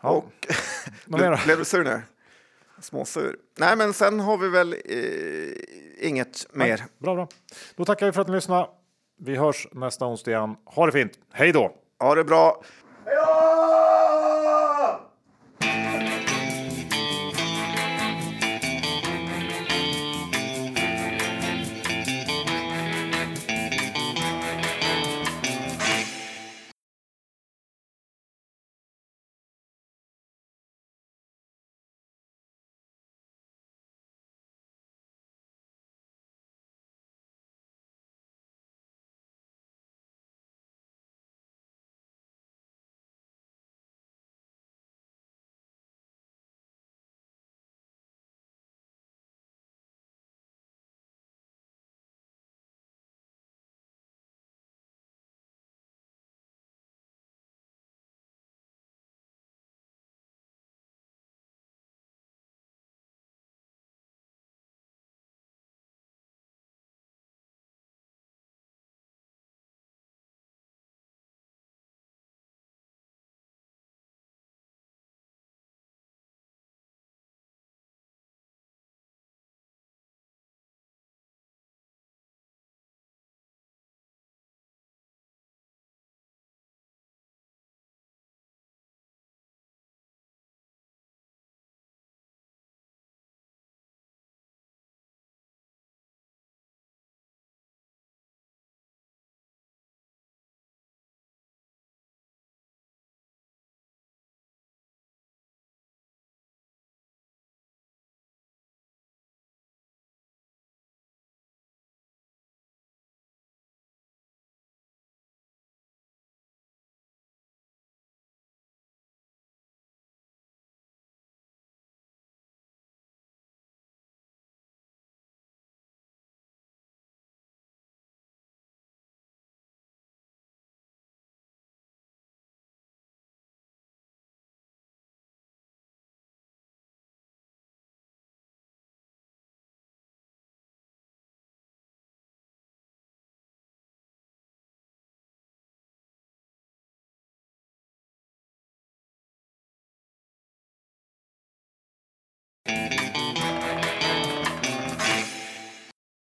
Ja. 0.00 0.10
Och 0.10 0.46
blev, 1.18 1.38
blev 1.44 1.58
du 1.58 1.64
sur 1.64 1.84
nu? 1.84 2.02
Småsur. 2.80 3.36
Nej, 3.58 3.76
men 3.76 3.92
sen 3.92 4.20
har 4.20 4.38
vi 4.38 4.48
väl 4.48 4.72
eh, 4.72 6.08
inget 6.08 6.46
Nej, 6.52 6.68
mer. 6.68 6.84
Bra, 6.98 7.14
bra. 7.14 7.28
Då 7.76 7.84
tackar 7.84 8.06
vi 8.06 8.12
för 8.12 8.20
att 8.20 8.28
ni 8.28 8.34
lyssnade. 8.34 8.68
Vi 9.18 9.36
hörs 9.36 9.68
nästa 9.72 10.06
onsdag 10.06 10.30
igen. 10.30 10.56
Ha 10.64 10.86
det 10.86 10.92
fint. 10.92 11.12
Hej 11.32 11.52
då! 11.52 11.74
Ha 11.98 12.14
det 12.14 12.24
bra. 12.24 12.62
Hej 13.04 13.14
då! 13.16 13.85